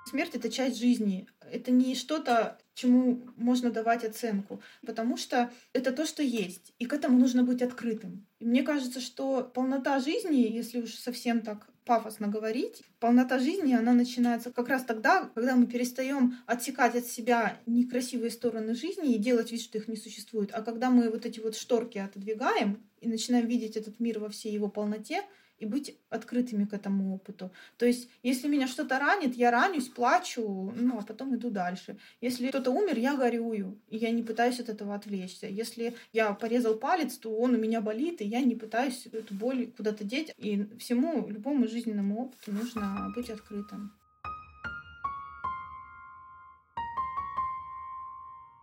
Смерть— 0.06 0.32
это 0.36 0.50
часть 0.50 0.78
жизни. 0.78 1.28
Это 1.52 1.72
не 1.72 1.96
что-то, 1.96 2.58
чему 2.74 3.22
можно 3.36 3.72
давать 3.72 4.04
оценку, 4.04 4.62
потому 4.86 5.18
что 5.18 5.52
это 5.74 5.92
то, 5.92 6.06
что 6.06 6.24
есть, 6.24 6.74
и 6.80 6.86
к 6.86 6.94
этому 6.94 7.20
нужно 7.20 7.44
быть 7.44 7.62
открытым. 7.62 8.26
И 8.40 8.46
мне 8.46 8.64
кажется, 8.64 9.02
что 9.02 9.44
полнота 9.44 10.00
жизни, 10.00 10.38
если 10.38 10.82
уж 10.82 10.94
совсем 10.94 11.42
так 11.42 11.68
пафосно 11.86 12.28
говорить, 12.28 12.84
полнота 13.00 13.40
жизни, 13.40 13.74
она 13.74 13.94
начинается 13.94 14.52
как 14.52 14.70
раз 14.70 14.84
тогда, 14.84 15.30
когда 15.36 15.56
мы 15.56 15.68
перестаем 15.68 16.38
отсекать 16.46 16.96
от 16.96 17.06
себя 17.06 17.60
некрасивые 17.66 18.32
стороны 18.32 18.76
жизни 18.76 19.14
и 19.14 19.20
делать 19.20 19.52
вид, 19.52 19.62
что 19.62 19.78
их 19.78 19.88
не 19.88 19.98
существует, 19.98 20.52
а 20.54 20.62
когда 20.62 20.90
мы 20.90 21.10
вот 21.10 21.26
эти 21.26 21.40
вот 21.40 21.56
шторки 21.56 21.98
отодвигаем 21.98 22.82
и 23.02 23.08
начинаем 23.08 23.48
видеть 23.48 23.78
этот 23.78 24.00
мир 24.00 24.20
во 24.20 24.30
всей 24.30 24.54
его 24.54 24.70
полноте, 24.70 25.24
и 25.62 25.66
быть 25.66 25.96
открытыми 26.10 26.66
к 26.66 26.74
этому 26.74 27.14
опыту. 27.14 27.52
То 27.78 27.86
есть, 27.86 28.10
если 28.24 28.48
меня 28.48 28.68
что-то 28.68 29.00
ранит, 29.00 29.36
я 29.36 29.52
ранюсь, 29.52 29.88
плачу, 29.88 30.74
ну, 30.76 31.00
а 31.00 31.04
потом 31.04 31.36
иду 31.36 31.50
дальше. 31.52 31.98
Если 32.20 32.50
кто-то 32.50 32.72
умер, 32.72 32.98
я 32.98 33.16
горюю, 33.16 33.80
и 33.90 33.98
я 33.98 34.12
не 34.12 34.24
пытаюсь 34.24 34.60
от 34.60 34.70
этого 34.70 34.96
отвлечься. 34.96 35.48
Если 35.48 35.96
я 36.14 36.34
порезал 36.34 36.76
палец, 36.76 37.18
то 37.18 37.30
он 37.30 37.56
у 37.56 37.58
меня 37.58 37.82
болит, 37.82 38.22
и 38.22 38.26
я 38.26 38.42
не 38.42 38.56
пытаюсь 38.56 39.08
эту 39.08 39.34
боль 39.34 39.72
куда-то 39.78 40.04
деть. 40.04 40.34
И 40.38 40.68
всему, 40.80 41.28
любому 41.30 41.68
жизненному 41.68 42.24
опыту 42.24 42.52
нужно 42.52 43.12
быть 43.16 43.30
открытым. 43.30 43.94